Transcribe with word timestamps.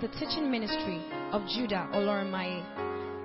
to 0.00 0.06
the 0.06 0.14
teaching 0.14 0.50
ministry 0.50 1.02
of 1.32 1.46
Judah 1.48 1.88
Oloramaye, 1.92 2.62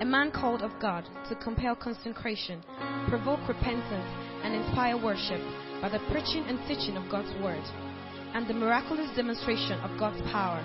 a 0.02 0.06
man 0.06 0.32
called 0.32 0.62
of 0.62 0.72
God 0.80 1.04
to 1.30 1.36
compel 1.36 1.76
consecration, 1.76 2.64
provoke 3.10 3.48
repentance, 3.48 4.08
and 4.44 4.56
inspire 4.56 4.98
worship 4.98 5.42
by 5.82 5.90
the 5.90 6.00
preaching 6.12 6.44
and 6.48 6.60
teaching 6.68 6.98
of 6.98 7.10
God's 7.10 7.32
word 7.44 7.64
and 8.34 8.48
the 8.48 8.54
miraculous 8.54 9.10
demonstration 9.16 9.80
of 9.82 10.00
God's 10.00 10.22
power. 10.32 10.64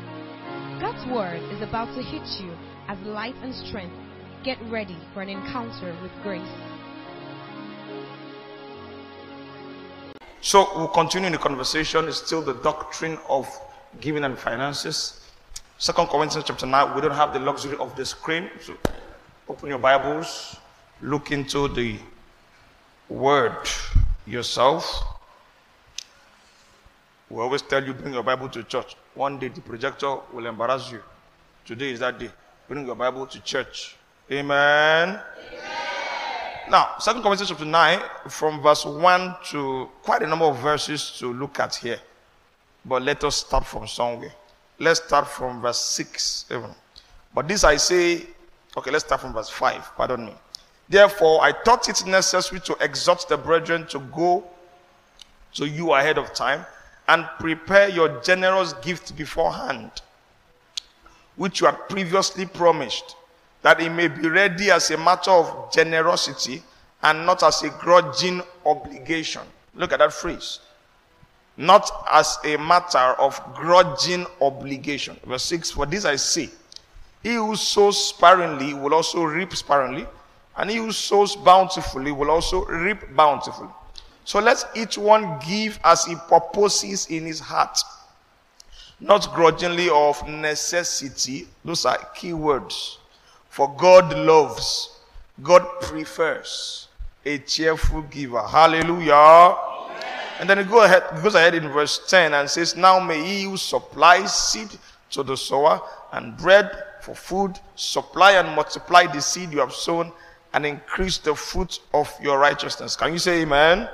God's 0.80 1.04
word 1.12 1.42
is 1.52 1.60
about 1.60 1.94
to 1.94 2.02
hit 2.02 2.24
you 2.40 2.52
as 2.88 2.98
light 3.00 3.34
and 3.42 3.54
strength. 3.54 3.96
Get 4.44 4.58
ready 4.70 4.98
for 5.12 5.20
an 5.20 5.28
encounter 5.28 5.96
with 6.00 6.12
grace. 6.22 6.48
So 10.40 10.68
we'll 10.76 10.88
continue 10.88 11.26
in 11.26 11.32
the 11.32 11.38
conversation. 11.38 12.06
It's 12.08 12.24
still 12.24 12.42
the 12.42 12.54
doctrine 12.54 13.18
of 13.28 13.46
giving 14.00 14.24
and 14.24 14.38
finances. 14.38 15.20
Second 15.80 16.08
Corinthians 16.08 16.44
chapter 16.44 16.66
9. 16.66 16.96
We 16.96 17.00
don't 17.00 17.12
have 17.12 17.32
the 17.32 17.38
luxury 17.38 17.76
of 17.76 17.94
the 17.94 18.04
screen. 18.04 18.50
So 18.60 18.74
open 19.48 19.68
your 19.68 19.78
Bibles, 19.78 20.56
look 21.00 21.30
into 21.30 21.68
the 21.68 21.96
word 23.08 23.56
yourself. 24.26 25.04
We 27.30 27.40
always 27.40 27.62
tell 27.62 27.84
you 27.84 27.94
bring 27.94 28.12
your 28.12 28.24
Bible 28.24 28.48
to 28.48 28.64
church. 28.64 28.96
One 29.14 29.38
day 29.38 29.48
the 29.48 29.60
projector 29.60 30.16
will 30.32 30.46
embarrass 30.46 30.90
you. 30.90 31.00
Today 31.64 31.92
is 31.92 32.00
that 32.00 32.18
day. 32.18 32.30
Bring 32.66 32.84
your 32.84 32.96
Bible 32.96 33.26
to 33.26 33.40
church. 33.40 33.96
Amen. 34.32 35.10
Amen. 35.10 35.20
Now, 36.68 36.96
Second 36.98 37.22
Corinthians 37.22 37.50
chapter 37.50 37.64
9, 37.64 38.00
from 38.28 38.60
verse 38.60 38.84
1 38.84 39.36
to 39.50 39.88
quite 40.02 40.22
a 40.22 40.26
number 40.26 40.44
of 40.44 40.58
verses 40.58 41.16
to 41.20 41.32
look 41.32 41.60
at 41.60 41.76
here. 41.76 42.00
But 42.84 43.02
let 43.02 43.22
us 43.22 43.36
start 43.36 43.64
from 43.64 43.86
somewhere. 43.86 44.32
Let's 44.78 45.02
start 45.02 45.26
from 45.26 45.60
verse 45.60 45.80
6 45.80 46.46
even. 46.50 46.70
But 47.34 47.48
this 47.48 47.64
I 47.64 47.76
say, 47.76 48.26
okay, 48.76 48.90
let's 48.90 49.04
start 49.04 49.20
from 49.20 49.32
verse 49.32 49.48
5. 49.48 49.96
Pardon 49.96 50.26
me. 50.26 50.34
Therefore, 50.88 51.42
I 51.42 51.52
thought 51.52 51.88
it 51.88 52.06
necessary 52.06 52.60
to 52.60 52.76
exhort 52.80 53.26
the 53.28 53.36
brethren 53.36 53.86
to 53.88 53.98
go 53.98 54.44
to 55.54 55.68
you 55.68 55.92
ahead 55.92 56.16
of 56.16 56.32
time 56.32 56.64
and 57.08 57.26
prepare 57.38 57.88
your 57.88 58.20
generous 58.20 58.72
gift 58.74 59.16
beforehand, 59.16 59.90
which 61.36 61.60
you 61.60 61.66
had 61.66 61.88
previously 61.88 62.46
promised, 62.46 63.16
that 63.62 63.80
it 63.80 63.90
may 63.90 64.08
be 64.08 64.28
ready 64.28 64.70
as 64.70 64.90
a 64.90 64.96
matter 64.96 65.30
of 65.30 65.72
generosity 65.72 66.62
and 67.02 67.26
not 67.26 67.42
as 67.42 67.62
a 67.62 67.70
grudging 67.70 68.42
obligation. 68.64 69.42
Look 69.74 69.92
at 69.92 69.98
that 69.98 70.12
phrase. 70.12 70.60
Not 71.58 71.90
as 72.12 72.38
a 72.44 72.56
matter 72.56 72.98
of 73.18 73.42
grudging 73.52 74.26
obligation. 74.40 75.18
Verse 75.26 75.42
6 75.42 75.72
For 75.72 75.86
this 75.86 76.04
I 76.04 76.14
say, 76.14 76.48
he 77.20 77.34
who 77.34 77.56
sows 77.56 78.10
sparingly 78.10 78.74
will 78.74 78.94
also 78.94 79.24
reap 79.24 79.54
sparingly, 79.56 80.06
and 80.56 80.70
he 80.70 80.76
who 80.76 80.92
sows 80.92 81.34
bountifully 81.34 82.12
will 82.12 82.30
also 82.30 82.64
reap 82.64 82.98
bountifully. 83.16 83.68
So 84.24 84.38
let 84.38 84.64
each 84.76 84.96
one 84.96 85.40
give 85.40 85.80
as 85.82 86.04
he 86.04 86.14
purposes 86.28 87.06
in 87.06 87.26
his 87.26 87.40
heart, 87.40 87.76
not 89.00 89.34
grudgingly 89.34 89.88
of 89.88 90.28
necessity. 90.28 91.48
Those 91.64 91.84
are 91.86 91.98
key 92.14 92.34
words. 92.34 92.98
For 93.50 93.74
God 93.76 94.16
loves, 94.16 95.00
God 95.42 95.66
prefers 95.80 96.86
a 97.24 97.38
cheerful 97.38 98.02
giver. 98.02 98.42
Hallelujah. 98.42 99.56
Amen. 100.38 100.40
And 100.40 100.50
then 100.50 100.58
it 100.58 100.70
go 100.70 100.84
ahead, 100.84 101.02
goes 101.22 101.34
ahead 101.34 101.54
in 101.54 101.68
verse 101.68 102.00
10 102.08 102.34
and 102.34 102.48
says, 102.48 102.76
Now 102.76 103.00
may 103.00 103.24
he 103.24 103.42
who 103.44 103.56
supplies 103.56 104.34
seed 104.36 104.68
to 105.10 105.22
the 105.22 105.36
sower 105.36 105.80
and 106.12 106.36
bread 106.36 106.70
for 107.02 107.14
food 107.14 107.58
supply 107.74 108.32
and 108.32 108.54
multiply 108.54 109.06
the 109.06 109.20
seed 109.20 109.52
you 109.52 109.60
have 109.60 109.72
sown 109.72 110.12
and 110.54 110.64
increase 110.64 111.18
the 111.18 111.34
fruit 111.34 111.80
of 111.92 112.12
your 112.22 112.38
righteousness. 112.38 112.96
Can 112.96 113.12
you 113.12 113.18
say 113.18 113.42
amen? 113.42 113.88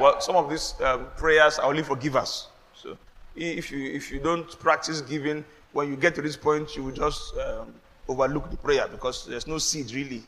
Well, 0.00 0.20
some 0.20 0.36
of 0.36 0.48
these 0.48 0.74
um, 0.82 1.06
prayers 1.16 1.58
are 1.58 1.66
only 1.66 1.82
for 1.82 1.96
givers. 1.96 2.48
So 2.74 2.96
if 3.36 3.70
you 3.70 3.90
if 3.90 4.10
you 4.10 4.18
don't 4.18 4.48
practice 4.58 5.00
giving, 5.02 5.44
when 5.72 5.88
you 5.88 5.96
get 5.96 6.14
to 6.14 6.22
this 6.22 6.36
point, 6.36 6.74
you 6.74 6.84
will 6.84 6.92
just 6.92 7.36
um, 7.36 7.72
overlook 8.08 8.50
the 8.50 8.56
prayer 8.56 8.88
because 8.88 9.26
there's 9.26 9.46
no 9.46 9.58
seed 9.58 9.92
really. 9.92 10.22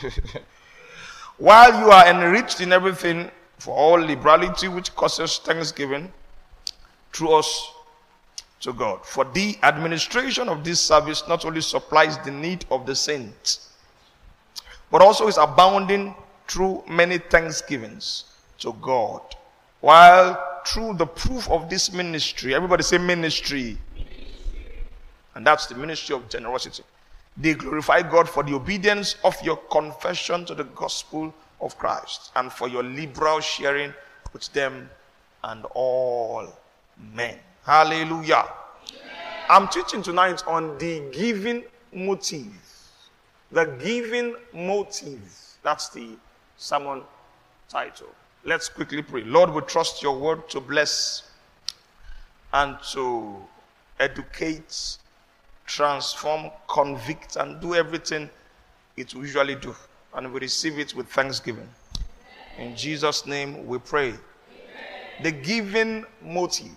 While 1.38 1.78
you 1.80 1.90
are 1.90 2.06
enriched 2.08 2.60
in 2.60 2.72
everything 2.72 3.30
for 3.60 3.76
all 3.76 3.98
liberality 3.98 4.68
which 4.68 4.94
causes 4.94 5.38
thanksgiving 5.38 6.12
through 7.12 7.34
us 7.34 7.72
to 8.60 8.72
God. 8.72 9.04
For 9.04 9.24
the 9.24 9.58
administration 9.62 10.48
of 10.48 10.64
this 10.64 10.80
service 10.80 11.24
not 11.28 11.44
only 11.44 11.60
supplies 11.60 12.18
the 12.18 12.30
need 12.30 12.64
of 12.70 12.86
the 12.86 12.94
saints, 12.94 13.70
but 14.90 15.02
also 15.02 15.28
is 15.28 15.38
abounding 15.38 16.14
through 16.48 16.82
many 16.88 17.18
thanksgivings 17.18 18.24
to 18.58 18.72
God. 18.80 19.22
While 19.80 20.62
through 20.66 20.94
the 20.94 21.06
proof 21.06 21.48
of 21.48 21.70
this 21.70 21.92
ministry, 21.92 22.54
everybody 22.54 22.82
say 22.82 22.98
ministry. 22.98 23.78
And 25.34 25.46
that's 25.46 25.66
the 25.66 25.74
ministry 25.74 26.14
of 26.14 26.28
generosity. 26.28 26.82
They 27.36 27.54
glorify 27.54 28.02
God 28.02 28.28
for 28.28 28.42
the 28.42 28.54
obedience 28.54 29.16
of 29.24 29.40
your 29.42 29.56
confession 29.56 30.44
to 30.46 30.54
the 30.54 30.64
gospel 30.64 31.32
of 31.60 31.76
Christ 31.78 32.32
and 32.36 32.52
for 32.52 32.68
your 32.68 32.82
liberal 32.82 33.40
sharing 33.40 33.92
with 34.32 34.52
them 34.52 34.88
and 35.44 35.64
all 35.74 36.48
men. 37.14 37.38
Hallelujah. 37.64 38.46
I'm 39.48 39.68
teaching 39.68 40.02
tonight 40.02 40.42
on 40.46 40.78
the 40.78 41.02
giving 41.12 41.64
motive. 41.92 42.46
The 43.52 43.64
giving 43.82 44.36
motive. 44.54 45.20
That's 45.62 45.88
the 45.90 46.10
sermon 46.56 47.02
title. 47.68 48.08
Let's 48.44 48.68
quickly 48.68 49.02
pray. 49.02 49.24
Lord, 49.24 49.50
we 49.50 49.60
trust 49.62 50.02
your 50.02 50.18
word 50.18 50.48
to 50.50 50.60
bless 50.60 51.24
and 52.52 52.76
to 52.92 53.36
educate, 53.98 54.96
transform, 55.66 56.50
convict, 56.68 57.36
and 57.36 57.60
do 57.60 57.74
everything 57.74 58.30
it 58.96 59.14
usually 59.14 59.54
do. 59.54 59.74
And 60.14 60.32
we 60.32 60.40
receive 60.40 60.78
it 60.78 60.94
with 60.94 61.08
thanksgiving. 61.08 61.68
In 62.58 62.76
Jesus' 62.76 63.26
name 63.26 63.66
we 63.66 63.78
pray. 63.78 64.08
Amen. 64.08 64.18
The 65.22 65.30
giving 65.30 66.04
motive. 66.22 66.72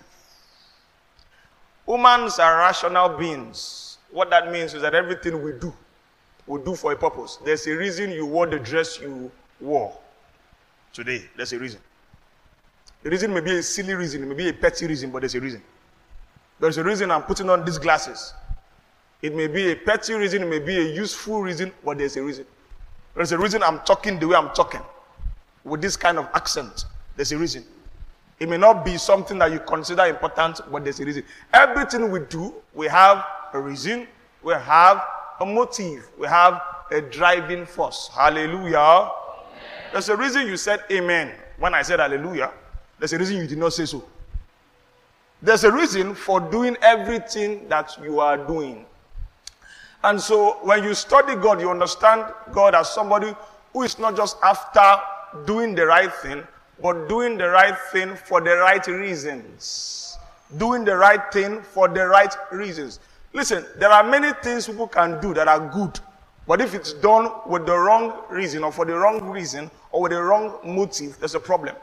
Humans 1.88 2.40
are 2.40 2.58
rational 2.58 3.10
beings. 3.10 3.98
What 4.12 4.30
that 4.30 4.52
means 4.52 4.74
is 4.74 4.82
that 4.82 4.94
everything 4.94 5.42
we 5.44 5.54
do, 5.54 5.74
we 6.48 6.62
do 6.62 6.76
for 6.76 6.92
a 6.92 6.96
purpose. 6.96 7.40
There's 7.44 7.66
a 7.68 7.76
reason 7.76 8.12
you 8.12 8.26
wore 8.26 8.48
the 8.48 8.60
dress 8.60 9.00
you 9.00 9.32
wore 9.60 9.98
today. 10.94 11.24
There's 11.36 11.52
a 11.54 11.60
reason. 11.60 11.80
The 13.02 13.10
reason 13.10 13.34
may 13.34 13.42
be 13.42 13.58
a 13.58 13.64
silly 13.64 13.96
reason, 13.96 14.24
it 14.24 14.28
may 14.28 14.36
be 14.36 14.50
a 14.50 14.54
petty 14.54 14.88
reason, 14.88 15.12
but 15.12 15.20
there's 15.20 15.36
a 15.36 15.42
reason. 15.42 15.62
There's 16.60 16.78
a 16.78 16.84
reason 16.84 17.12
I'm 17.12 17.24
putting 17.24 17.50
on 17.50 17.66
these 17.66 17.78
glasses. 17.78 18.34
It 19.22 19.36
may 19.36 19.48
be 19.48 19.72
a 19.72 19.76
petty 19.76 20.14
reason, 20.14 20.44
it 20.44 20.48
may 20.48 20.60
be 20.60 20.78
a 20.78 20.94
useful 20.94 21.42
reason, 21.42 21.74
but 21.84 21.98
there's 21.98 22.16
a 22.16 22.24
reason. 22.24 22.46
There's 23.16 23.32
a 23.32 23.38
reason 23.38 23.64
I'm 23.64 23.80
talking 23.82 24.20
the 24.20 24.28
way 24.28 24.36
I'm 24.36 24.50
talking 24.52 24.82
with 25.64 25.82
this 25.82 25.96
kind 25.96 26.18
of 26.18 26.28
accent. 26.34 26.86
There's 27.16 27.32
a 27.32 27.38
reason. 27.38 27.64
It 28.40 28.50
may 28.50 28.58
not 28.58 28.84
be 28.84 28.98
something 28.98 29.38
that 29.40 29.52
you 29.52 29.60
consider 29.60 30.04
important, 30.06 30.60
but 30.72 30.84
there's 30.84 31.00
a 31.00 31.06
reason. 31.06 31.24
Everything 31.54 32.10
we 32.12 32.20
do, 32.22 32.54
we 32.74 32.88
have 32.88 33.24
a 33.54 33.60
reason, 33.60 34.08
we 34.42 34.54
have 34.54 35.04
a 35.40 35.46
motive, 35.46 36.10
we 36.18 36.28
have 36.28 36.62
a 36.92 37.02
driving 37.02 37.66
force. 37.66 38.10
Hallelujah. 38.14 39.12
There's 39.92 40.10
a 40.10 40.18
reason 40.18 40.48
you 40.48 40.58
said 40.58 40.84
amen 40.92 41.32
when 41.60 41.74
I 41.74 41.84
said 41.84 42.00
hallelujah. 42.00 42.52
There's 43.00 43.14
a 43.14 43.18
reason 43.18 43.38
you 43.38 43.48
did 43.48 43.58
not 43.58 43.74
say 43.74 43.86
so. 43.86 44.04
There's 45.42 45.64
a 45.64 45.72
reason 45.72 46.16
for 46.16 46.40
doing 46.40 46.76
everything 46.82 47.68
that 47.70 47.98
you 48.02 48.20
are 48.20 48.38
doing. 48.38 48.86
And 50.04 50.20
so 50.20 50.58
when 50.64 50.84
you 50.84 50.94
study 50.94 51.36
God, 51.36 51.62
you 51.62 51.70
understand 51.70 52.26
God 52.52 52.76
as 52.76 52.94
somebody 52.94 53.34
who 53.72 53.84
is 53.84 53.98
not 53.98 54.18
just 54.18 54.38
after 54.44 55.02
doing 55.46 55.76
the 55.76 55.86
right 55.86 56.14
thing, 56.14 56.44
but 56.82 57.08
doing 57.08 57.38
the 57.38 57.48
right 57.48 57.78
thing 57.92 58.16
for 58.16 58.42
the 58.42 58.56
right 58.58 58.86
reasons. 58.88 60.18
Doing 60.58 60.84
the 60.84 60.96
right 60.96 61.22
thing 61.32 61.62
for 61.62 61.88
the 61.88 62.06
right 62.06 62.36
reasons. 62.52 63.00
Listen, 63.32 63.66
there 63.78 63.90
are 63.90 64.04
many 64.04 64.32
things 64.44 64.68
people 64.68 64.88
can 64.88 65.20
do 65.22 65.34
that 65.34 65.48
are 65.48 65.70
good, 65.72 66.00
but 66.46 66.62
if 66.62 66.76
it's 66.76 66.94
done 66.94 67.32
with 67.48 67.66
the 67.66 67.76
wrong 67.76 68.14
reason 68.30 68.64
or 68.64 68.72
for 68.72 68.86
the 68.86 68.94
wrong 68.94 69.28
reason 69.30 69.72
or 69.92 70.04
with 70.04 70.12
the 70.12 70.22
wrong 70.22 70.60
motive, 70.64 71.18
there's 71.20 71.34
a 71.34 71.40
problem. 71.40 71.76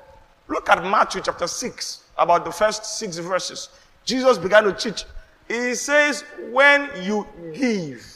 Look 0.47 0.69
at 0.69 0.85
Matthew 0.85 1.23
chapter 1.25 1.49
6, 1.49 2.05
about 2.19 2.45
the 2.45 2.53
first 2.53 2.99
six 2.99 3.17
verses. 3.19 3.71
Jesus 4.05 4.39
began 4.39 4.65
to 4.65 4.73
teach. 4.73 5.05
He 5.51 5.75
says, 5.75 6.23
when 6.53 6.89
you 7.03 7.27
give, 7.53 8.07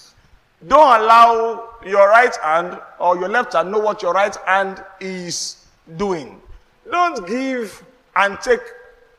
don't 0.69 1.00
allow 1.00 1.70
your 1.84 2.08
right 2.08 2.34
hand 2.36 2.78
or 3.00 3.19
your 3.19 3.28
left 3.28 3.54
hand 3.54 3.72
know 3.72 3.81
what 3.81 4.02
your 4.02 4.12
right 4.12 4.36
hand 4.46 4.84
is 5.00 5.66
doing. 5.96 6.40
Don't 6.88 7.26
give 7.26 7.82
and 8.14 8.38
take 8.40 8.60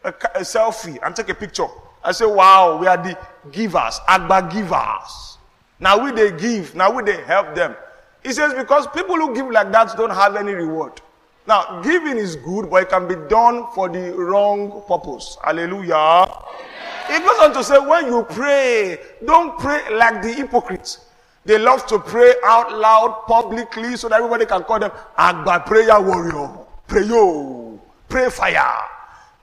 a, 0.05 0.09
a 0.09 0.39
selfie 0.41 0.97
and 1.03 1.13
take 1.13 1.27
a 1.27 1.35
picture 1.35 1.67
I 2.05 2.11
say, 2.11 2.25
wow, 2.27 2.77
we 2.77 2.85
are 2.85 2.97
the 2.97 3.17
givers, 3.51 3.99
Agba 4.07 4.51
givers. 4.53 5.39
Now 5.79 6.01
we 6.01 6.11
they 6.11 6.31
give, 6.37 6.75
now 6.75 6.91
we 6.95 7.01
they 7.03 7.19
help 7.23 7.55
them. 7.55 7.75
He 8.23 8.31
says, 8.31 8.53
because 8.53 8.85
people 8.93 9.15
who 9.15 9.33
give 9.33 9.49
like 9.49 9.71
that 9.71 9.97
don't 9.97 10.11
have 10.11 10.35
any 10.35 10.53
reward. 10.53 11.01
Now, 11.47 11.81
giving 11.81 12.17
is 12.17 12.35
good, 12.37 12.69
but 12.69 12.83
it 12.83 12.89
can 12.89 13.07
be 13.07 13.15
done 13.27 13.65
for 13.73 13.89
the 13.89 14.13
wrong 14.13 14.83
purpose. 14.87 15.37
Hallelujah. 15.43 16.27
It 17.09 17.23
goes 17.23 17.39
on 17.39 17.53
to 17.53 17.63
say, 17.63 17.77
when 17.79 18.07
you 18.07 18.23
pray, 18.29 18.99
don't 19.25 19.57
pray 19.59 19.81
like 19.95 20.21
the 20.21 20.33
hypocrites. 20.33 20.99
They 21.45 21.59
love 21.59 21.85
to 21.87 21.99
pray 21.99 22.33
out 22.43 22.75
loud 22.75 23.25
publicly 23.27 23.95
so 23.97 24.09
that 24.09 24.17
everybody 24.17 24.45
can 24.47 24.63
call 24.63 24.79
them 24.79 24.91
Agba 25.17 25.65
prayer 25.65 26.01
warrior. 26.01 26.49
Pray 26.87 27.03
yo, 27.03 27.79
pray 28.09 28.29
fire. 28.29 28.81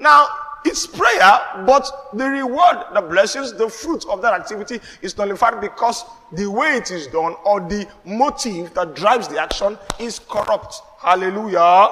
Now, 0.00 0.26
it's 0.64 0.86
prayer, 0.86 1.40
but 1.66 1.88
the 2.12 2.24
reward, 2.24 2.78
the 2.94 3.02
blessings, 3.02 3.52
the 3.52 3.68
fruit 3.68 4.04
of 4.08 4.22
that 4.22 4.32
activity 4.32 4.80
is 5.00 5.16
nullified 5.16 5.60
because 5.60 6.04
the 6.32 6.48
way 6.48 6.76
it 6.76 6.90
is 6.90 7.06
done 7.08 7.34
or 7.44 7.60
the 7.60 7.86
motive 8.04 8.72
that 8.74 8.94
drives 8.94 9.28
the 9.28 9.40
action 9.40 9.76
is 9.98 10.18
corrupt. 10.18 10.74
Hallelujah. 11.00 11.88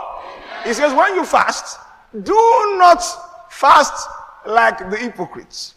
He 0.65 0.73
says, 0.73 0.93
when 0.93 1.15
you 1.15 1.25
fast, 1.25 1.79
do 2.23 2.35
not 2.79 3.03
fast 3.51 4.09
like 4.47 4.91
the 4.91 4.97
hypocrites. 4.97 5.75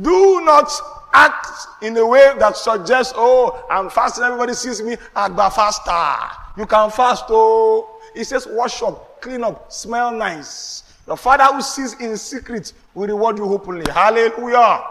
Do 0.00 0.42
not 0.44 0.70
act 1.12 1.48
in 1.82 1.96
a 1.96 2.06
way 2.06 2.34
that 2.38 2.56
suggests, 2.56 3.14
oh, 3.16 3.64
I'm 3.70 3.88
fasting, 3.88 4.24
everybody 4.24 4.54
sees 4.54 4.82
me, 4.82 4.96
Agba 5.14 5.52
faster. 5.52 6.36
You 6.58 6.66
can 6.66 6.90
fast, 6.90 7.24
oh. 7.28 8.00
He 8.14 8.24
says, 8.24 8.46
wash 8.50 8.82
up, 8.82 9.20
clean 9.20 9.42
up, 9.42 9.72
smell 9.72 10.12
nice. 10.12 10.82
The 11.06 11.16
Father 11.16 11.44
who 11.44 11.62
sees 11.62 11.94
in 12.00 12.16
secret 12.16 12.72
will 12.94 13.06
reward 13.06 13.38
you 13.38 13.44
openly. 13.44 13.90
Hallelujah. 13.90 14.82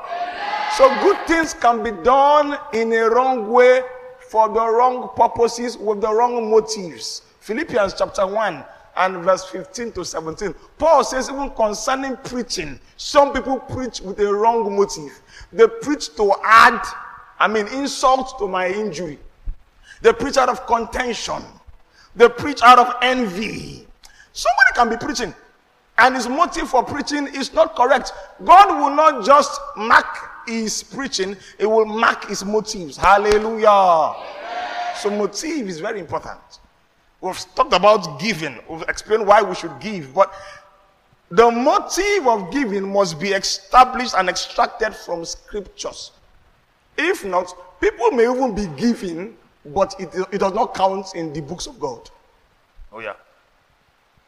So 0.77 0.89
good 1.01 1.17
things 1.27 1.53
can 1.53 1.83
be 1.83 1.91
done 2.03 2.57
in 2.73 2.91
a 2.93 3.09
wrong 3.09 3.51
way 3.51 3.81
for 4.29 4.47
the 4.47 4.65
wrong 4.67 5.09
purposes 5.15 5.77
with 5.77 6.01
the 6.01 6.11
wrong 6.11 6.49
motives. 6.49 7.21
Philippians 7.41 7.93
chapter 7.93 8.25
1 8.25 8.63
and 8.97 9.23
verse 9.23 9.45
15 9.45 9.91
to 9.93 10.05
17. 10.05 10.53
Paul 10.77 11.03
says, 11.03 11.29
even 11.29 11.49
concerning 11.51 12.15
preaching, 12.17 12.79
some 12.97 13.33
people 13.33 13.59
preach 13.59 14.01
with 14.01 14.19
a 14.19 14.33
wrong 14.33 14.75
motive. 14.75 15.21
They 15.51 15.67
preach 15.81 16.15
to 16.15 16.33
add, 16.43 16.81
I 17.39 17.47
mean, 17.47 17.67
insult 17.67 18.37
to 18.39 18.47
my 18.47 18.69
injury. 18.69 19.19
They 20.01 20.13
preach 20.13 20.37
out 20.37 20.49
of 20.49 20.65
contention. 20.65 21.43
They 22.15 22.29
preach 22.29 22.61
out 22.61 22.79
of 22.79 22.95
envy. 23.01 23.87
Somebody 24.33 24.71
can 24.75 24.89
be 24.89 24.97
preaching 24.97 25.33
and 25.97 26.15
his 26.15 26.27
motive 26.27 26.69
for 26.69 26.83
preaching 26.83 27.27
is 27.27 27.53
not 27.53 27.75
correct. 27.75 28.11
God 28.43 28.79
will 28.79 28.95
not 28.95 29.25
just 29.25 29.59
mark 29.77 30.05
his 30.47 30.83
preaching, 30.83 31.35
it 31.57 31.65
will 31.65 31.85
mark 31.85 32.25
his 32.25 32.43
motives. 32.43 32.97
Hallelujah. 32.97 34.13
So, 34.97 35.09
motive 35.09 35.67
is 35.67 35.79
very 35.79 35.99
important. 35.99 36.39
We've 37.25 37.55
talked 37.55 37.73
about 37.73 38.19
giving, 38.19 38.59
we've 38.69 38.83
explained 38.83 39.25
why 39.25 39.41
we 39.41 39.55
should 39.55 39.79
give, 39.79 40.13
but 40.13 40.31
the 41.31 41.49
motive 41.49 42.27
of 42.27 42.51
giving 42.51 42.93
must 42.93 43.19
be 43.19 43.29
established 43.29 44.13
and 44.15 44.29
extracted 44.29 44.95
from 44.95 45.25
scriptures. 45.25 46.11
If 46.95 47.25
not, 47.25 47.51
people 47.81 48.11
may 48.11 48.31
even 48.31 48.53
be 48.53 48.67
giving, 48.79 49.35
but 49.65 49.95
it, 49.99 50.13
it 50.31 50.37
does 50.37 50.53
not 50.53 50.75
count 50.75 51.15
in 51.15 51.33
the 51.33 51.41
books 51.41 51.65
of 51.65 51.79
God. 51.79 52.11
Oh, 52.93 52.99
yeah. 52.99 53.15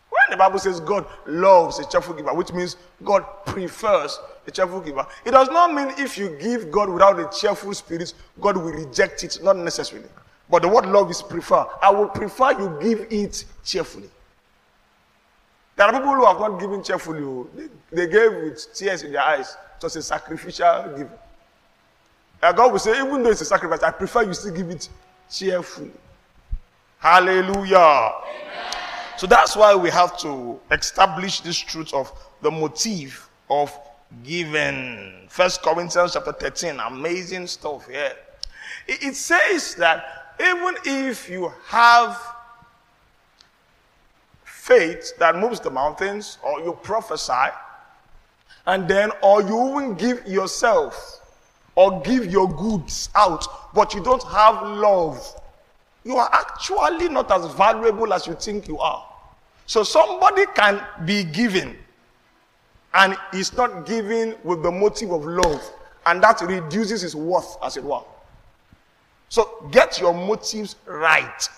When 0.09 0.31
the 0.31 0.37
Bible 0.37 0.57
says 0.57 0.79
God 0.79 1.05
loves 1.27 1.77
a 1.77 1.87
cheerful 1.87 2.15
giver, 2.15 2.33
which 2.33 2.51
means 2.51 2.77
God 3.03 3.23
prefers 3.45 4.19
a 4.47 4.49
cheerful 4.49 4.81
giver, 4.81 5.05
it 5.23 5.31
does 5.31 5.49
not 5.49 5.71
mean 5.71 5.93
if 5.99 6.17
you 6.17 6.35
give 6.41 6.71
God 6.71 6.89
without 6.89 7.19
a 7.19 7.29
cheerful 7.39 7.75
spirit, 7.75 8.15
God 8.41 8.57
will 8.57 8.71
reject 8.71 9.23
it. 9.23 9.37
Not 9.43 9.55
necessarily. 9.55 10.09
But 10.49 10.61
the 10.61 10.67
word 10.67 10.85
love 10.85 11.11
is 11.11 11.21
prefer. 11.21 11.65
I 11.81 11.91
would 11.91 12.13
prefer 12.13 12.51
you 12.51 12.77
give 12.81 13.07
it 13.11 13.43
cheerfully. 13.63 14.09
There 15.75 15.85
are 15.85 15.91
people 15.93 16.15
who 16.15 16.25
have 16.25 16.39
not 16.39 16.59
given 16.59 16.83
cheerfully. 16.83 17.21
Oh. 17.21 17.47
They, 17.53 17.67
they 17.91 18.11
gave 18.11 18.31
with 18.31 18.73
tears 18.73 19.03
in 19.03 19.11
their 19.11 19.21
eyes. 19.21 19.55
Was 19.81 19.95
a 19.95 20.01
sacrificial 20.01 20.85
giving. 20.97 21.09
And 22.41 22.57
God 22.57 22.71
will 22.71 22.79
say, 22.79 22.97
even 22.97 23.21
though 23.21 23.29
it's 23.29 23.41
a 23.41 23.45
sacrifice, 23.45 23.83
I 23.83 23.91
prefer 23.91 24.23
you 24.23 24.33
still 24.33 24.53
give 24.53 24.69
it 24.69 24.89
cheerfully. 25.29 25.91
Hallelujah. 26.97 27.77
Amen. 27.77 28.13
So 29.17 29.27
that's 29.27 29.55
why 29.55 29.75
we 29.75 29.91
have 29.91 30.17
to 30.19 30.59
establish 30.71 31.41
this 31.41 31.57
truth 31.57 31.93
of 31.93 32.11
the 32.41 32.49
motive 32.49 33.29
of 33.49 33.77
giving. 34.23 35.27
First 35.29 35.61
Corinthians 35.61 36.13
chapter 36.13 36.31
13, 36.31 36.79
amazing 36.79 37.47
stuff 37.47 37.87
here. 37.87 38.13
It, 38.87 39.03
it 39.03 39.15
says 39.15 39.75
that 39.75 40.26
even 40.39 40.75
if 40.85 41.29
you 41.29 41.51
have 41.65 42.21
faith 44.43 45.17
that 45.17 45.37
moves 45.37 45.59
the 45.59 45.69
mountains, 45.69 46.37
or 46.43 46.59
you 46.59 46.77
prophesy, 46.83 47.51
and 48.65 48.87
then, 48.87 49.11
or 49.21 49.41
you 49.41 49.69
even 49.69 49.95
give 49.95 50.27
yourself, 50.27 51.21
or 51.75 52.01
give 52.01 52.25
your 52.25 52.49
goods 52.55 53.09
out, 53.15 53.73
but 53.73 53.93
you 53.93 54.03
don't 54.03 54.23
have 54.23 54.61
love, 54.63 55.25
you 56.03 56.17
are 56.17 56.29
actually 56.33 57.07
not 57.07 57.31
as 57.31 57.53
valuable 57.53 58.13
as 58.13 58.27
you 58.27 58.33
think 58.33 58.67
you 58.67 58.77
are. 58.79 59.05
So 59.67 59.83
somebody 59.83 60.45
can 60.55 60.81
be 61.05 61.23
given 61.23 61.77
and 62.93 63.15
is 63.33 63.55
not 63.55 63.85
given 63.85 64.35
with 64.43 64.63
the 64.63 64.71
motive 64.71 65.11
of 65.11 65.25
love, 65.25 65.61
and 66.05 66.21
that 66.23 66.41
reduces 66.41 67.01
his 67.01 67.15
worth, 67.15 67.57
as 67.63 67.77
it 67.77 67.83
were. 67.83 68.01
So 69.29 69.67
get 69.71 69.99
your 69.99 70.13
motives 70.13 70.75
right. 70.85 71.49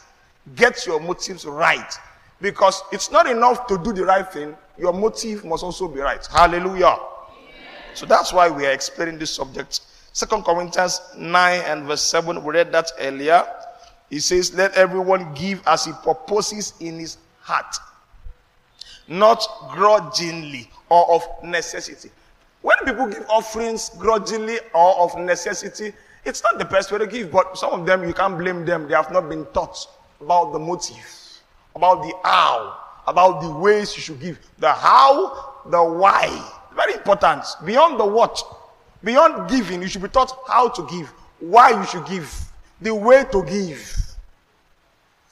Get 0.55 0.85
your 0.85 0.99
motives 0.99 1.45
right. 1.45 1.93
Because 2.41 2.81
it's 2.91 3.11
not 3.11 3.29
enough 3.29 3.67
to 3.67 3.77
do 3.77 3.93
the 3.93 4.05
right 4.05 4.31
thing, 4.31 4.55
your 4.77 4.93
motive 4.93 5.43
must 5.43 5.63
also 5.63 5.87
be 5.87 5.99
right. 5.99 6.25
Hallelujah. 6.25 6.97
So 7.93 8.05
that's 8.05 8.31
why 8.31 8.49
we 8.49 8.65
are 8.65 8.71
explaining 8.71 9.19
this 9.19 9.31
subject. 9.31 9.81
Second 10.13 10.43
Corinthians 10.45 11.01
9 11.17 11.61
and 11.65 11.85
verse 11.85 12.01
7, 12.01 12.43
we 12.43 12.53
read 12.53 12.71
that 12.71 12.91
earlier. 12.99 13.45
He 14.09 14.19
says, 14.19 14.53
Let 14.53 14.73
everyone 14.73 15.33
give 15.33 15.61
as 15.67 15.85
he 15.85 15.91
purposes 16.03 16.73
in 16.79 16.97
his 16.97 17.17
heart 17.41 17.75
not 19.09 19.45
grudgingly 19.71 20.69
or 20.89 21.15
of 21.15 21.27
necessity. 21.43 22.11
When 22.61 22.77
people 22.85 23.07
give 23.07 23.25
offerings 23.29 23.89
grudgingly 23.97 24.59
or 24.73 24.97
of 24.99 25.17
necessity, 25.17 25.93
it's 26.25 26.43
not 26.43 26.57
the 26.57 26.65
best 26.65 26.91
way 26.91 26.99
to 26.99 27.07
give, 27.07 27.31
but 27.31 27.57
some 27.57 27.71
of 27.71 27.85
them 27.85 28.03
you 28.07 28.13
can't 28.13 28.37
blame 28.37 28.65
them. 28.65 28.87
They 28.87 28.95
have 28.95 29.11
not 29.11 29.29
been 29.29 29.45
taught 29.47 29.87
about 30.21 30.51
the 30.51 30.59
motive, 30.59 31.41
about 31.75 32.01
the 32.01 32.13
how, 32.23 32.77
about 33.07 33.41
the 33.41 33.49
ways 33.49 33.95
you 33.95 34.01
should 34.01 34.19
give. 34.19 34.39
The 34.59 34.71
how, 34.71 35.61
the 35.65 35.83
why. 35.83 36.27
Very 36.75 36.93
important. 36.93 37.43
Beyond 37.65 37.99
the 37.99 38.05
what, 38.05 38.41
beyond 39.03 39.49
giving, 39.49 39.81
you 39.81 39.87
should 39.87 40.01
be 40.01 40.09
taught 40.09 40.37
how 40.47 40.69
to 40.69 40.87
give, 40.87 41.09
why 41.39 41.69
you 41.71 41.85
should 41.85 42.05
give, 42.05 42.31
the 42.81 42.93
way 42.93 43.25
to 43.31 43.43
give. 43.43 43.95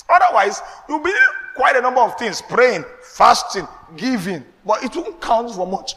Otherwise, 0.10 0.62
you'll 0.88 1.00
be 1.00 1.12
doing 1.12 1.22
quite 1.56 1.75
a 1.75 1.82
number 1.82 2.00
of 2.01 2.17
things 2.17 2.41
praying, 2.41 2.86
fasting, 3.01 3.67
giving, 3.98 4.44
but 4.65 4.84
it 4.84 4.96
won't 4.96 5.20
count 5.22 5.53
for 5.53 5.67
much. 5.67 5.96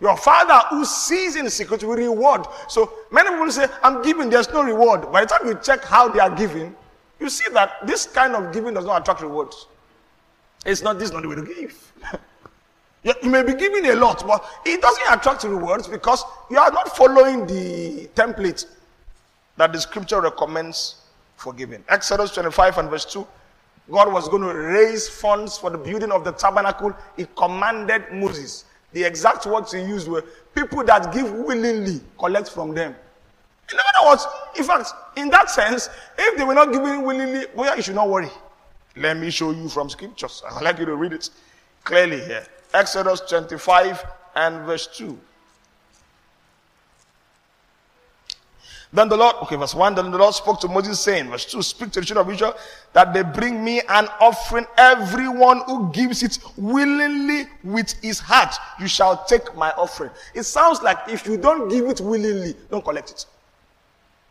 Your 0.00 0.16
father 0.16 0.60
who 0.68 0.84
sees 0.84 1.36
in 1.36 1.48
secret 1.48 1.82
will 1.82 1.96
reward. 1.96 2.46
So 2.68 2.92
many 3.10 3.30
people 3.30 3.50
say, 3.50 3.66
I'm 3.82 4.02
giving, 4.02 4.28
there's 4.28 4.50
no 4.50 4.62
reward. 4.62 5.10
By 5.10 5.22
the 5.22 5.28
time 5.28 5.46
you 5.46 5.58
check 5.62 5.84
how 5.84 6.08
they 6.08 6.20
are 6.20 6.34
giving, 6.34 6.74
you 7.18 7.30
see 7.30 7.50
that 7.52 7.86
this 7.86 8.04
kind 8.06 8.34
of 8.34 8.52
giving 8.52 8.74
does 8.74 8.84
not 8.84 9.00
attract 9.00 9.22
rewards. 9.22 9.66
It's 10.66 10.82
not 10.82 10.98
this 10.98 11.12
not 11.12 11.22
the 11.22 11.28
way 11.28 11.36
to 11.36 11.42
give. 11.42 11.92
you 13.22 13.30
may 13.30 13.42
be 13.42 13.54
giving 13.54 13.86
a 13.86 13.94
lot, 13.94 14.26
but 14.26 14.44
it 14.66 14.82
doesn't 14.82 15.18
attract 15.18 15.44
rewards 15.44 15.88
because 15.88 16.24
you 16.50 16.58
are 16.58 16.70
not 16.70 16.94
following 16.94 17.46
the 17.46 18.08
template 18.14 18.66
that 19.56 19.72
the 19.72 19.80
scripture 19.80 20.20
recommends 20.20 20.96
for 21.36 21.54
giving. 21.54 21.82
Exodus 21.88 22.32
25 22.32 22.78
and 22.78 22.90
verse 22.90 23.06
2. 23.06 23.26
God 23.90 24.12
was 24.12 24.28
going 24.28 24.42
to 24.42 24.52
raise 24.52 25.08
funds 25.08 25.56
for 25.56 25.70
the 25.70 25.78
building 25.78 26.10
of 26.10 26.24
the 26.24 26.32
tabernacle. 26.32 26.94
He 27.16 27.26
commanded 27.36 28.12
Moses. 28.12 28.65
The 28.92 29.04
exact 29.04 29.46
words 29.46 29.72
he 29.72 29.80
used 29.80 30.08
were 30.08 30.22
people 30.54 30.82
that 30.84 31.12
give 31.12 31.30
willingly 31.30 32.00
collect 32.18 32.50
from 32.50 32.74
them. 32.74 32.94
In 33.72 33.78
other 33.78 34.08
words, 34.08 34.26
in 34.56 34.64
fact, 34.64 34.92
in 35.16 35.28
that 35.30 35.50
sense, 35.50 35.88
if 36.16 36.38
they 36.38 36.44
were 36.44 36.54
not 36.54 36.72
giving 36.72 37.02
willingly, 37.02 37.46
well, 37.54 37.76
you 37.76 37.82
should 37.82 37.96
not 37.96 38.08
worry. 38.08 38.30
Let 38.96 39.16
me 39.16 39.30
show 39.30 39.50
you 39.50 39.68
from 39.68 39.90
scriptures. 39.90 40.42
I'd 40.50 40.62
like 40.62 40.78
you 40.78 40.86
to 40.86 40.96
read 40.96 41.12
it 41.12 41.30
clearly 41.84 42.20
here. 42.20 42.46
Exodus 42.72 43.20
25 43.28 44.04
and 44.36 44.64
verse 44.66 44.86
2. 44.86 45.18
Then 48.92 49.08
the 49.08 49.16
Lord, 49.16 49.36
okay, 49.42 49.56
verse 49.56 49.74
1, 49.74 49.94
then 49.96 50.10
the 50.10 50.18
Lord 50.18 50.34
spoke 50.34 50.60
to 50.60 50.68
Moses, 50.68 51.00
saying, 51.00 51.28
verse 51.28 51.44
2, 51.46 51.60
speak 51.62 51.90
to 51.92 52.00
the 52.00 52.06
children 52.06 52.26
of 52.26 52.32
Israel 52.32 52.54
that 52.92 53.12
they 53.12 53.22
bring 53.22 53.62
me 53.64 53.80
an 53.88 54.08
offering, 54.20 54.64
everyone 54.78 55.62
who 55.66 55.92
gives 55.92 56.22
it 56.22 56.38
willingly 56.56 57.46
with 57.64 57.92
his 58.00 58.20
heart. 58.20 58.54
You 58.80 58.86
shall 58.86 59.24
take 59.24 59.54
my 59.56 59.72
offering. 59.72 60.10
It 60.34 60.44
sounds 60.44 60.82
like 60.82 60.98
if 61.08 61.26
you 61.26 61.36
don't 61.36 61.68
give 61.68 61.86
it 61.86 62.00
willingly, 62.00 62.54
don't 62.70 62.84
collect 62.84 63.10
it. 63.10 63.26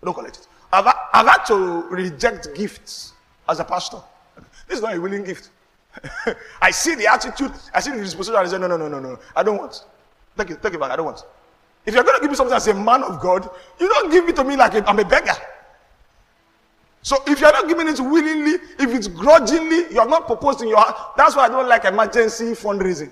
Don't 0.03 0.13
collect 0.13 0.37
it. 0.37 0.47
I've, 0.71 0.87
I've 1.13 1.27
had 1.27 1.43
to 1.45 1.55
reject 1.89 2.47
gifts 2.55 3.13
as 3.47 3.59
a 3.59 3.63
pastor. 3.63 3.97
This 4.67 4.77
is 4.77 4.81
not 4.81 4.95
a 4.95 5.01
willing 5.01 5.23
gift. 5.23 5.49
I 6.61 6.71
see 6.71 6.95
the 6.95 7.07
attitude, 7.11 7.51
I 7.73 7.79
see 7.79 7.91
the 7.91 7.97
disposition, 7.97 8.35
I 8.35 8.45
say, 8.45 8.57
no, 8.57 8.67
no, 8.67 8.77
no, 8.77 8.87
no, 8.87 8.99
no, 8.99 9.19
I 9.35 9.43
don't 9.43 9.57
want. 9.57 9.83
Take 10.37 10.51
it, 10.51 10.61
take 10.61 10.73
it 10.73 10.79
back, 10.79 10.91
I 10.91 10.95
don't 10.95 11.05
want. 11.05 11.23
If 11.85 11.93
you're 11.93 12.03
going 12.03 12.15
to 12.15 12.21
give 12.21 12.31
me 12.31 12.35
something 12.35 12.55
as 12.55 12.67
a 12.67 12.73
man 12.73 13.03
of 13.03 13.19
God, 13.19 13.47
you 13.79 13.87
don't 13.87 14.11
give 14.11 14.27
it 14.27 14.35
to 14.37 14.43
me 14.43 14.55
like 14.55 14.73
i 14.73 14.89
am 14.89 14.99
a 14.99 15.05
beggar. 15.05 15.33
So 17.03 17.17
if 17.27 17.39
you're 17.39 17.51
not 17.51 17.67
giving 17.67 17.87
it 17.87 17.99
willingly, 17.99 18.53
if 18.79 18.93
it's 18.93 19.07
grudgingly, 19.07 19.93
you're 19.93 20.09
not 20.09 20.25
proposing 20.25 20.67
your 20.67 20.79
heart. 20.79 21.15
That's 21.15 21.35
why 21.35 21.45
I 21.45 21.49
don't 21.49 21.69
like 21.69 21.85
emergency 21.85 22.45
fundraising. 22.53 23.11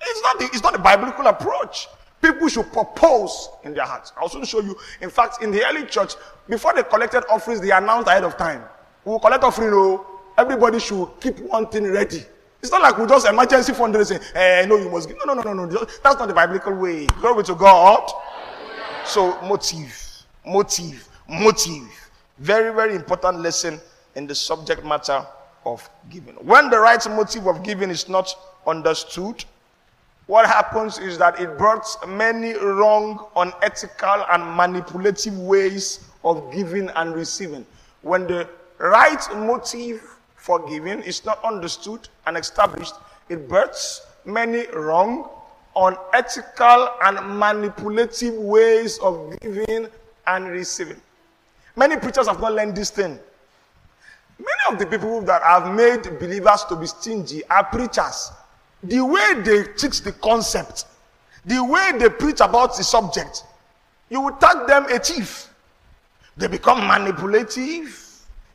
It's 0.00 0.22
not 0.22 0.38
the, 0.38 0.44
it's 0.44 0.62
not 0.62 0.72
the 0.74 0.78
biblical 0.78 1.26
approach. 1.26 1.88
People 2.22 2.48
should 2.48 2.72
propose 2.72 3.48
in 3.64 3.74
their 3.74 3.84
hearts. 3.84 4.12
I'll 4.16 4.28
soon 4.28 4.44
show 4.44 4.60
you. 4.60 4.76
In 5.00 5.10
fact, 5.10 5.42
in 5.42 5.50
the 5.50 5.64
early 5.66 5.86
church, 5.86 6.14
before 6.48 6.72
they 6.74 6.84
collected 6.84 7.24
offerings, 7.28 7.60
they 7.60 7.72
announced 7.72 8.08
ahead 8.08 8.22
of 8.22 8.36
time. 8.36 8.62
We 9.04 9.10
will 9.10 9.20
collect 9.20 9.42
offering, 9.42 9.70
oh, 9.72 10.06
everybody 10.36 10.78
should 10.78 11.08
keep 11.20 11.40
one 11.40 11.66
thing 11.66 11.90
ready. 11.90 12.24
It's 12.60 12.72
not 12.72 12.82
like 12.82 12.98
we 12.98 13.06
just 13.06 13.26
emergency 13.26 13.72
fundraising. 13.72 14.20
Eh, 14.34 14.66
no, 14.66 14.76
you 14.76 14.90
must 14.90 15.08
give. 15.08 15.16
No, 15.24 15.32
no, 15.34 15.42
no, 15.42 15.52
no, 15.52 15.64
no. 15.64 15.78
That's 16.02 16.18
not 16.18 16.26
the 16.26 16.34
biblical 16.34 16.74
way. 16.74 17.06
Glory 17.06 17.44
to 17.44 17.54
God. 17.54 18.10
So, 19.04 19.40
motive, 19.42 20.24
motive, 20.44 21.08
motive. 21.28 21.88
Very, 22.38 22.74
very 22.74 22.94
important 22.94 23.40
lesson 23.40 23.80
in 24.16 24.26
the 24.26 24.34
subject 24.34 24.84
matter 24.84 25.24
of 25.64 25.88
giving. 26.10 26.34
When 26.34 26.68
the 26.70 26.78
right 26.78 27.04
motive 27.10 27.46
of 27.46 27.62
giving 27.62 27.90
is 27.90 28.08
not 28.08 28.34
understood, 28.66 29.44
what 30.26 30.46
happens 30.46 30.98
is 30.98 31.16
that 31.18 31.40
it 31.40 31.56
births 31.56 31.96
many 32.06 32.52
wrong, 32.54 33.26
unethical, 33.36 34.24
and 34.30 34.44
manipulative 34.56 35.38
ways 35.38 36.00
of 36.24 36.52
giving 36.52 36.90
and 36.90 37.14
receiving. 37.14 37.64
When 38.02 38.26
the 38.26 38.48
right 38.78 39.24
motive 39.36 40.02
for 40.48 40.66
giving 40.66 41.02
is 41.02 41.26
not 41.26 41.44
understood 41.44 42.08
and 42.26 42.38
established, 42.38 42.94
it 43.28 43.46
births 43.50 44.00
many 44.24 44.66
wrong, 44.68 45.28
unethical, 45.76 46.88
and 47.02 47.38
manipulative 47.38 48.32
ways 48.32 48.98
of 49.00 49.38
giving 49.40 49.88
and 50.26 50.48
receiving. 50.48 50.98
Many 51.76 51.96
preachers 51.98 52.28
have 52.28 52.40
not 52.40 52.54
learned 52.54 52.74
this 52.74 52.88
thing. 52.88 53.18
Many 54.38 54.62
of 54.72 54.78
the 54.78 54.86
people 54.86 55.20
that 55.20 55.42
have 55.42 55.74
made 55.74 56.18
believers 56.18 56.64
to 56.70 56.76
be 56.76 56.86
stingy 56.86 57.44
are 57.50 57.64
preachers. 57.64 58.32
The 58.82 59.04
way 59.04 59.34
they 59.42 59.64
teach 59.76 60.00
the 60.00 60.12
concept, 60.12 60.86
the 61.44 61.62
way 61.62 61.92
they 61.98 62.08
preach 62.08 62.40
about 62.40 62.74
the 62.74 62.84
subject, 62.84 63.44
you 64.08 64.22
will 64.22 64.36
tag 64.36 64.66
them 64.66 64.86
a 64.86 64.98
thief. 64.98 65.52
They 66.38 66.46
become 66.46 66.86
manipulative 66.86 68.07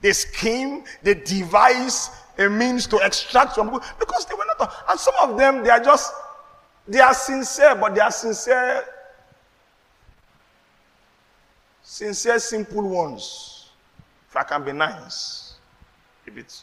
they 0.04 0.12
scheme, 0.12 0.84
they 1.02 1.14
devise 1.14 2.12
a 2.38 2.50
means 2.50 2.86
to 2.88 2.98
extract 2.98 3.56
from 3.56 3.68
people 3.70 3.82
because 3.98 4.26
they 4.26 4.36
were 4.36 4.46
not. 4.60 4.74
And 4.90 5.00
some 5.00 5.14
of 5.22 5.38
them, 5.38 5.64
they 5.64 5.70
are 5.70 5.80
just, 5.80 6.14
they 6.86 7.00
are 7.00 7.14
sincere, 7.14 7.74
but 7.74 7.96
they 7.96 8.02
are 8.02 8.12
sincere, 8.12 8.84
sincere, 11.82 12.38
simple 12.38 12.84
ones. 12.84 13.70
If 14.30 14.36
I 14.36 14.44
can 14.44 14.66
be 14.66 14.74
nice, 14.74 15.54
a 16.28 16.32
bit. 16.32 16.62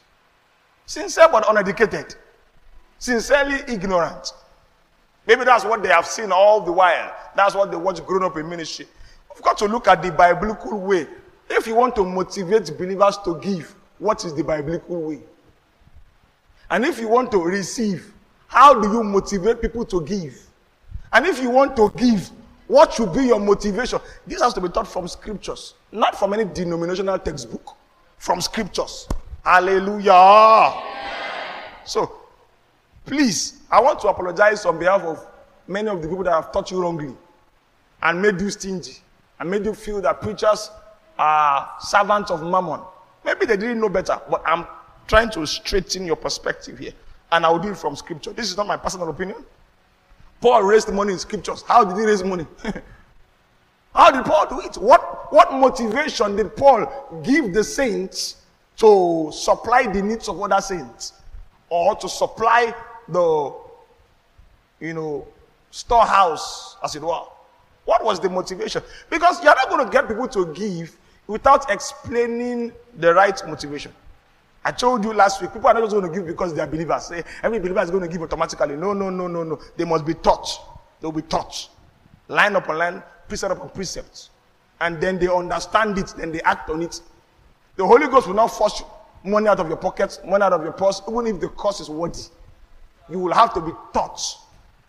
Sincere 0.85 1.29
but 1.33 1.49
uneducated. 1.49 2.17
Sincerely 2.99 3.61
ignorant. 3.69 4.35
Maybe 5.27 5.45
that's 5.45 5.65
what 5.65 5.83
they 5.83 5.89
have 5.89 6.05
seen 6.05 6.31
all 6.31 6.61
the 6.61 6.73
while. 6.73 7.15
That's 7.35 7.55
what 7.55 7.71
they 7.71 7.79
watch 7.79 8.05
growing 8.05 8.25
up 8.25 8.37
in 8.37 8.51
ministry. 8.51 8.87
We've 9.35 9.43
got 9.43 9.57
to 9.59 9.65
look 9.65 9.89
at 9.89 10.03
the 10.03 10.13
biblical 10.13 10.79
way 10.79 11.07
if 11.51 11.67
you 11.67 11.75
want 11.75 11.97
to 11.97 12.05
motivate 12.05 12.73
believers 12.79 13.19
to 13.25 13.39
give, 13.41 13.75
what 13.99 14.25
is 14.25 14.35
the 14.35 14.43
biblical 14.43 15.03
way? 15.03 15.21
And 16.71 16.85
if 16.85 17.01
you 17.01 17.09
want 17.09 17.33
to 17.33 17.43
receive, 17.43 18.13
how 18.47 18.81
do 18.81 18.89
you 18.89 19.03
motivate 19.03 19.61
people 19.61 19.85
to 19.87 20.03
give? 20.03 20.41
And 21.13 21.27
if 21.27 21.43
you 21.43 21.51
want 21.51 21.77
to 21.77 21.93
give, 21.97 22.31
what 22.69 22.95
should 22.95 23.13
be 23.13 23.27
your 23.27 23.41
motivation? 23.41 23.99
This 24.27 24.41
has 24.41 24.55
to 24.55 24.61
be 24.61 24.69
taught 24.69 24.87
from 24.87 25.09
scriptures, 25.09 25.75
not 25.91 26.17
from 26.17 26.33
any 26.35 26.45
denominational 26.45 27.19
textbook, 27.19 27.77
from 28.19 28.41
scriptures. 28.41 29.09
Hallelujah. 29.45 30.73
So, 31.85 32.13
please, 33.05 33.61
I 33.71 33.81
want 33.81 33.99
to 34.01 34.09
apologize 34.09 34.65
on 34.67 34.79
behalf 34.79 35.03
of 35.03 35.27
many 35.67 35.89
of 35.89 36.01
the 36.01 36.09
people 36.09 36.23
that 36.25 36.33
have 36.33 36.53
taught 36.53 36.71
you 36.71 36.81
wrongly 36.81 37.15
and 38.03 38.23
made 38.23 38.41
you 38.41 38.51
stingy 38.51 38.99
and 39.41 39.51
made 39.51 39.65
you 39.65 39.75
feel 39.75 40.01
that 40.03 40.21
preachers 40.21 40.71
are 41.21 41.71
servants 41.81 42.31
of 42.31 42.43
mammon. 42.43 42.81
Maybe 43.27 43.45
they 43.45 43.59
didn't 43.59 43.79
know 43.79 43.91
better, 43.91 44.19
but 44.31 44.43
I'm 44.47 44.67
trying 45.07 45.31
to 45.33 45.47
straighten 45.47 46.07
your 46.07 46.17
perspective 46.17 46.79
here. 46.79 46.93
And 47.31 47.45
I 47.45 47.51
will 47.51 47.59
do 47.59 47.69
it 47.69 47.77
from 47.77 47.95
scripture. 47.95 48.33
This 48.33 48.51
is 48.51 48.57
not 48.57 48.67
my 48.67 48.79
personal 48.79 49.11
opinion. 49.11 49.45
Paul 50.41 50.63
raised 50.63 50.91
money 50.91 51.13
in 51.13 51.19
scriptures. 51.19 51.63
How 51.69 51.85
did 51.85 51.99
he 51.99 52.07
raise 52.07 52.25
money? 52.25 52.47
How 53.95 54.11
did 54.11 54.25
Paul 54.25 54.47
do 54.49 54.61
it? 54.61 54.77
What, 54.77 55.31
what 55.31 55.53
motivation 55.53 56.37
did 56.37 56.57
Paul 56.57 57.21
give 57.23 57.53
the 57.53 57.65
saints 57.65 58.37
to 58.79 59.31
supply 59.31 59.93
the 59.93 60.01
needs 60.01 60.27
of 60.27 60.41
other 60.41 60.61
saints? 60.63 61.13
Or 61.69 61.95
to 61.97 62.09
supply 62.09 62.75
the, 63.09 63.55
you 64.81 64.95
know, 64.95 65.29
storehouse, 65.71 66.79
as 66.83 66.97
it 66.97 67.03
were? 67.03 67.25
What 67.85 68.05
was 68.05 68.21
the 68.21 68.31
motivation? 68.31 68.83
Because 69.11 69.45
you're 69.45 69.55
not 69.55 69.69
going 69.69 69.85
to 69.85 69.93
get 69.93 70.09
people 70.09 70.29
to 70.29 70.55
give 70.55 70.97
without 71.31 71.71
explaining 71.71 72.73
the 72.99 73.15
right 73.15 73.41
motivation. 73.47 73.93
I 74.65 74.73
told 74.73 75.05
you 75.05 75.15
last 75.15 75.41
week, 75.41 75.53
people 75.53 75.69
are 75.69 75.75
not 75.75 75.85
just 75.85 75.93
going 75.93 76.09
to 76.09 76.13
give 76.13 76.27
because 76.27 76.53
they 76.53 76.61
are 76.61 76.67
believers. 76.67 77.13
Every 77.43 77.61
believer 77.61 77.81
is 77.81 77.91
going 77.91 78.03
to 78.03 78.09
give 78.09 78.21
automatically. 78.21 78.77
No, 78.77 78.93
no, 78.93 79.11
no, 79.11 79.29
no, 79.29 79.45
no. 79.45 79.61
They 79.77 79.85
must 79.85 80.05
be 80.05 80.15
taught. 80.15 80.49
They'll 81.01 81.13
be 81.13 81.23
taught. 81.23 81.69
Line 82.27 82.57
upon 82.57 82.79
line, 82.79 83.03
precept 83.29 83.53
upon 83.53 83.71
precept. 83.71 84.31
And 84.81 85.01
then 85.01 85.19
they 85.19 85.29
understand 85.29 85.99
it, 85.99 86.13
then 86.17 86.33
they 86.33 86.43
act 86.43 86.69
on 86.69 86.83
it. 86.83 87.01
The 87.77 87.87
Holy 87.87 88.09
Ghost 88.09 88.27
will 88.27 88.35
not 88.35 88.49
force 88.49 88.83
money 89.25 89.47
out 89.47 89.61
of 89.61 89.69
your 89.69 89.77
pocket, 89.77 90.19
money 90.27 90.43
out 90.43 90.53
of 90.53 90.63
your 90.65 90.73
purse, 90.73 91.01
even 91.09 91.29
if 91.29 91.41
the 91.41 91.49
cost 91.51 91.81
is 91.81 91.89
worthy. 91.89 92.25
You 93.09 93.21
will 93.21 93.33
have 93.33 93.55
to 93.55 93.61
be 93.61 93.71
taught. 93.95 94.21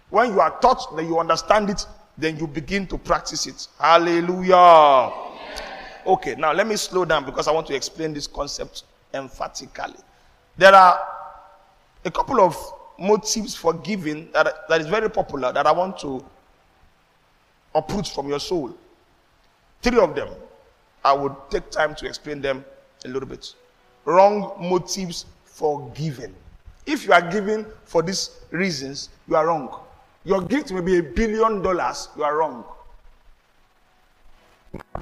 When 0.09 0.31
you 0.31 0.41
are 0.41 0.59
taught, 0.59 0.95
then 0.97 1.05
you 1.05 1.19
understand 1.19 1.69
it, 1.69 1.85
then 2.17 2.37
you 2.37 2.47
begin 2.47 2.87
to 2.87 2.97
practice 2.97 3.45
it. 3.45 3.67
Hallelujah. 3.79 5.30
Okay, 6.05 6.35
now 6.35 6.51
let 6.51 6.65
me 6.65 6.75
slow 6.75 7.05
down 7.05 7.25
because 7.25 7.47
I 7.47 7.51
want 7.51 7.67
to 7.67 7.75
explain 7.75 8.13
this 8.13 8.25
concept 8.25 8.83
emphatically. 9.13 9.95
There 10.57 10.73
are 10.73 10.99
a 12.03 12.11
couple 12.11 12.41
of 12.41 12.55
motives 12.97 13.55
for 13.55 13.73
giving 13.73 14.31
that, 14.31 14.67
that 14.67 14.81
is 14.81 14.87
very 14.87 15.09
popular 15.09 15.51
that 15.51 15.67
I 15.67 15.71
want 15.71 15.99
to 15.99 16.23
uproot 17.75 18.07
from 18.07 18.29
your 18.29 18.39
soul. 18.39 18.75
Three 19.81 19.99
of 19.99 20.15
them. 20.15 20.29
I 21.03 21.13
would 21.13 21.35
take 21.49 21.71
time 21.71 21.95
to 21.95 22.05
explain 22.05 22.41
them 22.41 22.63
a 23.05 23.07
little 23.07 23.27
bit. 23.27 23.55
Wrong 24.05 24.53
motives 24.59 25.25
for 25.45 25.91
giving. 25.95 26.33
If 26.85 27.05
you 27.05 27.13
are 27.13 27.31
giving 27.31 27.65
for 27.85 28.03
these 28.03 28.41
reasons, 28.51 29.09
you 29.27 29.35
are 29.35 29.47
wrong. 29.47 29.79
Your 30.23 30.41
gift 30.41 30.71
may 30.71 30.81
be 30.81 30.97
a 30.99 31.03
billion 31.03 31.61
dollars, 31.63 32.09
you 32.15 32.23
are 32.23 32.37
wrong 32.37 32.63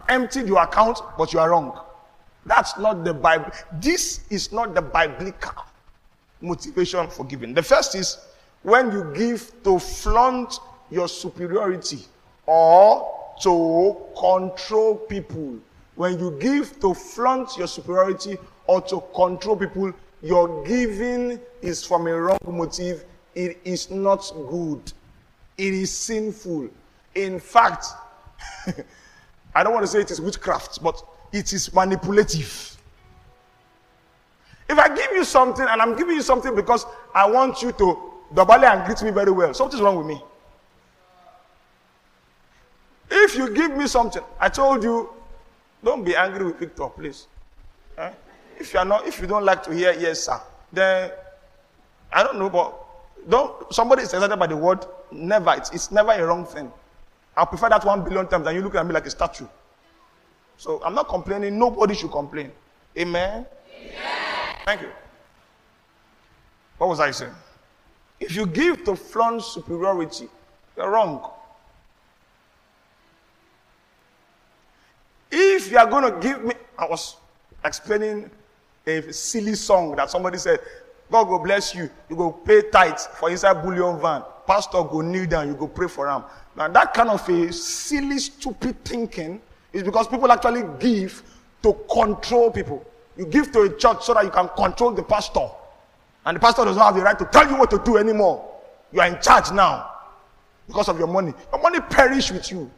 emptied 0.07 0.47
your 0.47 0.61
account, 0.61 0.99
but 1.17 1.33
you 1.33 1.39
are 1.39 1.49
wrong. 1.51 1.79
That's 2.45 2.77
not 2.77 3.03
the 3.03 3.13
Bible. 3.13 3.51
This 3.73 4.21
is 4.29 4.51
not 4.51 4.73
the 4.73 4.81
biblical 4.81 5.65
motivation 6.41 7.07
for 7.07 7.25
giving. 7.25 7.53
The 7.53 7.63
first 7.63 7.95
is 7.95 8.17
when 8.63 8.91
you 8.91 9.13
give 9.15 9.51
to 9.63 9.79
flaunt 9.79 10.59
your 10.89 11.07
superiority 11.07 11.99
or 12.45 13.35
to 13.41 13.95
control 14.17 14.95
people. 14.95 15.59
When 15.95 16.17
you 16.19 16.37
give 16.39 16.79
to 16.79 16.93
flaunt 16.93 17.57
your 17.57 17.67
superiority 17.67 18.37
or 18.67 18.81
to 18.81 19.03
control 19.13 19.55
people, 19.55 19.93
your 20.21 20.65
giving 20.65 21.39
is 21.61 21.85
from 21.85 22.07
a 22.07 22.13
wrong 22.19 22.39
motive. 22.47 23.05
It 23.35 23.59
is 23.63 23.89
not 23.89 24.31
good. 24.49 24.91
It 25.57 25.73
is 25.73 25.91
sinful. 25.91 26.69
In 27.15 27.39
fact, 27.39 27.85
I 29.55 29.63
don't 29.63 29.73
want 29.73 29.83
to 29.85 29.91
say 29.91 30.01
it 30.01 30.11
is 30.11 30.21
witchcraft, 30.21 30.81
but 30.83 31.01
it 31.31 31.53
is 31.53 31.73
manipulative. 31.73 32.77
If 34.69 34.77
I 34.77 34.87
give 34.95 35.11
you 35.11 35.23
something 35.23 35.65
and 35.67 35.81
I'm 35.81 35.95
giving 35.97 36.15
you 36.15 36.21
something 36.21 36.53
because 36.55 36.85
I 37.15 37.29
want 37.29 37.61
you 37.61 37.71
to 37.71 37.97
double 38.33 38.53
and 38.53 38.85
greet 38.85 39.01
me 39.01 39.09
very 39.11 39.31
well, 39.31 39.53
something's 39.53 39.81
wrong 39.81 39.97
with 39.97 40.05
me. 40.05 40.21
If 43.09 43.35
you 43.35 43.49
give 43.53 43.75
me 43.75 43.87
something, 43.87 44.21
I 44.39 44.49
told 44.49 44.83
you, 44.83 45.09
don't 45.83 46.03
be 46.03 46.15
angry 46.15 46.45
with 46.45 46.59
Victor, 46.59 46.87
please. 46.89 47.27
Eh? 47.97 48.11
If 48.59 48.73
you 48.73 48.79
are 48.79 48.85
not, 48.85 49.07
if 49.07 49.19
you 49.19 49.25
don't 49.25 49.45
like 49.45 49.63
to 49.63 49.73
hear 49.73 49.93
yes, 49.93 50.25
sir, 50.25 50.39
then 50.71 51.11
I 52.13 52.21
don't 52.23 52.37
know, 52.37 52.49
but 52.49 52.75
don't 53.27 53.73
somebody 53.73 54.03
is 54.03 54.13
excited 54.13 54.35
by 54.37 54.47
the 54.47 54.57
word. 54.57 54.85
Never, 55.11 55.53
it's, 55.57 55.71
it's 55.71 55.91
never 55.91 56.11
a 56.11 56.25
wrong 56.25 56.45
thing. 56.45 56.71
I 57.39 57.45
prefer 57.45 57.69
that 57.69 57.85
one 57.85 58.03
billion 58.03 58.27
times 58.27 58.43
than 58.43 58.53
you 58.53 58.61
look 58.61 58.75
at 58.75 58.85
me 58.85 58.91
like 58.91 59.05
a 59.05 59.09
statue. 59.09 59.47
So 60.57 60.81
I'm 60.83 60.93
not 60.93 61.07
complaining. 61.07 61.57
Nobody 61.57 61.95
should 61.95 62.11
complain. 62.11 62.51
Amen. 62.97 63.45
Amen. 63.79 63.95
Thank 64.65 64.81
you. 64.81 64.89
What 66.77 66.89
was 66.89 66.99
I 66.99 67.11
saying? 67.11 67.31
If 68.19 68.35
you 68.35 68.45
give 68.45 68.83
to 68.83 68.95
flaunt 68.95 69.41
superiority, 69.41 70.27
you're 70.75 70.89
wrong. 70.89 71.31
If 75.31 75.71
you 75.71 75.77
are 75.77 75.87
going 75.87 76.11
to 76.11 76.19
give 76.19 76.43
me, 76.43 76.55
I 76.77 76.87
was 76.87 77.15
explaining 77.63 78.29
a 78.85 79.13
silly 79.13 79.55
song 79.55 79.95
that 79.95 80.09
somebody 80.09 80.37
said, 80.37 80.59
God 81.09 81.29
will 81.29 81.39
bless 81.39 81.73
you. 81.73 81.89
You 82.09 82.17
go 82.17 82.31
pay 82.31 82.63
tithes 82.69 83.07
for 83.13 83.29
inside 83.29 83.63
bullion 83.63 83.97
van. 84.01 84.23
Pastor 84.45 84.83
go 84.83 84.99
kneel 84.99 85.25
down. 85.25 85.47
You 85.47 85.53
go 85.53 85.67
pray 85.67 85.87
for 85.87 86.09
him. 86.09 86.23
Now 86.59 86.67
that 86.67 86.93
kind 86.93 87.09
of 87.09 87.27
a 87.29 87.53
silly, 87.53 88.19
stupid 88.19 88.83
thinking 88.83 89.41
is 89.71 89.81
because 89.81 90.09
people 90.09 90.29
actually 90.29 90.63
give 90.77 91.23
to 91.63 91.73
control 91.89 92.51
people. 92.51 92.85
You 93.17 93.25
give 93.27 93.53
to 93.53 93.61
a 93.61 93.77
church 93.77 94.03
so 94.03 94.13
that 94.13 94.25
you 94.25 94.29
can 94.29 94.49
control 94.57 94.91
the 94.91 95.01
pastor. 95.01 95.47
And 96.25 96.35
the 96.35 96.41
pastor 96.41 96.65
does 96.65 96.75
not 96.75 96.87
have 96.87 96.95
the 96.95 97.01
right 97.01 97.17
to 97.17 97.23
tell 97.25 97.49
you 97.49 97.55
what 97.55 97.71
to 97.71 97.81
do 97.85 97.95
anymore. 97.95 98.45
You 98.91 98.99
are 98.99 99.07
in 99.07 99.21
charge 99.21 99.51
now 99.53 99.89
because 100.67 100.89
of 100.89 100.99
your 100.99 101.07
money. 101.07 101.33
Your 101.53 101.61
money 101.61 101.79
perish 101.79 102.29
with 102.29 102.51
you. 102.51 102.69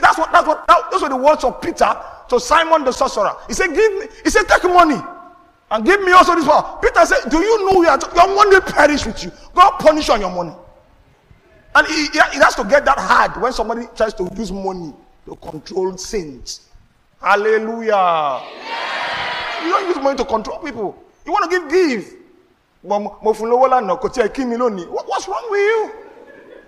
That's 0.00 0.18
what 0.18 0.30
that's 0.30 0.46
what 0.46 0.66
that, 0.68 0.90
those 0.92 1.02
were 1.02 1.08
the 1.08 1.16
words 1.16 1.42
of 1.42 1.60
Peter 1.60 1.96
to 2.28 2.38
Simon 2.38 2.84
the 2.84 2.92
sorcerer. 2.92 3.34
He 3.48 3.54
said, 3.54 3.74
Give 3.74 3.92
me, 3.98 4.06
he 4.22 4.30
said, 4.30 4.44
take 4.44 4.62
money 4.64 5.00
and 5.70 5.84
give 5.84 6.00
me 6.02 6.12
also 6.12 6.36
this 6.36 6.44
power. 6.44 6.78
Peter 6.80 7.04
said, 7.06 7.28
Do 7.28 7.38
you 7.38 7.72
know 7.72 7.88
are, 7.88 7.98
your 8.14 8.34
money 8.36 8.60
perish 8.60 9.04
with 9.04 9.24
you? 9.24 9.32
God 9.54 9.78
punish 9.78 10.06
you 10.06 10.14
on 10.14 10.20
your 10.20 10.30
money. 10.30 10.54
And 11.74 11.86
it, 11.88 12.12
he, 12.12 12.38
has 12.38 12.54
to 12.56 12.64
get 12.64 12.84
that 12.84 12.98
hard 12.98 13.40
when 13.40 13.52
somebody 13.52 13.86
tries 13.96 14.14
to 14.14 14.28
use 14.36 14.50
money 14.50 14.92
to 15.26 15.36
control 15.36 15.96
sins. 15.96 16.68
Hallelujah. 17.20 17.90
Yeah. 17.90 19.64
You 19.64 19.70
don't 19.70 19.88
use 19.88 19.96
money 19.96 20.16
to 20.16 20.24
control 20.24 20.58
people. 20.58 20.96
You 21.26 21.32
want 21.32 21.50
to 21.50 21.58
give, 21.58 21.68
give. 21.68 22.14
What's 22.82 23.40
wrong 25.28 25.46
with 25.50 25.60
you? 25.60 25.92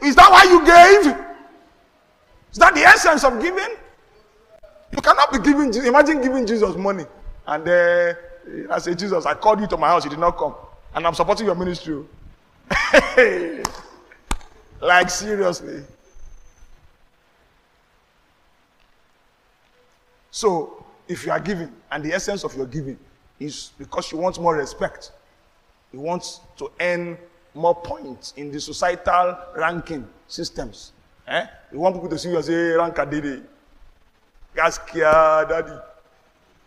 Is 0.02 0.16
that 0.16 0.30
why 0.30 0.44
you 0.44 0.64
gave? 0.66 1.14
Is 2.52 2.58
that 2.58 2.74
the 2.74 2.80
essence 2.80 3.24
of 3.24 3.40
giving? 3.40 3.76
You 4.92 5.00
cannot 5.00 5.32
be 5.32 5.38
giving, 5.38 5.72
imagine 5.86 6.20
giving 6.20 6.46
Jesus 6.46 6.76
money. 6.76 7.04
And 7.46 7.68
uh, 7.68 8.14
I 8.70 8.78
say, 8.80 8.94
Jesus, 8.94 9.24
I 9.24 9.34
called 9.34 9.60
you 9.60 9.68
to 9.68 9.76
my 9.76 9.88
house, 9.88 10.04
you 10.04 10.10
did 10.10 10.18
not 10.18 10.36
come. 10.36 10.54
And 10.94 11.06
I'm 11.06 11.14
supporting 11.14 11.46
your 11.46 11.54
ministry. 11.54 12.04
like, 14.80 15.10
seriously. 15.10 15.82
So, 20.30 20.84
if 21.08 21.26
you 21.26 21.32
are 21.32 21.40
giving, 21.40 21.72
and 21.90 22.04
the 22.04 22.12
essence 22.12 22.44
of 22.44 22.56
your 22.56 22.66
giving 22.66 22.98
is 23.38 23.72
because 23.78 24.12
you 24.12 24.18
want 24.18 24.38
more 24.38 24.56
respect, 24.56 25.12
you 25.92 26.00
want 26.00 26.40
to 26.56 26.70
earn 26.80 27.18
more 27.54 27.74
points 27.74 28.32
in 28.36 28.52
the 28.52 28.60
societal 28.60 29.36
ranking 29.56 30.06
systems. 30.28 30.92
Eh? 31.26 31.46
You 31.72 31.80
want 31.80 31.96
people 31.96 32.08
to 32.10 32.18
see 32.18 32.30
you 32.30 32.38
as 32.38 32.48
a 32.48 32.76
rank 32.78 32.94
daddy. 32.96 33.42
Gaskia 34.56 35.48
daddy. 35.48 35.72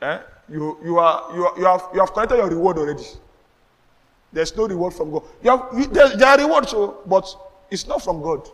Eh? 0.02 0.20
You, 0.50 0.78
you, 0.84 1.00
are, 1.00 1.34
you, 1.34 1.46
are, 1.46 1.58
you, 1.58 1.66
have, 1.66 1.88
you 1.94 2.00
have 2.02 2.12
collected 2.12 2.36
your 2.38 2.50
reward 2.50 2.78
already. 2.78 3.06
There's 4.32 4.56
no 4.58 4.68
reward 4.68 4.94
from 4.94 5.12
God. 5.12 5.24
You 5.42 5.50
have, 5.52 5.70
you, 5.78 5.86
there, 5.86 6.18
there 6.18 6.28
are 6.28 6.38
rewards, 6.38 6.72
so, 6.72 7.02
but 7.06 7.34
it's 7.74 7.88
not 7.88 8.04
from 8.04 8.22
God. 8.22 8.48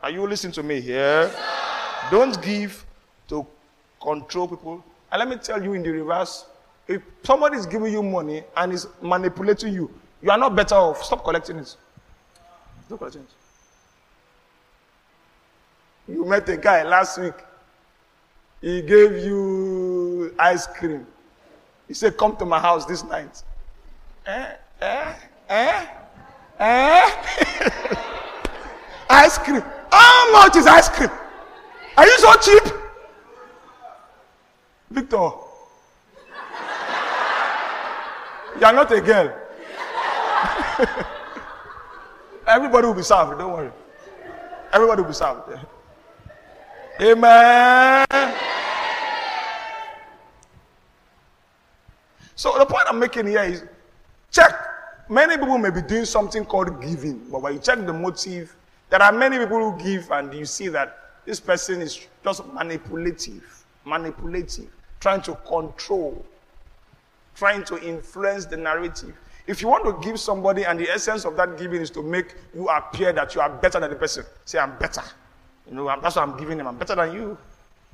Are 0.00 0.10
you 0.10 0.24
listening 0.26 0.52
to 0.52 0.62
me 0.62 0.80
here? 0.80 1.30
Don't 2.10 2.40
give 2.40 2.86
to 3.28 3.44
control 4.00 4.46
people. 4.46 4.84
And 5.10 5.18
let 5.18 5.28
me 5.28 5.36
tell 5.36 5.62
you 5.62 5.72
in 5.72 5.82
the 5.82 5.90
reverse 5.90 6.46
if 6.86 7.02
somebody 7.24 7.56
is 7.56 7.66
giving 7.66 7.92
you 7.92 8.02
money 8.02 8.44
and 8.56 8.72
is 8.72 8.86
manipulating 9.02 9.74
you, 9.74 9.90
you 10.22 10.30
are 10.30 10.38
not 10.38 10.54
better 10.54 10.76
off. 10.76 11.02
Stop 11.02 11.24
collecting 11.24 11.56
it. 11.56 11.76
Stop 12.86 12.98
collecting 12.98 13.22
it. 13.22 13.28
You 16.12 16.24
met 16.24 16.48
a 16.48 16.56
guy 16.56 16.82
last 16.84 17.18
week. 17.18 17.34
He 18.60 18.80
gave 18.82 19.24
you 19.24 20.34
ice 20.38 20.66
cream. 20.66 21.06
He 21.88 21.94
said, 21.94 22.16
Come 22.16 22.36
to 22.36 22.44
my 22.44 22.60
house 22.60 22.84
this 22.84 23.02
night. 23.02 23.42
Eh? 24.26 24.52
Eh? 24.80 25.14
Eh? 25.48 25.86
Eh? 26.60 27.90
ice 29.14 29.38
cream. 29.38 29.62
How 29.90 30.32
much 30.32 30.56
is 30.56 30.66
ice 30.66 30.88
cream? 30.88 31.10
Are 31.96 32.06
you 32.06 32.18
so 32.18 32.34
cheap? 32.34 32.64
Victor, 34.90 35.30
you 38.58 38.64
are 38.64 38.72
not 38.72 38.92
a 38.92 39.00
girl. 39.00 39.40
Everybody 42.46 42.86
will 42.86 42.94
be 42.94 43.02
served, 43.02 43.38
don't 43.38 43.52
worry. 43.52 43.70
Everybody 44.72 45.02
will 45.02 45.08
be 45.08 45.14
served. 45.14 45.58
Amen. 47.00 48.06
So 52.36 52.56
the 52.58 52.66
point 52.66 52.84
I'm 52.88 52.98
making 52.98 53.26
here 53.26 53.42
is 53.42 53.64
check. 54.30 54.52
Many 55.08 55.36
people 55.36 55.58
may 55.58 55.70
be 55.70 55.82
doing 55.82 56.04
something 56.04 56.44
called 56.44 56.80
giving, 56.82 57.18
but 57.30 57.42
when 57.42 57.54
you 57.54 57.58
check 57.58 57.78
the 57.84 57.92
motive, 57.92 58.54
there 58.90 59.02
are 59.02 59.12
many 59.12 59.38
people 59.38 59.72
who 59.72 59.82
give 59.82 60.10
and 60.10 60.32
you 60.32 60.44
see 60.44 60.68
that 60.68 60.98
this 61.24 61.40
person 61.40 61.80
is 61.80 62.06
just 62.22 62.46
manipulative, 62.52 63.64
manipulative, 63.84 64.68
trying 65.00 65.22
to 65.22 65.34
control, 65.46 66.24
trying 67.34 67.64
to 67.64 67.82
influence 67.82 68.46
the 68.46 68.56
narrative. 68.56 69.14
If 69.46 69.60
you 69.60 69.68
want 69.68 69.84
to 69.84 70.06
give 70.06 70.18
somebody 70.18 70.64
and 70.64 70.78
the 70.78 70.88
essence 70.88 71.24
of 71.24 71.36
that 71.36 71.58
giving 71.58 71.80
is 71.80 71.90
to 71.90 72.02
make 72.02 72.34
you 72.54 72.68
appear 72.68 73.12
that 73.12 73.34
you 73.34 73.40
are 73.40 73.50
better 73.50 73.80
than 73.80 73.90
the 73.90 73.96
person, 73.96 74.24
say, 74.44 74.58
I'm 74.58 74.78
better. 74.78 75.02
You 75.68 75.74
know, 75.74 75.86
that's 76.00 76.16
what 76.16 76.28
I'm 76.28 76.36
giving 76.38 76.58
him. 76.58 76.66
I'm 76.66 76.76
better 76.78 76.94
than 76.94 77.12
you. 77.14 77.36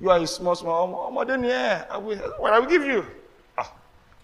You 0.00 0.10
are 0.10 0.18
a 0.18 0.26
small, 0.26 0.54
small, 0.54 1.10
more 1.10 1.24
than 1.24 1.44
yeah. 1.44 1.96
What 1.98 2.52
I 2.52 2.58
will 2.58 2.68
give 2.68 2.84
you. 2.84 3.04
Ah, 3.58 3.72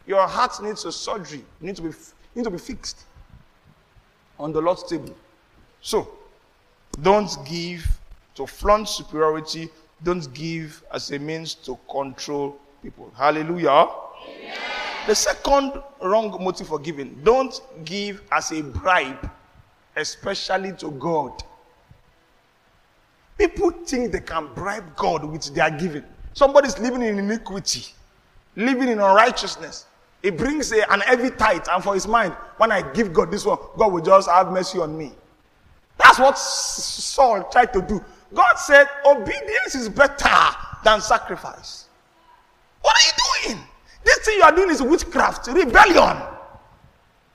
your 0.06 0.26
heart 0.26 0.62
needs 0.62 0.84
a 0.84 0.92
surgery. 0.92 1.44
You 1.60 1.66
need 1.66 1.76
to 1.76 1.82
be, 1.82 1.90
need 2.34 2.44
to 2.44 2.50
be 2.50 2.58
fixed 2.58 3.04
on 4.38 4.52
the 4.52 4.60
Lord's 4.60 4.84
table. 4.84 5.14
So, 5.80 6.15
don't 7.02 7.36
give 7.44 7.86
to 8.34 8.46
flaunt 8.46 8.88
superiority. 8.88 9.68
Don't 10.02 10.32
give 10.34 10.82
as 10.92 11.10
a 11.10 11.18
means 11.18 11.54
to 11.54 11.78
control 11.90 12.58
people. 12.82 13.10
Hallelujah. 13.16 13.70
Amen. 13.70 14.56
The 15.06 15.14
second 15.14 15.72
wrong 16.02 16.36
motive 16.42 16.68
for 16.68 16.78
giving 16.78 17.18
don't 17.22 17.60
give 17.84 18.22
as 18.32 18.50
a 18.52 18.62
bribe, 18.62 19.30
especially 19.94 20.72
to 20.72 20.90
God. 20.92 21.32
People 23.38 23.70
think 23.70 24.12
they 24.12 24.20
can 24.20 24.48
bribe 24.54 24.96
God 24.96 25.24
with 25.24 25.54
their 25.54 25.70
giving. 25.70 26.04
Somebody's 26.32 26.78
living 26.78 27.02
in 27.02 27.18
iniquity, 27.18 27.86
living 28.56 28.88
in 28.88 28.98
unrighteousness. 28.98 29.86
He 30.22 30.30
brings 30.30 30.72
a, 30.72 30.90
an 30.90 31.00
heavy 31.00 31.30
tithe, 31.30 31.66
and 31.70 31.84
for 31.84 31.94
his 31.94 32.06
mind, 32.06 32.32
when 32.56 32.72
I 32.72 32.82
give 32.92 33.12
God 33.12 33.30
this 33.30 33.44
one, 33.44 33.58
God 33.76 33.92
will 33.92 34.02
just 34.02 34.28
have 34.28 34.50
mercy 34.50 34.78
on 34.78 34.96
me. 34.96 35.12
That's 35.98 36.18
what 36.18 36.38
Saul 36.38 37.44
tried 37.50 37.72
to 37.72 37.82
do. 37.82 38.04
God 38.34 38.54
said, 38.56 38.86
Obedience 39.04 39.74
is 39.74 39.88
better 39.88 40.28
than 40.84 41.00
sacrifice. 41.00 41.88
What 42.82 42.96
are 42.96 43.06
you 43.06 43.54
doing? 43.54 43.64
This 44.04 44.18
thing 44.18 44.38
you 44.38 44.42
are 44.42 44.54
doing 44.54 44.70
is 44.70 44.82
witchcraft, 44.82 45.48
rebellion. 45.48 46.22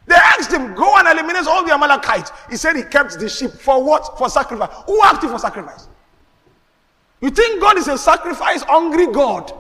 They 0.06 0.16
asked 0.16 0.52
him, 0.52 0.74
Go 0.76 0.98
and 0.98 1.08
eliminate 1.08 1.48
all 1.48 1.66
the 1.66 1.74
Amalekites. 1.74 2.32
He 2.50 2.58
said 2.58 2.76
he 2.76 2.84
kept 2.84 3.20
the 3.20 3.30
sheep. 3.30 3.52
For 3.52 3.84
what? 3.84 4.18
For 4.18 4.30
sacrifice. 4.30 4.70
Who 4.86 5.02
asked 5.04 5.24
you 5.24 5.30
for 5.30 5.40
sacrifice? 5.40 5.88
You 7.22 7.30
think 7.30 7.62
God 7.62 7.78
is 7.78 7.88
a 7.88 7.98
sacrifice 7.98 8.64
hungry 8.64 9.08
God 9.08 9.54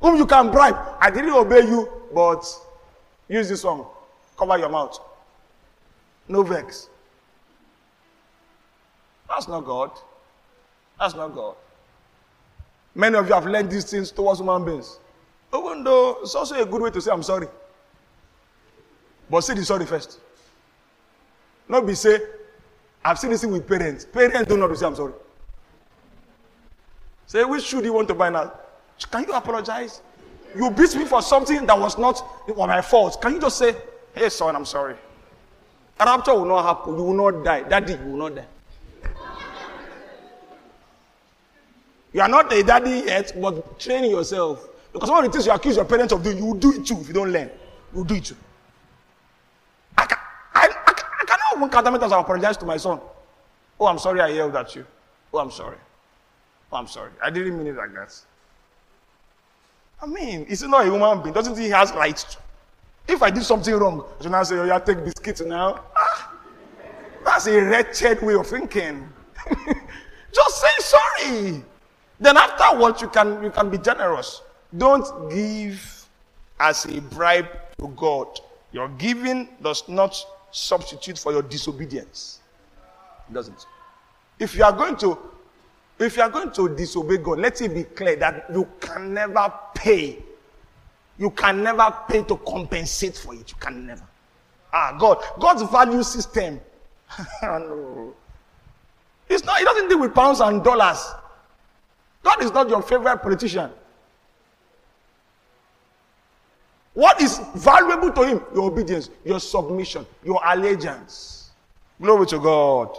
whom 0.00 0.16
you 0.16 0.26
can 0.26 0.50
bribe? 0.50 0.76
I 1.00 1.10
didn't 1.10 1.30
obey 1.30 1.60
you, 1.66 1.88
but 2.14 2.44
use 3.28 3.48
this 3.48 3.64
one. 3.64 3.84
Cover 4.38 4.58
your 4.58 4.68
mouth. 4.68 4.98
No 6.28 6.42
vex. 6.42 6.88
That's 9.28 9.48
not 9.48 9.64
God. 9.64 9.90
That's 10.98 11.14
not 11.14 11.34
God. 11.34 11.56
Many 12.94 13.16
of 13.16 13.28
you 13.28 13.34
have 13.34 13.46
learned 13.46 13.70
these 13.70 13.84
things 13.90 14.10
towards 14.10 14.40
human 14.40 14.64
beings. 14.64 14.98
Even 15.54 15.84
though 15.84 16.18
it's 16.22 16.34
also 16.34 16.60
a 16.60 16.64
good 16.64 16.80
way 16.80 16.90
to 16.90 17.00
say, 17.00 17.10
I'm 17.10 17.22
sorry. 17.22 17.48
But 19.28 19.42
say 19.42 19.54
the 19.54 19.64
sorry 19.64 19.86
first. 19.86 20.20
Not 21.68 21.86
be 21.86 21.94
say, 21.94 22.18
I've 23.04 23.18
seen 23.18 23.30
this 23.30 23.42
thing 23.42 23.52
with 23.52 23.68
parents. 23.68 24.04
Parents 24.04 24.48
don't 24.48 24.60
know 24.60 24.68
to 24.68 24.76
say, 24.76 24.86
I'm 24.86 24.96
sorry. 24.96 25.12
Say, 27.26 27.44
which 27.44 27.64
shoe 27.64 27.80
do 27.80 27.86
you 27.86 27.92
want 27.92 28.08
to 28.08 28.14
buy 28.14 28.30
now? 28.30 28.52
Can 29.10 29.24
you 29.24 29.32
apologize? 29.32 30.00
You 30.56 30.70
beat 30.70 30.94
me 30.96 31.04
for 31.04 31.20
something 31.20 31.66
that 31.66 31.78
was 31.78 31.98
not 31.98 32.22
my 32.56 32.80
fault. 32.80 33.20
Can 33.20 33.34
you 33.34 33.40
just 33.40 33.58
say, 33.58 33.76
hey, 34.14 34.28
son, 34.28 34.56
I'm 34.56 34.64
sorry? 34.64 34.94
A 35.98 36.04
rapture 36.04 36.34
will 36.34 36.46
not 36.46 36.64
happen. 36.64 36.96
You 36.96 37.02
will 37.02 37.32
not 37.32 37.44
die. 37.44 37.62
Daddy, 37.62 37.92
you 37.92 38.12
will 38.12 38.30
not 38.30 38.36
die. 38.36 38.46
You 42.16 42.22
are 42.22 42.28
not 42.28 42.50
a 42.50 42.62
daddy 42.62 43.02
yet, 43.04 43.34
but 43.38 43.78
train 43.78 44.10
yourself. 44.10 44.66
Because 44.90 45.10
one 45.10 45.22
of 45.22 45.30
the 45.30 45.32
things 45.36 45.44
you 45.44 45.52
accuse 45.52 45.76
your 45.76 45.84
parents 45.84 46.14
of 46.14 46.22
doing, 46.22 46.38
you 46.38 46.46
will 46.46 46.54
do 46.54 46.72
it 46.72 46.86
too 46.86 46.98
if 46.98 47.08
you 47.08 47.12
don't 47.12 47.30
learn. 47.30 47.50
You 47.92 47.98
will 47.98 48.04
do 48.04 48.14
it 48.14 48.24
too. 48.24 48.36
I, 49.98 50.06
can, 50.06 50.16
I, 50.54 50.66
I, 50.86 51.24
cannot 51.26 51.56
even 51.56 51.68
count 51.68 52.10
how 52.10 52.18
I 52.18 52.20
apologize 52.22 52.56
to 52.56 52.64
my 52.64 52.78
son. 52.78 53.00
Oh, 53.78 53.84
I'm 53.84 53.98
sorry 53.98 54.22
I 54.22 54.28
yelled 54.28 54.56
at 54.56 54.74
you. 54.74 54.86
Oh, 55.34 55.40
I'm 55.40 55.50
sorry. 55.50 55.76
Oh, 56.72 56.78
I'm 56.78 56.86
sorry. 56.86 57.10
I 57.22 57.28
didn't 57.28 57.58
mean 57.58 57.66
it 57.66 57.76
like 57.76 57.92
that. 57.92 58.18
I 60.00 60.06
mean, 60.06 60.44
is 60.44 60.62
he 60.62 60.68
not 60.68 60.86
a 60.86 60.90
human 60.90 61.22
being? 61.22 61.34
Doesn't 61.34 61.58
he 61.58 61.68
has 61.68 61.92
rights 61.92 62.24
to? 62.24 62.38
If 63.08 63.22
I 63.22 63.28
did 63.28 63.42
something 63.42 63.74
wrong, 63.74 64.06
I 64.18 64.22
should 64.22 64.32
now 64.32 64.42
say, 64.42 64.56
oh, 64.56 64.64
yeah, 64.64 64.78
take 64.78 65.04
biscuits 65.04 65.42
now. 65.42 65.84
Ah, 65.94 66.32
that's 67.26 67.46
a 67.46 67.60
wretched 67.60 68.22
way 68.22 68.36
of 68.36 68.46
thinking. 68.46 69.06
Just 70.32 70.62
say 70.62 70.68
sorry. 70.78 71.62
Then 72.18 72.36
afterwards, 72.36 73.02
you 73.02 73.08
can, 73.08 73.42
you 73.42 73.50
can 73.50 73.70
be 73.70 73.78
generous. 73.78 74.42
Don't 74.76 75.30
give 75.30 76.06
as 76.58 76.84
a 76.86 77.00
bribe 77.00 77.48
to 77.78 77.88
God. 77.88 78.40
Your 78.72 78.88
giving 78.90 79.48
does 79.62 79.88
not 79.88 80.16
substitute 80.50 81.18
for 81.18 81.32
your 81.32 81.42
disobedience. 81.42 82.40
It 83.28 83.34
doesn't. 83.34 83.66
If 84.38 84.54
you 84.54 84.64
are 84.64 84.72
going 84.72 84.96
to 84.98 85.18
if 85.98 86.16
you 86.16 86.22
are 86.22 86.28
going 86.28 86.52
to 86.52 86.68
disobey 86.76 87.16
God, 87.18 87.38
let 87.38 87.60
it 87.62 87.72
be 87.72 87.84
clear 87.84 88.16
that 88.16 88.46
you 88.52 88.68
can 88.80 89.14
never 89.14 89.52
pay. 89.74 90.18
You 91.18 91.30
can 91.30 91.62
never 91.62 91.94
pay 92.06 92.22
to 92.24 92.36
compensate 92.36 93.16
for 93.16 93.34
it. 93.34 93.50
You 93.50 93.56
can 93.58 93.86
never. 93.86 94.06
Ah, 94.72 94.94
God, 94.98 95.24
God's 95.38 95.62
value 95.70 96.02
system. 96.02 96.60
no. 97.42 98.14
It's 99.28 99.42
not, 99.44 99.60
it 99.60 99.64
doesn't 99.64 99.88
deal 99.88 100.00
with 100.00 100.14
pounds 100.14 100.40
and 100.40 100.62
dollars. 100.62 101.02
God 102.26 102.42
is 102.42 102.50
not 102.50 102.68
your 102.68 102.82
favorite 102.82 103.18
politician. 103.18 103.70
What 106.92 107.22
is 107.22 107.38
valuable 107.54 108.10
to 108.10 108.22
him? 108.26 108.40
Your 108.52 108.64
obedience, 108.64 109.10
your 109.24 109.38
submission, 109.38 110.04
your 110.24 110.40
allegiance. 110.44 111.50
Glory 112.02 112.26
to 112.26 112.40
God. 112.40 112.98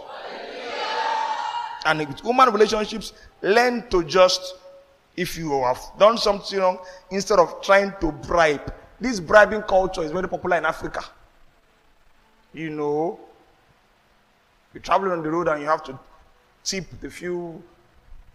And 1.84 1.98
with 1.98 2.20
human 2.20 2.50
relationships, 2.50 3.12
learn 3.42 3.86
to 3.90 4.02
just, 4.02 4.54
if 5.14 5.36
you 5.36 5.62
have 5.62 5.80
done 5.98 6.16
something 6.16 6.58
wrong, 6.58 6.78
instead 7.10 7.38
of 7.38 7.60
trying 7.60 7.92
to 8.00 8.10
bribe. 8.10 8.72
This 8.98 9.20
bribing 9.20 9.62
culture 9.62 10.02
is 10.04 10.10
very 10.10 10.26
popular 10.26 10.56
in 10.56 10.64
Africa. 10.64 11.04
You 12.54 12.70
know, 12.70 13.20
you're 14.72 14.82
traveling 14.82 15.12
on 15.12 15.22
the 15.22 15.30
road 15.30 15.48
and 15.48 15.60
you 15.60 15.68
have 15.68 15.84
to 15.84 15.98
tip 16.64 16.86
the 17.02 17.10
few 17.10 17.62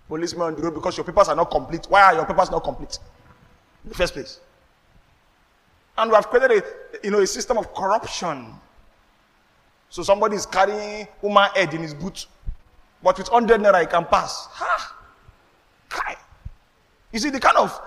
policemen 0.07 0.47
on 0.47 0.55
the 0.55 0.61
road 0.61 0.73
because 0.73 0.97
your 0.97 1.03
papers 1.03 1.27
are 1.29 1.35
not 1.35 1.49
complete. 1.49 1.85
Why 1.89 2.03
are 2.03 2.15
your 2.15 2.25
papers 2.25 2.51
not 2.51 2.63
complete? 2.63 2.99
In 3.83 3.89
the 3.89 3.95
first 3.95 4.13
place. 4.13 4.39
And 5.97 6.09
we 6.09 6.15
have 6.15 6.27
created 6.27 6.63
a, 6.63 7.05
you 7.05 7.11
know, 7.11 7.19
a 7.19 7.27
system 7.27 7.57
of 7.57 7.73
corruption. 7.73 8.53
So 9.89 10.01
somebody 10.01 10.35
is 10.35 10.45
carrying 10.45 11.07
woman 11.21 11.49
head 11.53 11.73
in 11.73 11.81
his 11.81 11.93
boot, 11.93 12.25
but 13.03 13.17
with 13.17 13.31
100 13.31 13.61
naira 13.61 13.81
he 13.81 13.85
can 13.85 14.05
pass. 14.05 14.47
Ha! 14.51 14.95
Kai. 15.89 16.15
You 17.11 17.19
see, 17.19 17.29
the 17.29 17.39
kind 17.39 17.57
of, 17.57 17.79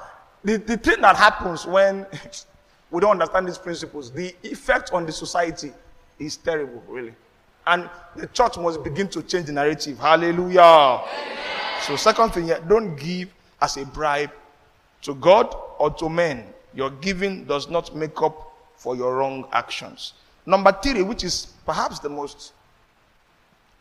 the, 0.45 0.57
the 0.59 0.77
thing 0.77 1.01
that 1.01 1.17
happens 1.17 1.67
when 1.67 2.07
we 2.91 3.01
don't 3.01 3.11
understand 3.11 3.49
these 3.49 3.59
principles, 3.59 4.13
the 4.13 4.35
effect 4.45 4.93
on 4.93 5.05
the 5.05 5.13
society 5.13 5.73
is 6.21 6.37
terrible, 6.37 6.83
really. 6.87 7.15
And 7.67 7.91
the 8.15 8.29
church 8.29 8.57
must 8.59 8.85
begin 8.85 9.09
to 9.09 9.23
change 9.23 9.47
the 9.47 9.53
narrative. 9.53 9.99
Hallelujah. 9.99 10.61
Amen. 10.61 11.66
So, 11.83 11.97
second 11.97 12.31
thing 12.31 12.45
here, 12.47 12.61
don't 12.67 12.97
give 12.97 13.33
as 13.61 13.77
a 13.77 13.87
bribe 13.87 14.33
to 15.03 15.15
God 15.15 15.55
or 15.79 15.91
to 15.95 16.09
men. 16.09 16.45
Your 16.75 16.91
giving 16.91 17.45
does 17.45 17.69
not 17.69 17.95
make 17.95 18.21
up 18.23 18.53
for 18.77 18.97
your 18.97 19.17
wrong 19.17 19.47
actions. 19.53 20.15
Number 20.45 20.73
three, 20.83 21.03
which 21.03 21.25
is 21.25 21.55
perhaps 21.65 21.99
the 21.99 22.09
most 22.09 22.53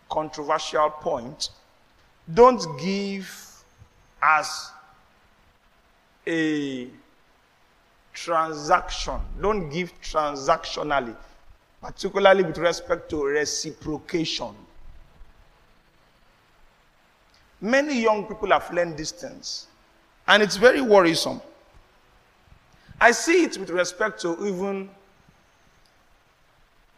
controversial 0.09 0.89
point, 0.89 1.49
don't 2.33 2.79
give 2.79 3.63
as 4.21 4.71
a 6.27 6.87
transaction. 8.13 9.19
Don't 9.39 9.69
give 9.69 9.93
transactionally, 10.01 11.15
particularly 11.81 12.43
with 12.43 12.57
respect 12.57 13.09
to 13.09 13.25
reciprocation. 13.25 14.55
Many 17.61 18.01
young 18.01 18.25
people 18.25 18.49
have 18.49 18.71
learned 18.71 18.97
these 18.97 19.11
things, 19.11 19.67
and 20.27 20.43
it's 20.43 20.55
very 20.57 20.81
worrisome. 20.81 21.41
I 22.99 23.11
see 23.11 23.43
it 23.43 23.57
with 23.57 23.69
respect 23.69 24.21
to 24.21 24.45
even, 24.45 24.89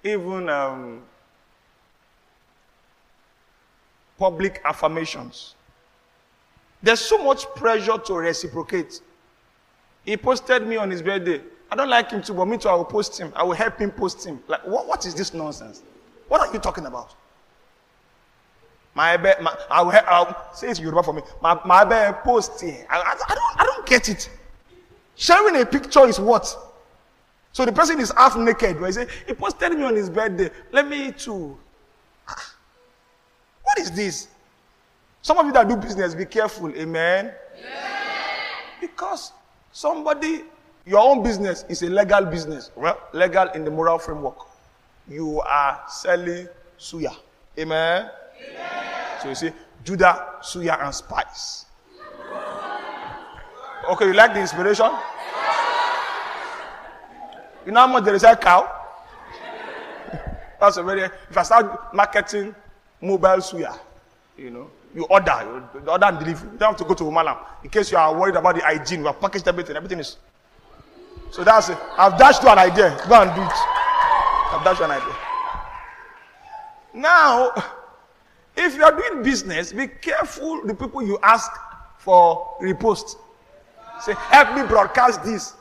even 0.04 0.50
um, 0.50 1.02
public 4.18 4.62
affirmations. 4.66 5.56
There's 6.82 7.00
so 7.00 7.24
much 7.24 7.46
pressure 7.56 7.98
to 7.98 8.14
reciprocate. 8.14 9.02
He 10.06 10.16
posted 10.18 10.68
me 10.68 10.78
on 10.78 10.92
his 10.92 11.02
birthday. 11.02 11.42
I 11.72 11.76
don't 11.76 11.90
like 11.90 12.12
him 12.12 12.22
too, 12.22 12.34
but 12.34 12.46
me 12.46 12.58
too, 12.58 12.70
I 12.70 12.76
will 12.76 12.86
post 12.86 13.20
him. 13.20 13.34
I 13.36 13.44
will 13.44 13.54
help 13.54 13.80
him 13.80 13.92
post 13.92 14.26
him. 14.26 14.40
Like, 14.48 14.66
what, 14.66 14.88
what 14.88 15.06
is 15.06 15.14
this 15.14 15.34
nonsense? 15.34 15.82
What 16.28 16.42
are 16.42 16.54
you 16.54 16.60
talking 16.60 16.86
about? 16.86 17.16
My, 18.98 19.16
my 19.16 19.56
I 19.70 19.82
will, 19.84 19.92
I 19.92 20.22
will 20.24 20.36
say 20.56 20.70
it 20.72 20.80
Yoruba 20.80 21.04
for 21.04 21.14
me. 21.14 21.22
My, 21.40 21.60
my 21.66 22.12
post 22.24 22.60
here. 22.60 22.84
I, 22.90 22.98
I, 22.98 23.16
I, 23.30 23.36
don't, 23.36 23.62
I 23.62 23.64
don't 23.64 23.86
get 23.86 24.10
it. 24.10 24.28
Sharing 25.16 25.62
a 25.62 25.68
picture 25.68 26.04
is 26.08 26.20
what? 26.20 26.48
So 27.52 27.64
the 27.64 27.72
person 27.72 28.00
is 28.00 28.12
half 28.18 28.36
naked. 28.36 28.78
Right? 28.78 28.88
He 28.88 28.94
say, 28.94 29.08
he 29.28 29.34
posted 29.36 29.74
me 29.74 29.84
on 29.84 29.96
his 29.96 30.10
birthday. 30.10 30.50
Let 30.72 30.88
me 30.88 31.12
too. 31.12 31.56
What 33.62 33.78
is 33.80 33.92
this? 33.92 34.30
Some 35.22 35.38
of 35.38 35.46
you 35.46 35.52
that 35.54 35.68
do 35.68 35.76
business, 35.76 36.16
be 36.16 36.26
careful. 36.26 36.74
Amen. 36.76 37.34
Yeah. 37.62 37.90
Because 38.82 39.32
somebody, 39.72 40.42
your 40.88 41.02
own 41.02 41.22
business 41.22 41.66
is 41.70 41.84
a 41.84 41.88
legal 41.90 42.26
business. 42.26 42.72
Well, 42.76 43.00
legal 43.14 43.50
in 43.50 43.64
the 43.64 43.70
moral 43.70 44.00
framework. 44.00 44.38
You 45.08 45.40
are 45.42 45.84
selling 45.88 46.48
suya. 46.80 47.16
Amen. 47.60 48.10
So 49.22 49.30
you 49.30 49.36
see, 49.36 49.52
Judah, 49.84 50.40
suya, 50.42 50.84
and 50.84 50.94
spice. 50.94 51.66
Okay, 53.90 54.06
you 54.08 54.14
like 54.14 54.34
the 54.34 54.42
inspiration? 54.42 54.92
You 57.66 57.72
know 57.72 57.82
how 57.82 57.88
much 57.88 58.04
they 58.06 58.18
sell 58.20 58.36
cow? 58.36 58.70
That's 60.60 60.78
a 60.78 60.84
very, 60.84 61.04
if 61.04 61.38
I 61.38 61.44
start 61.44 61.94
marketing 61.94 62.56
mobile 63.02 63.38
suya, 63.40 63.78
you 64.38 64.50
know, 64.50 64.70
you 64.94 65.04
order, 65.06 65.64
you 65.74 65.90
order 65.90 66.06
and 66.06 66.20
deliver. 66.20 66.46
You 66.46 66.58
don't 66.58 66.70
have 66.70 66.78
to 66.78 66.86
go 66.86 66.94
to 66.94 67.04
Umalam. 67.04 67.38
In 67.64 67.70
case 67.70 67.92
you 67.92 67.98
are 67.98 68.14
worried 68.18 68.36
about 68.36 68.56
the 68.56 68.62
hygiene, 68.62 69.02
we 69.02 69.08
have 69.08 69.20
packaged 69.20 69.48
everything, 69.48 69.76
everything 69.76 70.00
is. 70.00 70.18
So 71.32 71.44
that's 71.44 71.70
it. 71.70 71.78
I've 71.98 72.18
dashed 72.18 72.42
you 72.44 72.50
an 72.50 72.58
idea. 72.58 72.98
Go 73.08 73.22
and 73.22 73.34
do 73.36 73.42
it. 73.42 73.52
I've 73.52 74.64
dashed 74.64 74.80
you 74.80 74.86
an 74.86 74.92
idea. 74.92 75.16
Now, 76.94 77.52
if 78.58 78.76
you 78.76 78.84
are 78.84 78.92
doing 78.92 79.24
business, 79.24 79.72
be 79.72 79.88
careful 79.88 80.66
the 80.66 80.74
people 80.74 81.04
you 81.04 81.20
ask 81.22 81.52
for 82.00 82.58
repost. 82.62 83.16
Say, 84.02 84.14
help 84.14 84.56
me 84.56 84.64
broadcast 84.68 85.24
this. 85.24 85.54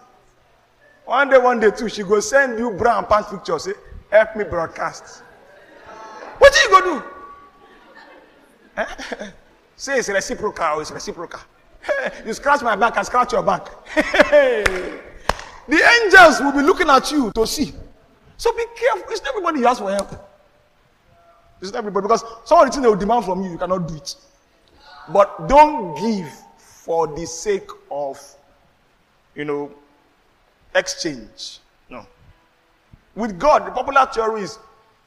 One 1.04 1.28
day, 1.30 1.38
one 1.38 1.60
day, 1.60 1.70
too, 1.70 1.88
she 1.88 2.02
go 2.02 2.20
send 2.20 2.58
you 2.58 2.70
brown 2.72 3.06
pants 3.06 3.30
picture. 3.30 3.58
Say, 3.58 3.74
help 4.10 4.34
me 4.34 4.44
broadcast. 4.44 5.22
What 6.38 6.54
are 6.54 6.62
you 6.62 6.70
going 6.70 6.84
to 6.84 7.00
do? 7.00 7.06
Eh? 8.78 9.30
Say 9.76 9.98
it's 9.98 10.08
reciprocal, 10.08 10.80
it's 10.80 10.90
reciprocal. 10.90 11.40
you 12.26 12.32
scratch 12.32 12.62
my 12.62 12.76
back, 12.76 12.96
I 12.96 13.02
scratch 13.02 13.32
your 13.32 13.42
back. 13.42 13.68
the 13.94 15.00
angels 15.68 16.40
will 16.40 16.52
be 16.52 16.62
looking 16.62 16.88
at 16.88 17.10
you 17.10 17.30
to 17.34 17.46
see. 17.46 17.72
So 18.38 18.52
be 18.52 18.64
careful. 18.74 19.10
It's 19.10 19.22
not 19.22 19.30
everybody 19.30 19.60
you 19.60 19.66
ask 19.66 19.80
for 19.80 19.90
help. 19.90 20.25
It's 21.60 21.72
not 21.72 21.78
everybody 21.78 22.04
because 22.04 22.24
some 22.44 22.60
of 22.60 22.66
the 22.66 22.72
things 22.72 22.82
they 22.82 22.88
will 22.88 22.96
demand 22.96 23.24
from 23.24 23.42
you, 23.42 23.52
you 23.52 23.58
cannot 23.58 23.88
do 23.88 23.94
it. 23.94 24.14
But 25.08 25.48
don't 25.48 25.96
give 25.98 26.30
for 26.58 27.06
the 27.06 27.26
sake 27.26 27.68
of, 27.90 28.20
you 29.34 29.44
know, 29.44 29.70
exchange. 30.74 31.60
No. 31.88 32.06
With 33.14 33.38
God, 33.38 33.66
the 33.66 33.70
popular 33.70 34.06
theory 34.06 34.42
is 34.42 34.58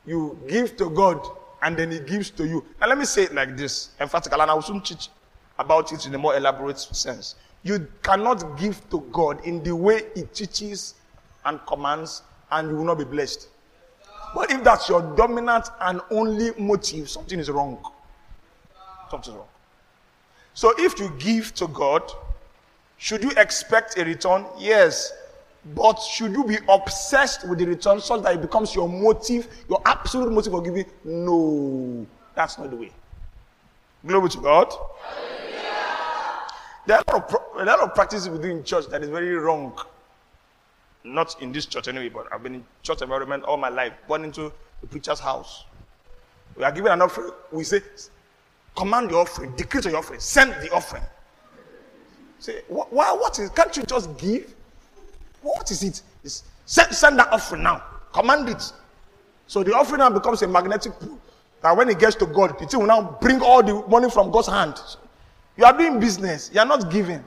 you 0.06 0.40
give 0.48 0.76
to 0.78 0.90
God 0.90 1.20
and 1.62 1.78
then 1.78 1.92
he 1.92 2.00
gives 2.00 2.30
to 2.32 2.48
you. 2.48 2.66
Now 2.80 2.88
let 2.88 2.98
me 2.98 3.06
say 3.06 3.24
it 3.24 3.34
like 3.34 3.56
this, 3.56 3.90
emphatically, 4.00 4.40
and 4.40 4.50
I 4.50 4.54
will 4.54 4.62
soon 4.62 4.82
teach 4.82 5.10
about 5.58 5.92
it 5.92 6.06
in 6.06 6.16
a 6.16 6.18
more 6.18 6.36
elaborate 6.36 6.80
sense. 6.80 7.36
You 7.64 7.86
cannot 8.02 8.58
give 8.58 8.90
to 8.90 9.02
God 9.12 9.46
in 9.46 9.62
the 9.64 9.76
way 9.76 10.04
He 10.16 10.24
teaches 10.24 10.96
and 11.46 11.60
commands, 11.68 12.22
and 12.52 12.70
you 12.70 12.76
will 12.78 12.86
not 12.86 12.98
be 12.98 13.04
blessed. 13.04 13.50
But 14.34 14.52
if 14.52 14.64
that's 14.64 14.88
your 14.88 15.02
dominant 15.16 15.70
and 15.82 16.02
only 16.12 16.52
motive, 16.58 17.10
something 17.10 17.40
is 17.40 17.50
wrong. 17.50 17.80
Something 19.10 19.34
is 19.34 19.38
wrong. 19.38 19.48
So 20.54 20.74
if 20.78 21.00
you 21.00 21.12
give 21.18 21.54
to 21.56 21.68
God, 21.68 22.04
should 22.98 23.24
you 23.24 23.32
expect 23.38 23.98
a 23.98 24.06
return? 24.06 24.46
Yes. 24.58 25.14
But 25.76 26.00
should 26.00 26.32
you 26.32 26.44
be 26.44 26.58
obsessed 26.68 27.48
with 27.48 27.60
the 27.60 27.66
return 27.66 28.00
such 28.00 28.24
that 28.24 28.36
it 28.36 28.42
becomes 28.42 28.74
your 28.76 28.88
motive, 28.88 29.48
your 29.70 29.82
absolute 29.86 30.32
motive 30.32 30.54
for 30.54 30.62
giving? 30.62 30.86
No, 31.04 32.06
that's 32.36 32.58
not 32.58 32.70
the 32.70 32.76
way. 32.76 32.92
Glory 34.06 34.30
to 34.30 34.38
God. 34.38 34.74
There 36.86 36.98
are, 36.98 37.04
a 37.08 37.14
lot, 37.14 37.34
of, 37.34 37.62
a 37.62 37.66
lot 37.66 37.80
of 37.82 37.94
practices 37.94 38.30
we 38.30 38.40
do 38.40 38.50
in 38.50 38.64
church 38.64 38.88
that 38.88 39.04
is 39.04 39.10
very 39.10 39.36
wrong. 39.36 39.78
Not 41.04 41.42
in 41.42 41.52
this 41.52 41.66
church 41.66 41.88
anyway, 41.88 42.10
but 42.10 42.28
I've 42.32 42.44
been 42.44 42.56
in 42.56 42.66
church 42.84 43.02
environment 43.02 43.44
all 43.44 43.58
my 43.58 43.70
life, 43.70 43.94
born 44.08 44.24
into 44.24 44.52
the 44.82 44.88
preacher's 44.88 45.20
house. 45.20 45.66
We 46.56 46.64
are 46.64 46.72
given 46.72 46.92
an 46.92 47.02
offering. 47.02 47.32
We 47.52 47.64
say, 47.64 47.82
command 48.76 49.12
the 49.12 49.16
offering, 49.16 49.56
decree 49.56 49.82
to 49.82 49.90
your 49.90 50.00
offering, 50.00 50.20
send 50.20 50.52
the 50.62 50.72
offering. 50.74 51.04
Say, 52.40 52.62
wh- 52.68 52.92
why, 52.92 53.14
what 53.14 53.40
is, 53.40 53.50
can't 53.52 53.76
you 53.76 53.84
just 53.84 54.18
give? 54.18 54.54
What 55.42 55.72
is 55.72 55.84
it? 55.84 56.02
Send, 56.66 56.94
send 56.94 57.20
that 57.20 57.32
offering 57.32 57.64
now. 57.64 57.84
Command 58.14 58.50
it. 58.50 58.72
So 59.48 59.64
the 59.64 59.74
offering 59.74 60.00
now 60.00 60.10
becomes 60.10 60.42
a 60.42 60.48
magnetic 60.48 61.00
pull. 61.00 61.20
That 61.62 61.76
when 61.76 61.90
it 61.90 62.00
gets 62.00 62.16
to 62.18 62.26
God, 62.26 62.62
it 62.62 62.74
will 62.74 62.86
now 62.86 63.18
bring 63.22 63.42
all 63.42 63.64
the 63.64 63.86
money 63.88 64.10
from 64.10 64.32
God's 64.32 64.48
hand. 64.48 64.76
You 65.58 65.66
are 65.66 65.78
doing 65.78 66.00
business. 66.00 66.50
You 66.54 66.60
are 66.60 66.66
not 66.66 66.90
giving. 66.92 67.24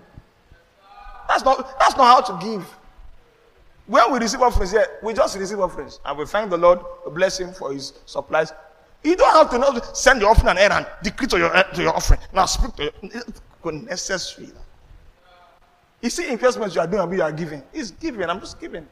That's 1.28 1.44
not, 1.44 1.78
that's 1.78 1.96
not 1.96 2.26
how 2.26 2.38
to 2.38 2.46
give. 2.46 2.66
When 3.92 4.11
we 4.11 4.20
receive 4.20 4.40
offerings 4.40 4.70
here, 4.70 4.87
we 5.02 5.12
just 5.12 5.37
receive 5.38 5.61
offerings. 5.61 6.00
And 6.07 6.16
we 6.16 6.24
thank 6.24 6.48
the 6.48 6.57
Lord, 6.57 6.81
bless 7.12 7.38
Him 7.38 7.52
for 7.52 7.74
His 7.74 7.92
supplies. 8.07 8.50
You 9.05 9.16
don't 9.16 9.52
have 9.52 9.74
to 9.74 9.94
send 9.94 10.22
your 10.22 10.31
offering 10.31 10.48
and 10.48 10.59
errand, 10.59 10.87
decree 11.02 11.26
to 11.26 11.37
your, 11.37 11.55
eh, 11.55 11.62
to 11.62 11.83
your 11.83 11.94
offering. 11.94 12.18
Now 12.33 12.46
speak 12.46 12.74
to 12.76 12.90
your, 13.62 13.72
necessary. 13.72 14.48
You 16.00 16.09
see 16.09 16.26
investments 16.31 16.74
you 16.74 16.81
are 16.81 16.87
doing, 16.87 17.12
you 17.12 17.22
are 17.22 17.33
giving. 17.33 17.62
It's 17.74 17.90
giving. 17.90 18.22
I'm 18.31 18.40
just 18.40 18.59
giving. 18.59 18.88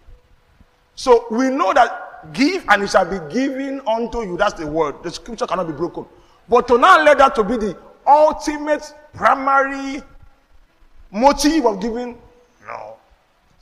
So 0.96 1.24
we 1.30 1.48
know 1.48 1.72
that 1.72 2.34
give 2.34 2.66
and 2.68 2.82
it 2.82 2.90
shall 2.90 3.06
be 3.06 3.34
given 3.34 3.80
unto 3.86 4.20
you. 4.20 4.36
That's 4.36 4.52
the 4.52 4.66
word. 4.66 5.02
The 5.02 5.10
scripture 5.10 5.46
cannot 5.46 5.66
be 5.66 5.72
broken. 5.72 6.04
But 6.46 6.68
to 6.68 6.76
now 6.76 7.02
let 7.02 7.16
that 7.16 7.34
to 7.36 7.42
be 7.42 7.56
the 7.56 7.74
ultimate 8.06 8.92
primary 9.14 10.02
motive 11.10 11.64
of 11.64 11.80
giving, 11.80 12.18
no. 12.66 12.99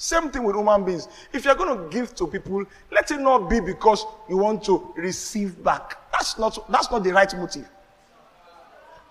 Same 0.01 0.31
thing 0.31 0.45
with 0.45 0.55
human 0.55 0.85
beings. 0.85 1.09
If 1.33 1.45
you're 1.45 1.57
going 1.57 1.77
to 1.77 1.89
give 1.91 2.15
to 2.15 2.27
people, 2.29 2.65
let 2.93 3.11
it 3.11 3.21
not 3.21 3.51
be 3.51 3.59
because 3.59 4.07
you 4.29 4.37
want 4.37 4.63
to 4.65 4.95
receive 4.97 5.63
back. 5.63 5.97
That's 6.13 6.39
not, 6.39 6.71
that's 6.71 6.89
not 6.93 7.03
the 7.03 7.13
right 7.13 7.37
motive. 7.37 7.69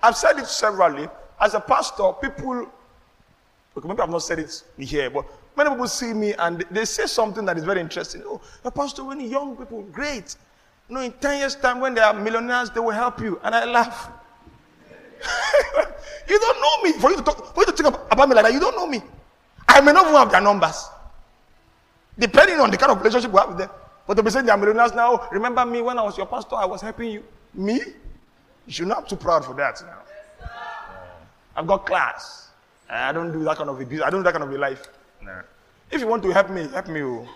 I've 0.01 0.15
said 0.15 0.39
it 0.39 0.47
severally. 0.47 1.09
As 1.41 1.55
a 1.55 1.59
pastor, 1.59 2.13
people, 2.21 2.71
okay, 3.75 3.87
maybe 3.87 3.99
I've 3.99 4.09
not 4.09 4.23
said 4.23 4.39
it 4.39 4.63
here, 4.77 5.09
but 5.09 5.25
many 5.57 5.69
people 5.71 5.87
see 5.89 6.13
me 6.13 6.33
and 6.33 6.65
they 6.71 6.85
say 6.85 7.05
something 7.05 7.43
that 7.45 7.57
is 7.57 7.65
very 7.65 7.81
interesting. 7.81 8.23
Oh, 8.25 8.39
a 8.63 8.71
pastor, 8.71 9.03
when 9.03 9.19
young 9.19 9.57
people, 9.57 9.81
great. 9.91 10.37
You 10.87 10.95
know, 10.95 11.01
in 11.01 11.11
10 11.11 11.39
years' 11.39 11.55
time, 11.55 11.81
when 11.81 11.95
they 11.95 12.01
are 12.01 12.13
millionaires, 12.13 12.69
they 12.69 12.79
will 12.79 12.91
help 12.91 13.19
you. 13.19 13.41
And 13.43 13.53
I 13.53 13.65
laugh. 13.65 14.09
you 16.29 16.39
don't 16.39 16.61
know 16.61 16.83
me. 16.83 16.93
For 16.97 17.09
you 17.09 17.17
to 17.17 17.23
talk, 17.23 17.53
for 17.53 17.59
you 17.59 17.65
to 17.65 17.71
think 17.73 17.89
about 17.89 18.29
me 18.29 18.35
like 18.35 18.45
that, 18.45 18.53
you 18.53 18.61
don't 18.61 18.75
know 18.75 18.87
me. 18.87 19.01
I 19.67 19.81
may 19.81 19.91
not 19.91 20.05
even 20.05 20.15
have 20.15 20.31
their 20.31 20.41
numbers. 20.41 20.89
Depending 22.17 22.59
on 22.59 22.71
the 22.71 22.77
kind 22.77 22.91
of 22.91 22.97
relationship 22.97 23.31
we 23.31 23.39
have 23.39 23.49
with 23.49 23.57
them. 23.59 23.69
But 24.07 24.15
to 24.15 24.23
be 24.23 24.31
saying 24.31 24.45
they 24.45 24.51
are 24.51 24.57
millionaires 24.57 24.93
now, 24.93 25.27
remember 25.31 25.65
me 25.65 25.81
when 25.81 25.99
I 25.99 26.03
was 26.03 26.17
your 26.17 26.25
pastor, 26.25 26.55
I 26.55 26.65
was 26.65 26.81
helping 26.81 27.11
you. 27.11 27.23
Me? 27.53 27.81
You 28.65 28.73
should 28.73 28.87
not 28.87 29.03
be 29.03 29.09
too 29.09 29.15
proud 29.17 29.45
for 29.45 29.53
that 29.55 29.81
now. 29.85 30.49
I've 31.55 31.67
got 31.67 31.85
class. 31.85 32.49
I 32.89 33.11
don't 33.11 33.31
do 33.31 33.43
that 33.43 33.57
kind 33.57 33.69
of 33.69 33.81
abuse. 33.81 34.01
I 34.01 34.09
don't 34.09 34.21
do 34.21 34.23
that 34.23 34.33
kind 34.33 34.43
of 34.43 34.51
a 34.51 34.57
life. 34.57 34.87
Nah. 35.21 35.41
If 35.91 36.01
you 36.01 36.07
want 36.07 36.23
to 36.23 36.31
help 36.31 36.49
me, 36.49 36.67
help 36.67 36.87
me. 36.87 37.01
Oh. 37.01 37.27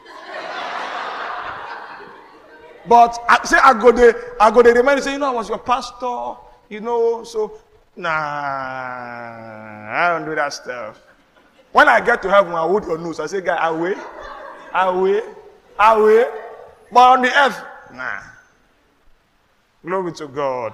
but 2.88 3.18
I 3.28 3.40
say 3.44 3.58
I 3.62 3.80
go 3.80 3.92
there, 3.92 4.36
I 4.40 4.52
go 4.52 4.62
there 4.62 4.74
remind 4.74 5.00
you, 5.00 5.04
say, 5.04 5.14
you 5.14 5.20
know, 5.20 5.28
I 5.28 5.32
was 5.32 5.50
your 5.50 5.60
pastor, 5.60 6.36
you 6.70 6.82
know, 6.82 7.24
so 7.24 7.60
nah, 7.96 8.10
I 9.90 10.10
don't 10.14 10.26
do 10.26 10.36
that 10.36 10.54
stuff. 10.54 11.00
When 11.72 11.88
I 11.88 12.02
get 12.02 12.22
to 12.24 12.30
heaven, 12.30 12.54
I 12.54 12.62
hold 12.62 12.86
your 12.86 12.98
nose. 12.98 13.20
I 13.20 13.28
say, 13.28 13.42
guy, 13.42 13.68
away, 13.68 13.96
away, 14.74 15.22
away. 15.80 16.26
But 16.92 17.00
on 17.00 17.22
the 17.22 17.40
earth, 17.40 17.64
nah. 17.94 18.20
Glory 19.84 20.12
to 20.14 20.28
God. 20.28 20.74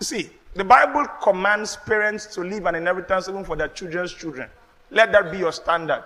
See, 0.00 0.30
the 0.54 0.64
Bible 0.64 1.06
commands 1.22 1.76
parents 1.76 2.26
to 2.34 2.40
leave 2.40 2.64
an 2.66 2.74
inheritance 2.74 3.28
even 3.28 3.44
for 3.44 3.56
their 3.56 3.68
children's 3.68 4.12
children. 4.12 4.48
Let 4.90 5.12
that 5.12 5.30
be 5.30 5.38
your 5.38 5.52
standard. 5.52 6.04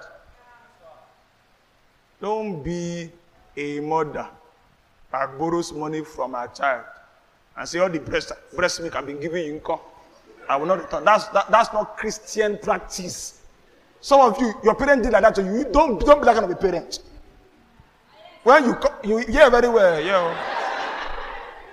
Don't 2.20 2.62
be 2.62 3.10
a 3.56 3.80
mother 3.80 4.26
that 5.12 5.38
borrows 5.38 5.72
money 5.72 6.02
from 6.02 6.32
her 6.32 6.48
child 6.48 6.84
and 7.56 7.68
say 7.68 7.78
all 7.78 7.88
the 7.88 8.00
breast, 8.00 8.32
breast 8.54 8.80
milk 8.80 8.96
I've 8.96 9.06
been 9.06 9.20
giving 9.20 9.44
you 9.44 9.54
income. 9.54 9.80
I 10.48 10.56
will 10.56 10.66
not 10.66 10.78
return. 10.78 11.04
That's, 11.04 11.26
that, 11.28 11.50
that's 11.50 11.72
not 11.72 11.96
Christian 11.96 12.58
practice. 12.58 13.40
Some 14.00 14.20
of 14.20 14.38
you, 14.40 14.52
your 14.62 14.74
parents 14.74 15.04
did 15.04 15.12
like 15.12 15.22
that 15.22 15.34
to 15.36 15.42
you. 15.42 15.58
You 15.58 15.64
don't, 15.64 15.98
don't 16.00 16.20
be 16.20 16.26
that 16.26 16.34
kind 16.34 16.44
of 16.44 16.50
a 16.50 16.56
parent. 16.56 17.00
When 18.42 18.64
you, 18.64 18.76
you 19.02 19.18
hear 19.18 19.48
very 19.50 19.68
well, 19.68 20.00
yeah. 20.00 20.36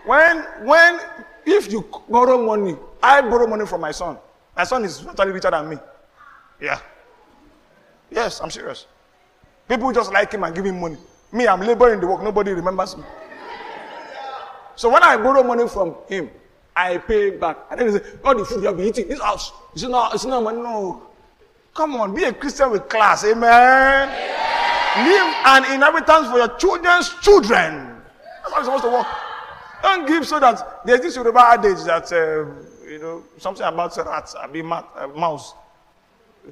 When, 0.06 0.38
when, 0.66 1.00
if 1.46 1.72
you 1.72 1.86
borrow 2.10 2.42
money, 2.44 2.78
I 3.04 3.22
borrow 3.22 3.48
money 3.48 3.66
from 3.66 3.82
my 3.82 3.92
son. 3.92 4.18
My 4.56 4.64
son 4.64 4.86
is 4.86 5.00
totally 5.00 5.32
richer 5.32 5.52
than 5.52 5.70
me. 5.70 5.78
Yeah. 6.62 6.80
Yes, 8.10 8.40
I'm 8.42 8.50
serious. 8.50 8.88
People 9.68 9.92
just 9.92 10.12
like 10.12 10.32
him 10.32 10.44
and 10.44 10.56
give 10.56 10.66
him 10.66 10.80
money. 10.80 10.98
Me, 11.32 11.48
I'm 11.48 11.62
laboring 11.62 12.00
the 12.00 12.08
work. 12.08 12.22
Nobody 12.24 12.52
remembers 12.52 12.96
me. 12.98 13.04
So 14.76 14.90
when 14.90 15.04
I 15.04 15.18
borrow 15.18 15.44
money 15.44 15.68
from 15.68 15.96
him, 16.08 16.30
I 16.76 16.98
pay 16.98 17.32
back. 17.32 17.58
And 17.70 17.80
then 17.80 17.88
he 17.88 17.98
say, 17.98 18.04
all 18.24 18.38
the 18.38 18.46
food 18.46 18.62
you 18.62 18.68
have 18.68 18.78
been 18.78 18.88
eating, 18.88 19.08
this 19.08 19.20
house. 19.22 19.52
It's 19.74 19.84
not, 19.84 20.14
it's 20.14 20.26
not 20.26 20.44
money. 20.44 20.60
No. 20.62 21.08
Come 21.74 21.96
on, 21.96 22.14
be 22.14 22.24
a 22.26 22.34
Christian 22.34 22.72
with 22.72 22.90
class. 22.90 23.24
Amen. 23.24 24.10
Leave 25.06 25.36
an 25.46 25.74
inheritance 25.74 26.28
for 26.28 26.38
your 26.38 26.50
children's 26.58 27.10
children. 27.22 28.02
That's 28.44 28.54
how 28.54 28.58
it's 28.58 28.66
supposed 28.66 28.84
to 28.84 28.90
work. 28.92 29.08
Don't 29.82 30.06
give 30.08 30.28
so 30.28 30.40
that 30.40 30.86
there's 30.86 31.00
this 31.02 31.16
Yoruba 31.16 31.40
adage 31.40 31.84
that, 31.86 32.12
uh, 32.12 32.88
you 32.90 33.00
know, 33.00 33.24
something 33.38 33.66
about 33.66 33.96
rats, 33.98 34.36
a 34.42 34.48
be 34.48 34.62
ma- 34.62 34.84
uh, 34.96 35.08
mouse, 35.08 35.54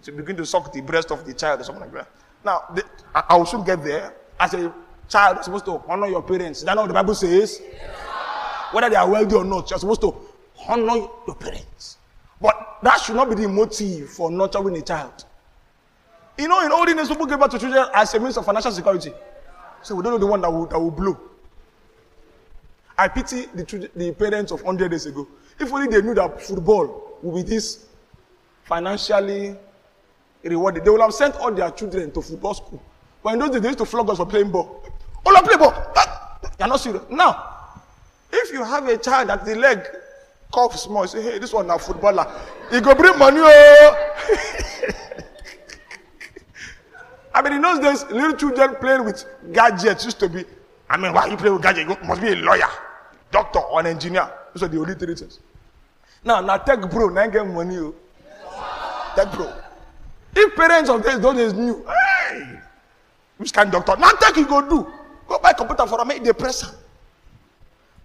to 0.02 0.12
begin 0.12 0.38
to 0.38 0.46
suck 0.46 0.72
the 0.72 0.82
breast 0.82 1.12
of 1.12 1.26
the 1.26 1.34
child 1.34 1.60
or 1.60 1.64
something 1.64 1.84
like 1.84 1.92
that. 1.92 2.08
Now, 2.44 2.64
the, 2.74 2.84
I, 3.14 3.24
I 3.30 3.36
will 3.36 3.46
soon 3.46 3.64
get 3.66 3.84
there. 3.84 4.14
As 4.40 4.54
a 4.54 4.74
child, 5.10 5.36
you're 5.38 5.44
supposed 5.44 5.66
to 5.66 5.84
honor 5.88 6.08
your 6.08 6.24
parents. 6.24 6.60
Is 6.60 6.66
that 6.66 6.76
not 6.76 6.84
what 6.84 6.88
the 6.88 6.94
Bible 6.94 7.14
says? 7.16 7.62
Whether 8.72 8.90
they 8.90 8.96
are 8.96 9.10
wealthy 9.10 9.36
or 9.36 9.44
not, 9.46 9.70
you're 9.70 9.80
supposed 9.80 10.02
to 10.02 10.16
honor 10.68 11.08
your 11.28 11.36
parents. 11.40 11.98
But 12.42 12.80
that 12.84 13.00
should 13.02 13.16
not 13.16 13.30
be 13.30 13.36
the 13.36 13.48
motive 13.48 14.10
for 14.10 14.32
nurturing 14.32 14.78
a 14.78 14.82
child. 14.82 15.26
You 16.38 16.48
know, 16.48 16.66
in 16.66 16.72
olden 16.72 16.96
days, 16.96 17.10
people 17.10 17.26
give 17.26 17.40
birth 17.40 17.52
to 17.52 17.60
children 17.60 17.86
as 17.94 18.14
a 18.14 18.20
means 18.20 18.38
of 18.38 18.46
financial 18.46 18.72
security. 18.72 19.12
So 19.82 19.96
we 19.96 20.04
don't 20.04 20.14
know 20.14 20.18
the 20.18 20.28
one 20.28 20.42
that 20.42 20.52
will, 20.52 20.66
that 20.68 20.80
will 20.80 20.92
blow. 20.92 21.20
I 22.98 23.08
pity 23.08 23.46
the, 23.54 23.90
the 23.96 24.12
parents 24.14 24.52
of 24.52 24.62
100 24.62 24.90
days 24.90 25.06
ago. 25.06 25.28
If 25.60 25.74
only 25.74 25.88
they 25.88 26.02
knew 26.02 26.14
that 26.16 26.42
football 26.42 27.18
would 27.22 27.36
be 27.46 27.50
this 27.50 27.86
financially 28.64 29.56
rewarded, 30.44 30.86
they 30.86 30.90
would 30.90 31.02
have 31.02 31.14
sent 31.14 31.36
all 31.36 31.52
their 31.52 31.72
children 31.72 32.12
to 32.12 32.22
football 32.22 32.54
school. 32.54 32.82
But 33.22 33.34
in 33.34 33.40
those 33.40 33.50
days, 33.52 33.62
they 33.62 33.68
used 33.70 33.80
to 33.80 33.86
flog 33.86 34.10
us 34.10 34.18
for 34.18 34.26
playing 34.26 34.52
ball. 34.52 34.82
Oh, 35.26 35.42
play 35.44 35.58
ball. 35.58 35.74
You're 36.58 36.68
not 36.68 36.80
serious. 36.80 37.04
Now, 37.10 37.59
if 38.50 38.54
you 38.58 38.64
have 38.64 38.88
a 38.88 38.98
child 38.98 39.30
that 39.30 39.46
the 39.46 39.56
leg 39.56 39.80
cough 40.52 40.76
small, 40.78 41.08
say, 41.08 41.22
hey, 41.22 41.38
this 41.40 41.54
one 41.54 41.68
now 41.68 41.78
footballer. 41.78 42.26
He 42.72 42.82
go 42.82 42.96
bring 42.96 43.18
money. 43.18 43.40
Oh. 43.42 44.16
I 47.34 47.42
mean, 47.44 47.54
in 47.54 47.62
those 47.62 47.80
days, 47.80 48.12
little 48.12 48.34
children 48.34 48.76
playing 48.76 49.06
with 49.06 49.24
gadgets 49.54 50.04
used 50.06 50.20
to 50.20 50.28
be, 50.30 50.44
I 50.90 50.98
mean, 50.98 51.14
why 51.14 51.28
you 51.28 51.38
play 51.38 51.52
with 51.52 51.62
gadgets? 51.62 51.88
You 51.90 52.08
must 52.08 52.22
be 52.22 52.30
a 52.30 52.36
lawyer, 52.36 52.68
doctor, 53.32 53.60
or 53.60 53.80
an 53.82 53.86
engineer. 53.86 54.30
Those 54.54 54.64
are 54.64 54.68
the 54.68 54.80
only 54.80 54.96
three 54.96 55.14
things. 55.16 55.40
Now, 56.24 56.42
now 56.42 56.58
tech 56.58 56.90
bro, 56.90 57.10
now 57.10 57.28
get 57.28 57.46
money. 57.46 57.78
Oh. 57.78 57.94
Tech 59.16 59.32
bro. 59.34 59.54
If 60.36 60.56
parents 60.56 60.90
of 60.90 61.04
those 61.04 61.36
days 61.36 61.54
knew, 61.54 61.86
hey, 62.32 62.60
which 63.38 63.54
kind 63.54 63.72
doctor? 63.72 63.96
Now 63.98 64.10
tech 64.12 64.36
you 64.36 64.48
go 64.48 64.68
do. 64.68 64.92
Go 65.28 65.38
buy 65.38 65.54
computer 65.54 65.86
for 65.86 66.02
a 66.02 66.06
make 66.06 66.24
press. 66.38 66.74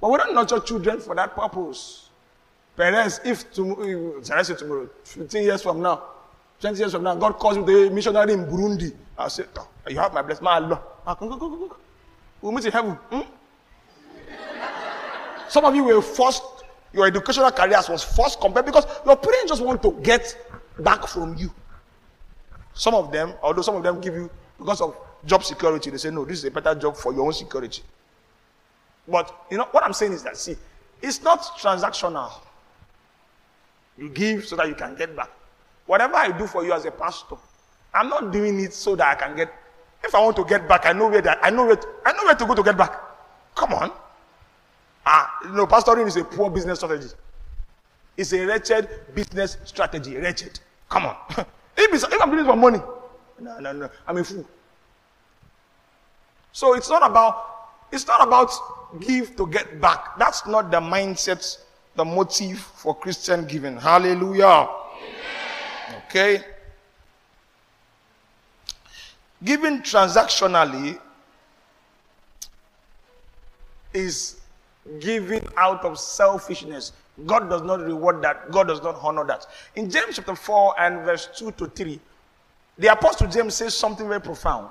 But 0.01 0.11
we 0.11 0.19
don't 0.19 0.35
nurture 0.35 0.61
children 0.61 1.01
for 1.01 1.15
that 1.15 1.35
purpose. 1.35 2.11
Parents, 2.77 3.21
if 3.25 3.53
tomorrow, 3.53 4.21
tomorrow, 4.21 4.89
15 5.05 5.43
years 5.43 5.63
from 5.63 5.81
now, 5.81 6.03
20 6.61 6.79
years 6.79 6.93
from 6.93 7.05
now, 7.05 7.15
God 7.15 7.39
calls 7.39 7.57
you 7.57 7.87
a 7.87 7.91
missionary 7.91 8.33
in 8.33 8.47
Burundi, 8.47 8.93
I'll 9.17 9.31
say, 9.31 9.45
oh, 9.57 9.69
You 9.89 9.99
have 9.99 10.13
my 10.13 10.23
blessing, 10.23 10.45
my 10.45 10.55
Allah. 10.55 10.83
I'll 11.07 11.15
go, 11.15 11.29
go, 11.29 11.37
go, 11.37 11.49
go. 11.69 11.77
We'll 12.41 12.53
meet 12.53 12.65
in 12.65 12.73
heaven. 12.73 12.93
Hmm? 13.11 13.21
Some 15.49 15.65
of 15.65 15.75
you 15.77 15.85
were 15.85 16.03
forced, 16.03 16.43
your 16.93 17.07
educational 17.07 17.51
careers 17.53 17.89
was 17.89 18.03
forced 18.03 18.41
compared 18.41 18.67
because 18.67 18.87
your 19.07 19.17
parents 19.17 19.51
just 19.51 19.63
want 19.63 19.83
to 19.83 19.93
get 20.03 20.37
back 20.79 21.07
from 21.07 21.37
you. 21.37 21.53
Some 22.73 22.95
of 22.95 23.13
them, 23.13 23.35
although 23.43 23.63
some 23.63 23.77
of 23.77 23.83
them 23.85 24.01
give 24.01 24.15
you, 24.15 24.29
because 24.59 24.81
of 24.81 24.97
job 25.25 25.45
security, 25.45 25.91
they 25.91 25.97
say, 25.99 26.11
no, 26.11 26.25
this 26.25 26.39
is 26.39 26.45
a 26.47 26.51
better 26.51 26.75
job 26.75 26.97
for 26.97 27.13
your 27.13 27.25
own 27.27 27.33
security. 27.33 27.83
But, 29.07 29.35
you 29.51 29.59
know, 29.59 29.69
what 29.71 29.85
I'm 29.85 29.93
saying 29.93 30.13
is 30.13 30.23
that, 30.23 30.37
see, 30.37 30.57
it's 31.03 31.23
not 31.23 31.43
transactional. 31.59 32.33
You 33.99 34.09
give 34.09 34.47
so 34.47 34.57
that 34.57 34.69
you 34.69 34.75
can 34.75 34.95
get 34.97 35.15
back. 35.15 35.31
Whatever 35.87 36.17
I 36.17 36.37
do 36.37 36.47
for 36.47 36.65
you 36.65 36.73
as 36.73 36.85
a 36.85 36.91
pastor, 36.91 37.37
I'm 37.93 38.09
not 38.09 38.33
doing 38.33 38.59
it 38.61 38.73
so 38.73 38.97
that 38.97 39.07
I 39.07 39.15
can 39.15 39.37
get. 39.37 39.53
If 40.03 40.15
I 40.15 40.21
want 40.21 40.37
to 40.37 40.45
get 40.45 40.67
back, 40.67 40.87
I 40.87 40.93
know 40.93 41.09
where 41.09 41.23
that 41.23 41.39
I 41.43 41.51
know 41.51 41.67
where 41.67 41.77
to, 41.77 41.89
I 42.05 42.13
know 42.13 42.25
where 42.25 42.35
to 42.35 42.47
go 42.47 42.55
to 42.55 42.63
get 42.63 42.77
back. 42.77 43.01
Come 43.55 43.75
on. 43.75 43.93
Ah, 45.07 45.31
you 45.45 45.53
know, 45.53 45.67
pastoring 45.67 46.07
is 46.07 46.17
a 46.17 46.25
poor 46.25 46.51
business 46.51 46.79
strategy. 46.79 47.09
It's 48.17 48.33
a 48.33 48.45
wretched 48.45 48.89
business 49.15 49.59
strategy. 49.65 50.17
Wretched. 50.17 50.59
Come 50.89 51.07
on. 51.07 51.17
if, 51.77 51.93
if 51.93 52.23
I'm 52.23 52.31
doing 52.31 52.45
it 52.45 52.49
for 52.49 52.57
money, 52.57 52.81
no, 53.41 53.59
no, 53.61 53.73
no. 53.73 53.91
I'm 54.07 54.17
a 54.17 54.25
fool. 54.25 54.47
So 56.53 56.75
it's 56.75 56.89
not 56.89 57.09
about 57.09 57.54
it's 57.95 58.07
not 58.07 58.27
about 58.27 58.51
give 59.01 59.37
to 59.37 59.47
get 59.47 59.81
back. 59.81 60.19
That's 60.19 60.47
not 60.47 60.71
the 60.71 60.81
mindset, 60.81 61.59
the 61.95 62.05
motive 62.05 62.59
for 62.59 62.95
Christian 62.95 63.47
giving. 63.47 63.77
Hallelujah. 63.77 64.45
Amen. 64.45 66.03
Okay. 66.07 66.43
Giving 69.45 69.81
transactionally 69.83 70.99
is 73.93 74.41
giving 75.01 75.47
out 75.57 75.85
of 75.85 75.99
selfishness. 75.99 76.93
God 77.27 77.49
does 77.49 77.63
not 77.63 77.81
reward 77.81 78.23
that. 78.23 78.51
God 78.51 78.67
does 78.69 78.83
not 78.83 78.99
honor 79.01 79.25
that. 79.25 79.47
In 79.77 79.89
James 79.89 80.17
chapter 80.17 80.35
4 80.35 80.81
and 80.81 81.05
verse 81.05 81.29
2 81.37 81.53
to 81.53 81.67
3, 81.67 82.01
the 82.79 82.89
apostle 82.89 83.29
James 83.29 83.55
says 83.55 83.77
something 83.77 84.09
very 84.09 84.21
profound. 84.21 84.69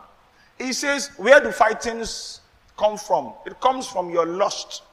He 0.58 0.74
says, 0.74 1.12
Where 1.18 1.40
do 1.40 1.52
fightings 1.52 2.42
come 2.78 2.98
from? 2.98 3.34
It 3.46 3.60
comes 3.60 3.88
from 3.88 4.10
your 4.10 4.26
lust. 4.26 4.84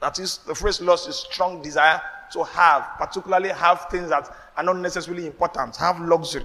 That 0.00 0.18
is, 0.18 0.38
the 0.38 0.54
phrase 0.54 0.80
lust 0.80 1.08
is 1.08 1.16
strong 1.16 1.62
desire 1.62 2.00
to 2.32 2.44
have, 2.44 2.86
particularly 2.98 3.50
have 3.50 3.86
things 3.90 4.10
that 4.10 4.34
are 4.56 4.62
not 4.62 4.76
necessarily 4.76 5.26
important, 5.26 5.76
have 5.76 6.00
luxury. 6.00 6.44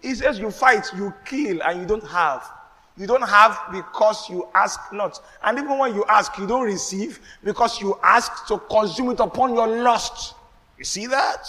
He 0.00 0.14
says 0.14 0.38
you 0.38 0.50
fight, 0.50 0.86
you 0.96 1.12
kill, 1.24 1.62
and 1.62 1.80
you 1.80 1.86
don't 1.86 2.06
have. 2.06 2.48
You 2.96 3.06
don't 3.06 3.22
have 3.22 3.60
because 3.70 4.28
you 4.28 4.48
ask 4.54 4.80
not. 4.92 5.20
And 5.42 5.58
even 5.58 5.78
when 5.78 5.94
you 5.94 6.04
ask, 6.08 6.36
you 6.38 6.46
don't 6.46 6.64
receive 6.64 7.20
because 7.44 7.80
you 7.80 7.98
ask 8.02 8.46
to 8.48 8.58
consume 8.58 9.10
it 9.10 9.20
upon 9.20 9.54
your 9.54 9.68
lust. 9.68 10.34
You 10.76 10.84
see 10.84 11.06
that? 11.06 11.46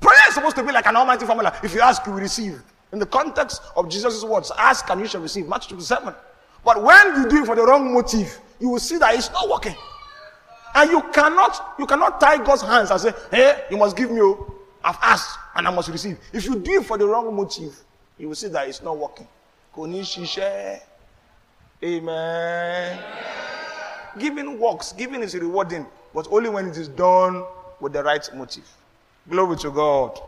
Prayer 0.00 0.28
is 0.28 0.34
supposed 0.34 0.56
to 0.56 0.64
be 0.64 0.72
like 0.72 0.86
an 0.86 0.96
almighty 0.96 1.24
formula. 1.26 1.56
If 1.62 1.74
you 1.74 1.80
ask, 1.80 2.04
you 2.06 2.12
will 2.12 2.20
receive. 2.20 2.62
In 2.92 2.98
the 2.98 3.06
context 3.06 3.62
of 3.76 3.88
Jesus' 3.88 4.24
words, 4.24 4.52
ask 4.58 4.88
and 4.90 5.00
you 5.00 5.06
shall 5.06 5.20
receive. 5.20 5.48
Matthew 5.48 5.70
27. 5.70 6.14
But 6.64 6.82
when 6.82 7.16
you 7.16 7.28
do 7.28 7.42
it 7.42 7.46
for 7.46 7.54
the 7.54 7.62
wrong 7.62 7.92
motive, 7.92 8.40
you 8.58 8.70
will 8.70 8.80
see 8.80 8.96
that 8.98 9.14
it's 9.14 9.30
not 9.30 9.48
working. 9.48 9.74
And 10.74 10.90
you 10.90 11.02
cannot, 11.12 11.74
you 11.78 11.86
cannot 11.86 12.20
tie 12.20 12.38
God's 12.38 12.62
hands 12.62 12.90
and 12.90 13.00
say, 13.00 13.12
hey, 13.30 13.64
you 13.70 13.76
must 13.76 13.96
give 13.96 14.10
me, 14.10 14.20
oh, 14.20 14.54
I've 14.82 14.98
asked 15.02 15.38
and 15.54 15.68
I 15.68 15.70
must 15.70 15.88
receive. 15.88 16.18
If 16.32 16.46
you 16.46 16.56
do 16.56 16.80
it 16.80 16.86
for 16.86 16.98
the 16.98 17.06
wrong 17.06 17.34
motive, 17.34 17.78
you 18.18 18.28
will 18.28 18.34
see 18.34 18.48
that 18.48 18.68
it's 18.68 18.82
not 18.82 18.96
working. 18.96 19.28
Amen. 19.76 20.80
Amen. 21.82 22.98
Giving 24.18 24.58
works. 24.58 24.92
Giving 24.92 25.22
is 25.22 25.34
rewarding, 25.34 25.86
but 26.14 26.28
only 26.30 26.48
when 26.48 26.68
it 26.68 26.76
is 26.76 26.88
done 26.88 27.44
with 27.80 27.92
the 27.92 28.02
right 28.02 28.28
motive. 28.34 28.68
Glory 29.28 29.56
to 29.58 29.70
God. 29.70 30.18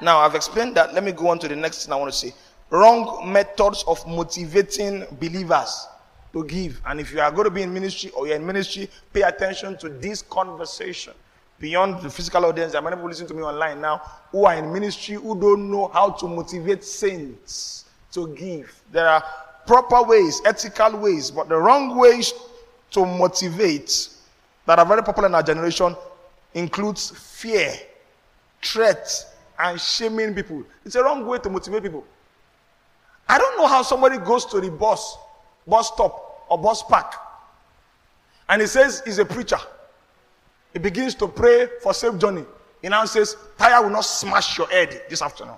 Now, 0.00 0.18
I've 0.18 0.34
explained 0.34 0.76
that. 0.76 0.94
Let 0.94 1.02
me 1.02 1.12
go 1.12 1.28
on 1.28 1.38
to 1.40 1.48
the 1.48 1.56
next 1.56 1.84
thing 1.84 1.92
I 1.92 1.96
want 1.96 2.12
to 2.12 2.16
say. 2.16 2.32
Wrong 2.70 3.32
methods 3.32 3.84
of 3.86 4.06
motivating 4.06 5.06
believers 5.18 5.86
to 6.32 6.44
give. 6.44 6.80
And 6.86 7.00
if 7.00 7.12
you 7.12 7.20
are 7.20 7.30
going 7.30 7.44
to 7.44 7.50
be 7.50 7.62
in 7.62 7.72
ministry 7.72 8.10
or 8.10 8.26
you're 8.26 8.36
in 8.36 8.46
ministry, 8.46 8.90
pay 9.12 9.22
attention 9.22 9.78
to 9.78 9.88
this 9.88 10.22
conversation. 10.22 11.14
Beyond 11.60 12.02
the 12.02 12.10
physical 12.10 12.44
audience, 12.44 12.72
there 12.72 12.80
are 12.80 12.84
many 12.84 12.96
people 12.96 13.08
listening 13.08 13.28
to 13.28 13.34
me 13.34 13.42
online 13.42 13.80
now 13.80 13.98
who 14.30 14.44
are 14.44 14.54
in 14.54 14.72
ministry 14.72 15.16
who 15.16 15.40
don't 15.40 15.70
know 15.70 15.88
how 15.88 16.10
to 16.10 16.28
motivate 16.28 16.84
saints 16.84 17.86
to 18.12 18.28
give. 18.34 18.80
There 18.92 19.08
are 19.08 19.24
proper 19.66 20.02
ways, 20.02 20.40
ethical 20.44 20.98
ways, 20.98 21.30
but 21.30 21.48
the 21.48 21.56
wrong 21.56 21.96
ways 21.96 22.32
to 22.92 23.04
motivate 23.04 24.08
that 24.66 24.78
are 24.78 24.86
very 24.86 25.02
popular 25.02 25.28
in 25.28 25.34
our 25.34 25.42
generation 25.42 25.96
includes 26.54 27.10
fear, 27.10 27.72
threat, 28.62 29.08
and 29.58 29.80
shaming 29.80 30.34
people. 30.34 30.62
It's 30.84 30.94
a 30.94 31.02
wrong 31.02 31.26
way 31.26 31.38
to 31.38 31.50
motivate 31.50 31.82
people. 31.82 32.04
I 33.28 33.38
don't 33.38 33.58
know 33.58 33.66
how 33.66 33.82
somebody 33.82 34.18
goes 34.18 34.46
to 34.46 34.60
the 34.60 34.70
bus, 34.70 35.16
bus 35.66 35.88
stop, 35.88 36.46
or 36.48 36.58
bus 36.58 36.82
park, 36.82 37.14
and 38.48 38.60
he 38.62 38.66
says 38.66 39.02
he's 39.04 39.18
a 39.18 39.24
preacher. 39.24 39.58
He 40.72 40.78
begins 40.78 41.14
to 41.16 41.28
pray 41.28 41.68
for 41.82 41.92
safe 41.92 42.18
journey. 42.18 42.44
He 42.82 42.88
now 42.88 43.04
says, 43.04 43.36
Tire 43.58 43.82
will 43.82 43.90
not 43.90 44.04
smash 44.04 44.58
your 44.58 44.68
head 44.68 45.02
this 45.08 45.22
afternoon. 45.22 45.56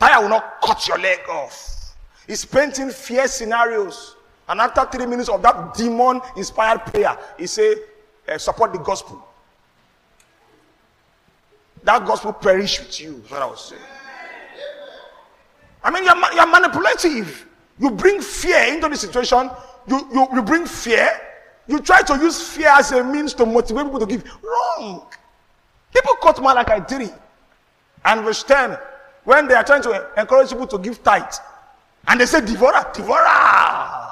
Tire 0.00 0.22
will 0.22 0.28
not 0.28 0.60
cut 0.62 0.86
your 0.88 0.98
leg 0.98 1.20
off. 1.28 1.94
He's 2.26 2.44
painting 2.44 2.90
fear 2.90 3.28
scenarios. 3.28 4.16
And 4.48 4.60
after 4.60 4.84
three 4.86 5.06
minutes 5.06 5.28
of 5.28 5.42
that 5.42 5.74
demon 5.74 6.20
inspired 6.36 6.80
prayer, 6.86 7.16
he 7.38 7.46
say, 7.46 7.76
uh, 8.28 8.38
support 8.38 8.72
the 8.72 8.78
gospel. 8.78 9.26
That 11.82 12.06
gospel 12.06 12.32
perish 12.32 12.80
with 12.80 13.00
you, 13.00 13.22
what 13.28 13.42
I 13.42 13.46
was 13.46 13.68
saying. 13.68 13.82
I 15.84 15.90
mean, 15.90 16.04
you're, 16.04 16.34
you're 16.34 16.46
manipulative. 16.46 17.46
You 17.78 17.90
bring 17.90 18.20
fear 18.20 18.74
into 18.74 18.88
the 18.88 18.96
situation. 18.96 19.50
You, 19.86 20.08
you, 20.12 20.26
you 20.34 20.42
bring 20.42 20.64
fear. 20.64 21.08
You 21.66 21.80
try 21.80 22.02
to 22.02 22.16
use 22.16 22.48
fear 22.48 22.68
as 22.68 22.92
a 22.92 23.04
means 23.04 23.34
to 23.34 23.46
motivate 23.46 23.84
people 23.84 24.00
to 24.00 24.06
give. 24.06 24.24
Wrong. 24.42 25.06
People 25.92 26.14
quote 26.14 26.40
Malachi 26.40 26.82
3 26.88 27.08
and 28.06 28.24
verse 28.24 28.42
10 28.42 28.76
when 29.24 29.46
they 29.46 29.54
are 29.54 29.64
trying 29.64 29.82
to 29.82 30.10
encourage 30.16 30.50
people 30.50 30.66
to 30.66 30.78
give 30.78 31.02
tithe. 31.02 31.32
And 32.06 32.20
they 32.20 32.26
say, 32.26 32.40
Devourer, 32.40 32.90
Devourer. 32.92 34.04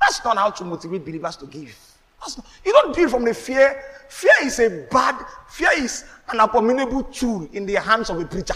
That's 0.00 0.24
not 0.24 0.36
how 0.36 0.50
to 0.50 0.64
motivate 0.64 1.04
believers 1.04 1.36
to 1.36 1.46
give. 1.46 1.74
Not, 2.20 2.38
you 2.64 2.72
don't 2.72 2.94
do 2.94 3.04
it 3.04 3.10
from 3.10 3.24
the 3.24 3.34
fear. 3.34 3.82
Fear 4.08 4.32
is 4.42 4.58
a 4.58 4.86
bad, 4.90 5.24
fear 5.48 5.70
is 5.76 6.04
an 6.28 6.40
abominable 6.40 7.04
tool 7.04 7.48
in 7.52 7.64
the 7.64 7.74
hands 7.74 8.10
of 8.10 8.20
a 8.20 8.24
preacher. 8.24 8.54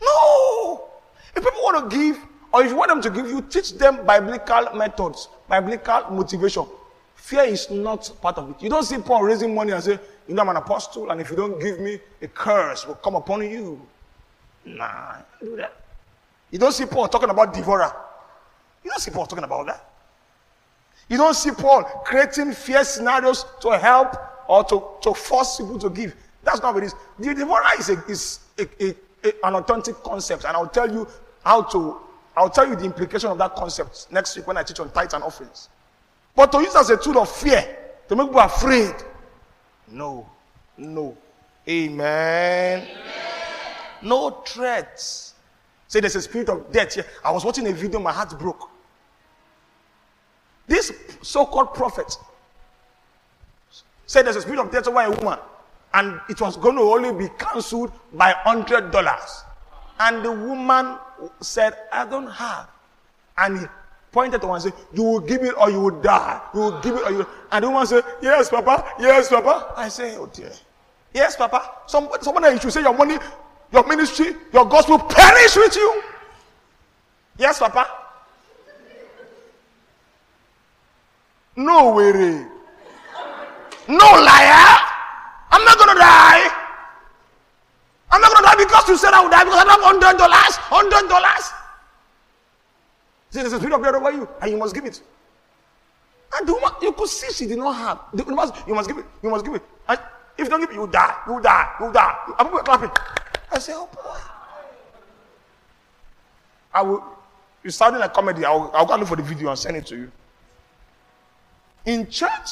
No! 0.00 0.88
If 1.34 1.42
people 1.42 1.60
want 1.62 1.90
to 1.90 1.96
give, 1.96 2.18
or 2.52 2.62
if 2.62 2.70
you 2.70 2.76
want 2.76 2.88
them 2.90 3.02
to 3.02 3.10
give, 3.10 3.28
you 3.28 3.42
teach 3.42 3.74
them 3.74 4.06
biblical 4.06 4.74
methods, 4.74 5.28
biblical 5.48 6.10
motivation. 6.10 6.66
Fear 7.14 7.44
is 7.44 7.70
not 7.70 8.10
part 8.20 8.38
of 8.38 8.50
it. 8.50 8.62
You 8.62 8.70
don't 8.70 8.84
see 8.84 8.98
Paul 8.98 9.22
raising 9.24 9.54
money 9.54 9.72
and 9.72 9.82
say, 9.82 9.98
You 10.28 10.34
know, 10.34 10.42
I'm 10.42 10.48
an 10.50 10.56
apostle, 10.56 11.10
and 11.10 11.20
if 11.20 11.30
you 11.30 11.36
don't 11.36 11.60
give 11.60 11.80
me, 11.80 11.98
a 12.22 12.28
curse 12.28 12.86
will 12.86 12.94
come 12.94 13.16
upon 13.16 13.42
you. 13.42 13.80
Nah, 14.64 15.16
do 15.40 15.56
that. 15.56 15.72
You 16.50 16.58
don't 16.58 16.72
see 16.72 16.86
Paul 16.86 17.08
talking 17.08 17.30
about 17.30 17.52
devourer. 17.52 17.92
You 18.84 18.90
don't 18.90 19.00
see 19.00 19.10
Paul 19.10 19.26
talking 19.26 19.44
about 19.44 19.66
that. 19.66 19.84
You 21.08 21.16
don't 21.16 21.34
see 21.34 21.50
Paul 21.50 21.84
creating 22.04 22.52
fear 22.52 22.84
scenarios 22.84 23.44
to 23.60 23.76
help 23.78 24.16
or 24.48 24.64
to, 24.64 24.82
to 25.02 25.14
force 25.14 25.56
people 25.58 25.78
to 25.80 25.90
give. 25.90 26.14
That's 26.42 26.62
not 26.62 26.74
what 26.74 26.82
it 26.82 26.86
is. 26.86 26.94
The 27.18 27.34
devourer 27.34 27.64
is, 27.78 27.90
a, 27.90 28.04
is 28.08 28.40
a, 28.58 28.68
a, 28.84 28.94
an 29.44 29.54
authentic 29.54 29.96
concept, 30.02 30.44
and 30.44 30.56
I'll 30.56 30.68
tell 30.68 30.90
you 30.90 31.06
how 31.44 31.62
to. 31.62 31.98
I'll 32.36 32.50
tell 32.50 32.68
you 32.68 32.76
the 32.76 32.84
implication 32.84 33.30
of 33.30 33.38
that 33.38 33.54
concept 33.54 34.08
next 34.10 34.36
week 34.36 34.46
when 34.46 34.58
I 34.58 34.62
teach 34.62 34.78
on 34.80 34.90
tithes 34.90 35.14
and 35.14 35.24
offerings. 35.24 35.70
But 36.34 36.52
to 36.52 36.60
use 36.60 36.76
as 36.76 36.90
a 36.90 36.96
tool 36.96 37.18
of 37.18 37.30
fear 37.30 37.64
to 38.08 38.16
make 38.16 38.26
people 38.26 38.40
afraid, 38.40 38.94
no, 39.88 40.28
no, 40.76 41.16
amen. 41.66 42.82
amen. 42.82 42.96
No 44.02 44.30
threats. 44.46 45.34
Say 45.88 46.00
there's 46.00 46.16
a 46.16 46.22
spirit 46.22 46.50
of 46.50 46.70
death 46.70 46.94
here. 46.94 47.06
I 47.24 47.30
was 47.30 47.44
watching 47.44 47.66
a 47.68 47.72
video, 47.72 48.00
my 48.00 48.12
heart 48.12 48.38
broke. 48.38 48.68
This 50.66 50.92
so-called 51.22 51.74
prophet 51.74 52.16
said 54.06 54.26
there's 54.26 54.36
a 54.36 54.42
spirit 54.42 54.60
of 54.60 54.70
death 54.70 54.88
over 54.88 55.00
a 55.00 55.10
woman 55.10 55.38
and 55.96 56.20
it 56.28 56.38
was 56.42 56.58
going 56.58 56.76
to 56.76 56.82
only 56.82 57.10
be 57.12 57.32
cancelled 57.38 57.90
by 58.12 58.32
hundred 58.44 58.90
dollars. 58.90 59.42
And 59.98 60.22
the 60.22 60.30
woman 60.30 60.98
said, 61.40 61.74
I 61.90 62.04
don't 62.04 62.26
have. 62.26 62.68
And 63.38 63.60
he 63.60 63.66
pointed 64.12 64.42
to 64.42 64.46
one 64.46 64.56
and 64.60 64.64
said, 64.64 64.74
You 64.92 65.02
will 65.04 65.20
give 65.20 65.42
it 65.42 65.54
or 65.58 65.70
you 65.70 65.80
will 65.80 66.00
die. 66.02 66.38
You 66.52 66.60
will 66.60 66.80
give 66.82 66.96
it 66.96 67.02
or 67.02 67.10
you 67.12 67.26
And 67.50 67.64
the 67.64 67.70
woman 67.70 67.86
said, 67.86 68.04
Yes, 68.20 68.50
Papa. 68.50 68.92
Yes, 69.00 69.30
Papa. 69.30 69.72
I 69.74 69.88
say, 69.88 70.16
Oh 70.18 70.26
dear. 70.26 70.52
Yes, 71.14 71.34
Papa. 71.34 71.70
Some, 71.86 72.10
someone 72.20 72.44
else 72.44 72.60
should 72.60 72.72
say 72.74 72.82
your 72.82 72.92
money, 72.96 73.16
your 73.72 73.86
ministry, 73.86 74.36
your 74.52 74.66
gospel 74.66 74.98
perish 74.98 75.56
with 75.56 75.74
you. 75.74 76.02
Yes, 77.38 77.58
Papa. 77.58 77.88
No 81.56 81.94
way. 81.94 82.46
No 83.88 84.04
liar. 84.04 84.95
I'm 85.56 85.64
not 85.64 85.78
gonna 85.78 85.98
die. 85.98 86.52
I'm 88.10 88.20
not 88.20 88.32
gonna 88.34 88.46
die 88.46 88.56
because 88.64 88.88
you 88.88 88.96
said 88.98 89.14
I 89.14 89.22
would 89.22 89.32
die 89.32 89.44
because 89.44 89.64
I 89.64 89.72
have 89.72 89.80
hundred 89.80 90.18
dollars. 90.18 90.54
Hundred 90.68 91.08
dollars. 91.08 91.44
See, 93.30 93.40
there's 93.40 93.54
a 93.54 93.58
spirit 93.58 93.74
of 93.74 93.82
God 93.82 93.94
over 93.94 94.12
you, 94.12 94.28
and 94.42 94.50
you 94.50 94.58
must 94.58 94.74
give 94.74 94.84
it. 94.84 95.00
And 96.36 96.46
the 96.46 96.52
woman, 96.52 96.70
you 96.82 96.92
could 96.92 97.08
see 97.08 97.32
she 97.32 97.46
did 97.46 97.58
not 97.58 97.72
have. 97.72 98.00
The, 98.12 98.24
you, 98.24 98.34
must, 98.34 98.68
you 98.68 98.74
must 98.74 98.88
give 98.88 98.98
it. 98.98 99.06
You 99.22 99.30
must 99.30 99.44
give 99.46 99.54
it. 99.54 99.62
And 99.88 99.98
if 100.36 100.44
you 100.44 100.50
don't 100.50 100.60
give 100.60 100.70
it, 100.70 100.74
you 100.74 100.86
die. 100.86 101.16
You 101.26 101.40
die. 101.40 101.70
You 101.80 101.92
die. 101.92 102.16
People 102.38 102.58
clapping. 102.58 102.90
I 103.50 103.58
say, 103.58 103.72
oh 103.74 103.88
boy. 103.94 104.18
I 106.74 106.82
will. 106.82 107.02
It's 107.64 107.76
sounding 107.76 108.00
like 108.00 108.12
comedy. 108.12 108.44
I'll, 108.44 108.70
I'll 108.74 108.84
go 108.84 108.96
look 108.96 109.08
for 109.08 109.16
the 109.16 109.22
video 109.22 109.48
and 109.48 109.58
send 109.58 109.76
it 109.78 109.86
to 109.86 109.96
you. 109.96 110.12
In 111.86 112.10
church, 112.10 112.50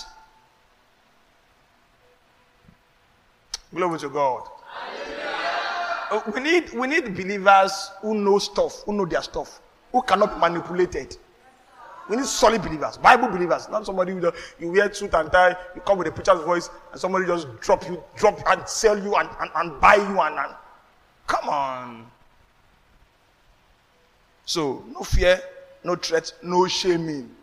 glory 3.75 3.99
to 3.99 4.09
God. 4.09 4.49
Uh, 6.11 6.21
we 6.35 6.41
need 6.41 6.73
we 6.73 6.87
need 6.87 7.15
believers 7.15 7.91
who 8.01 8.15
know 8.15 8.39
stuff, 8.39 8.83
who 8.85 8.93
know 8.93 9.05
their 9.05 9.23
stuff, 9.23 9.61
who 9.93 10.03
cannot 10.03 10.35
be 10.35 10.41
manipulated. 10.41 11.17
We 12.09 12.17
need 12.17 12.27
solid 12.27 12.63
believers, 12.63 12.99
Bible 12.99 13.29
believers, 13.29 13.69
not 13.71 13.87
somebody 13.87 14.13
who 14.13 14.31
you 14.61 14.73
wear 14.73 14.93
suit 14.93 15.15
and 15.15 15.33
tie, 15.33 15.57
you 15.75 15.81
come 15.81 15.97
with 15.99 16.07
a 16.07 16.13
preacher's 16.13 16.43
voice, 16.43 16.69
and 16.93 17.01
somebody 17.01 17.25
just 17.27 17.49
drop 17.61 17.89
you, 17.89 18.03
drop 18.17 18.39
and 18.47 18.69
sell 18.69 18.99
you 19.03 19.15
and, 19.15 19.29
and, 19.41 19.51
and 19.55 19.81
buy 19.81 19.95
you 19.95 20.21
and, 20.21 20.39
and 20.39 20.55
come 21.27 21.49
on. 21.49 22.07
So 24.45 24.85
no 24.93 25.01
fear, 25.01 25.41
no 25.83 25.97
threat, 25.97 26.31
no 26.43 26.67
shaming, 26.69 27.35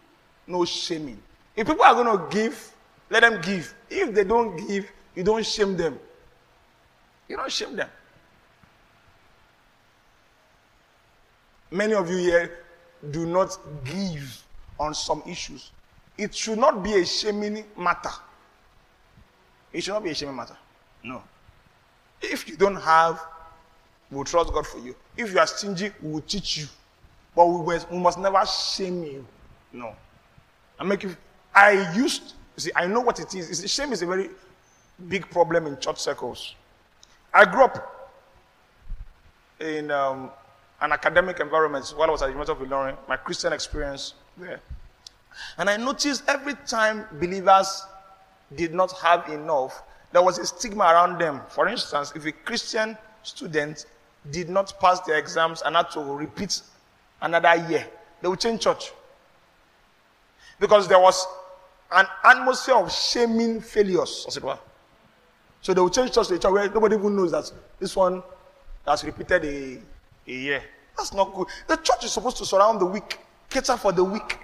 no 0.46 0.64
shaming. 0.66 1.18
If 1.56 1.68
people 1.68 1.84
are 1.84 1.96
going 1.96 2.18
to 2.18 2.34
give, 2.34 2.72
let 3.10 3.22
them 3.22 3.42
give. 3.42 3.74
If 3.90 4.14
they 4.14 4.24
don't 4.24 4.56
give, 4.68 4.86
you 5.16 5.24
don't 5.24 5.46
shame 5.46 5.76
them. 5.76 6.00
You 7.32 7.38
don't 7.38 7.50
shame 7.50 7.78
them. 7.78 7.88
Many 11.72 11.94
of 11.94 12.10
you 12.10 12.18
here 12.18 12.58
do 13.10 13.26
not 13.26 13.58
give 13.86 14.44
on 14.78 14.94
some 14.94 15.24
issues. 15.26 15.72
It 16.18 16.36
should 16.36 16.60
not 16.60 16.84
be 16.84 16.94
a 16.96 17.06
shaming 17.06 17.64
matter. 17.78 18.10
It 19.72 19.82
should 19.82 19.94
not 19.94 20.04
be 20.04 20.10
a 20.10 20.14
shaming 20.14 20.36
matter. 20.36 20.58
No. 21.06 21.24
If 22.22 22.50
you 22.50 22.58
don't 22.58 22.76
have, 22.76 23.22
we'll 24.12 24.26
trust 24.26 24.52
God 24.52 24.68
for 24.68 24.80
you. 24.80 24.94
If 25.16 25.32
you 25.32 25.40
are 25.40 25.48
stingy, 25.48 25.92
we 26.02 26.12
will 26.12 26.22
teach 26.22 26.58
you. 26.58 26.66
But 27.34 27.46
we 27.46 27.66
must, 27.66 27.90
we 27.90 27.98
must 27.98 28.20
never 28.20 28.46
shame 28.46 29.06
you. 29.06 29.26
No. 29.72 29.96
I 30.78 30.84
make 30.84 31.04
you. 31.04 31.16
I 31.56 31.94
used. 31.96 32.34
See, 32.58 32.72
I 32.76 32.88
know 32.88 33.00
what 33.00 33.22
it 33.22 33.34
is. 33.34 33.72
shame 33.72 33.94
is 33.94 34.02
a 34.02 34.06
very 34.06 34.30
big 35.08 35.30
problem 35.30 35.66
in 35.66 35.80
church 35.80 36.00
circles. 36.00 36.56
I 37.34 37.46
grew 37.46 37.64
up 37.64 38.12
in 39.60 39.92
um, 39.92 40.32
an 40.82 40.92
academic 40.92 41.40
environment 41.40 41.94
while 41.96 42.10
I 42.10 42.12
was 42.12 42.22
at 42.22 42.26
the 42.26 42.32
University 42.32 42.64
of 42.64 42.70
Ilorin, 42.70 42.98
my 43.08 43.16
Christian 43.16 43.54
experience 43.54 44.16
there. 44.38 44.60
And 45.58 45.70
I 45.70 45.78
noticed 45.78 46.24
every 46.28 46.56
time 46.68 47.06
believers 47.20 47.86
did 48.56 48.74
not 48.74 48.92
have 49.00 49.30
enough, 49.30 49.82
there 50.12 50.22
was 50.22 50.40
a 50.40 50.46
stigma 50.46 50.84
around 50.84 51.20
them. 51.20 51.42
For 51.50 51.70
instance, 51.70 52.12
if 52.16 52.26
a 52.26 52.32
Christian 52.32 52.98
student 53.24 53.86
did 54.30 54.50
not 54.50 54.74
pass 54.80 55.00
their 55.02 55.18
exams 55.18 55.62
and 55.62 55.76
had 55.76 55.90
to 55.92 56.02
repeat 56.02 56.62
another 57.22 57.56
year, 57.70 57.88
they 58.22 58.28
would 58.28 58.40
change 58.40 58.62
church. 58.62 58.92
Because 60.60 60.88
there 60.88 61.00
was 61.00 61.26
an 61.92 62.06
atmosphere 62.24 62.76
of 62.76 62.92
shaming 62.92 63.62
failures, 63.62 64.26
as 64.28 64.38
it 64.38 64.44
were. 64.44 64.60
So 65.62 65.74
they 65.74 65.82
will 65.82 65.90
change 65.90 66.12
church 66.12 66.28
to 66.28 66.36
a 66.36 66.40
church 66.40 66.52
where 66.52 66.70
nobody 66.70 66.96
even 66.96 67.16
knows 67.16 67.32
that 67.32 67.52
this 67.80 67.96
one 67.96 68.24
has 68.88 69.04
repeated 69.04 69.46
a, 69.46 69.80
a 70.28 70.32
year. 70.32 70.64
That's 70.98 71.14
not 71.14 71.34
good. 71.34 71.48
The 71.68 71.78
church 71.78 72.04
is 72.04 72.12
supposed 72.12 72.38
to 72.38 72.46
surround 72.46 72.82
the 72.82 72.86
weak, 72.86 73.20
cater 73.50 73.78
for 73.78 73.92
the 73.92 74.04
weak. 74.04 74.40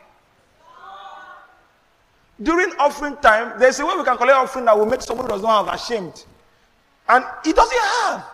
During 2.41 2.71
offering 2.77 3.17
time, 3.17 3.59
there's 3.59 3.79
a 3.79 3.85
way 3.85 3.95
we 3.97 4.03
can 4.03 4.15
collect 4.15 4.37
offering 4.37 4.65
that 4.65 4.77
will 4.77 4.85
make 4.85 5.01
someone 5.01 5.25
who 5.25 5.31
does 5.31 5.41
not 5.41 5.65
have 5.65 5.73
ashamed. 5.73 6.23
And 7.09 7.25
he 7.43 7.51
doesn't 7.51 7.81
have. 7.81 8.25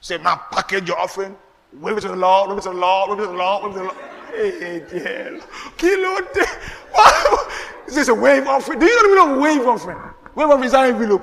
Say, 0.00 0.16
now 0.18 0.36
package 0.50 0.88
your 0.88 0.98
offering, 0.98 1.36
wave 1.80 1.98
it 1.98 2.00
to 2.00 2.08
the 2.08 2.16
Lord, 2.16 2.48
wave 2.48 2.58
it 2.58 2.62
to 2.62 2.70
the 2.70 2.74
Lord, 2.74 3.10
wave 3.10 3.18
it 3.18 3.22
to 3.22 3.28
the 3.28 3.36
Lord, 3.36 3.62
wave 3.62 3.72
it 3.72 3.74
to 3.74 3.78
the 3.78 3.84
Lord. 3.84 3.96
Hey, 4.32 4.82
dear. 4.90 5.40
Kilo. 5.76 6.18
This 7.86 7.96
is 7.96 8.08
a 8.08 8.14
wave 8.14 8.46
offering. 8.46 8.78
Do 8.78 8.86
you 8.86 9.14
know 9.14 9.38
wave 9.38 9.66
offering? 9.66 9.98
Wave 10.34 10.50
of 10.50 10.64
is 10.64 10.74
envelope. 10.74 11.22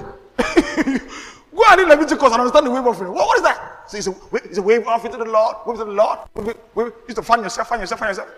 Go 1.59 1.65
and 1.71 1.79
read 1.79 1.89
Leviticus 1.89 2.31
and 2.31 2.41
understand 2.41 2.67
the 2.67 2.71
wave 2.71 2.85
offering. 2.85 3.11
What, 3.11 3.27
what 3.27 3.37
is 3.37 3.43
that? 3.43 3.83
So 3.87 3.97
it's 3.97 4.07
a, 4.07 4.15
it's 4.35 4.57
a 4.57 4.61
wave 4.61 4.87
offering 4.87 5.13
to 5.13 5.17
the 5.19 5.25
Lord, 5.25 5.55
wave 5.65 5.77
to 5.79 5.85
the 5.85 5.91
Lord. 5.91 6.19
Wave, 6.35 6.55
wave, 6.75 6.93
just 7.05 7.17
to 7.17 7.23
find 7.23 7.41
yourself, 7.41 7.67
find 7.67 7.81
yourself, 7.81 7.99
find 7.99 8.09
yourself. 8.09 8.29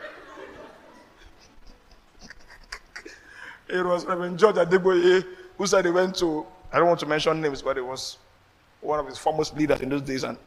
it 3.70 3.86
was 3.86 4.06
Reverend 4.06 4.40
George 4.40 4.56
Adegboye 4.56 5.24
who 5.58 5.68
said 5.68 5.86
he 5.86 5.92
went 5.92 6.16
to, 6.16 6.46
I 6.74 6.80
don't 6.80 6.88
want 6.88 7.00
to 7.02 7.06
mention 7.06 7.40
names, 7.42 7.62
but 7.62 7.78
it 7.78 7.86
was 7.86 8.18
one 8.82 9.00
of 9.00 9.06
his 9.06 9.18
foremost 9.18 9.56
leaders 9.56 9.82
in 9.82 9.90
those 9.90 10.02
days. 10.02 10.24
And 10.24 10.38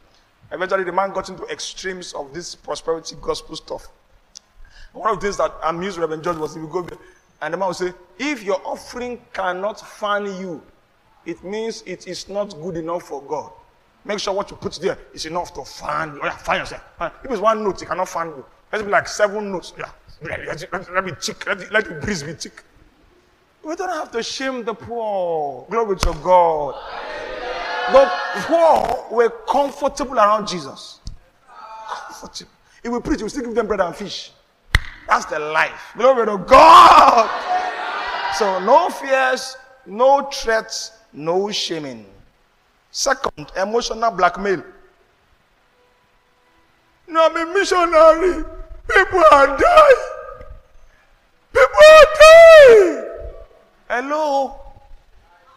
eventually 0.51 0.83
the 0.83 0.91
man 0.91 1.11
got 1.11 1.29
into 1.29 1.43
extremes 1.45 2.13
of 2.13 2.33
this 2.33 2.55
prosperity 2.55 3.15
gospel 3.21 3.55
stuff. 3.55 3.87
One 4.91 5.09
of 5.09 5.19
the 5.19 5.27
things 5.27 5.37
that 5.37 5.53
amused 5.63 5.97
Reverend 5.97 6.23
George 6.23 6.37
was 6.37 6.55
he 6.55 6.61
would 6.61 6.71
go 6.71 6.97
and 7.41 7.53
the 7.53 7.57
man 7.57 7.67
would 7.67 7.75
say, 7.75 7.93
if 8.17 8.43
your 8.43 8.61
offering 8.65 9.19
cannot 9.33 9.79
fan 9.79 10.25
you, 10.25 10.61
it 11.25 11.43
means 11.43 11.83
it 11.85 12.07
is 12.07 12.29
not 12.29 12.49
good 12.61 12.77
enough 12.77 13.03
for 13.03 13.21
God. 13.21 13.51
Make 14.03 14.19
sure 14.19 14.33
what 14.33 14.51
you 14.51 14.57
put 14.57 14.73
there 14.75 14.97
is 15.13 15.25
enough 15.25 15.53
to 15.55 15.65
fan 15.65 16.13
you. 16.13 16.21
Oh, 16.21 16.25
yeah, 16.25 16.37
fan 16.37 16.59
yourself. 16.59 16.83
If 17.23 17.31
it's 17.31 17.41
one 17.41 17.63
note, 17.63 17.81
it 17.81 17.87
cannot 17.87 18.07
fan 18.07 18.27
you. 18.27 18.45
Let 18.71 18.81
it 18.81 18.85
be 18.85 18.91
like 18.91 19.07
seven 19.07 19.51
notes. 19.51 19.73
Yeah. 19.77 19.89
Let, 20.21 20.71
let, 20.71 20.93
let 20.93 21.05
me 21.05 21.11
tick. 21.19 21.45
Let, 21.47 21.71
let 21.71 21.85
the 21.85 21.95
breeze 21.95 22.23
be. 22.23 22.35
We 23.63 23.75
don't 23.75 23.89
have 23.89 24.11
to 24.11 24.21
shame 24.21 24.63
the 24.63 24.75
poor. 24.75 25.65
Glory 25.69 25.97
to 25.97 26.13
God. 26.23 26.75
The 27.91 28.11
poor 28.45 29.07
were 29.11 29.29
comfortable 29.49 30.15
around 30.15 30.47
Jesus. 30.47 30.99
Comfortable. 31.97 32.51
If 32.83 32.91
we 32.91 32.99
preach, 32.99 33.23
we 33.23 33.29
still 33.29 33.43
give 33.43 33.55
them 33.55 33.65
bread 33.65 33.81
and 33.81 33.95
fish. 33.95 34.31
That's 35.07 35.25
the 35.25 35.39
life. 35.39 35.93
Glory 35.97 36.25
to 36.25 36.37
God. 36.37 37.29
So 38.35 38.59
no 38.59 38.89
fears, 38.89 39.57
no 39.85 40.29
threats, 40.31 40.91
no 41.13 41.51
shaming. 41.51 42.05
Second, 42.91 43.51
emotional 43.55 44.11
blackmail. 44.11 44.63
No, 47.07 47.25
I'm 47.25 47.35
a 47.35 47.53
missionary. 47.53 48.43
People 48.89 49.23
are 49.31 49.47
dying. 49.47 50.03
People 51.53 51.85
are 51.91 52.07
dying. 52.19 53.05
Hello. 53.89 54.59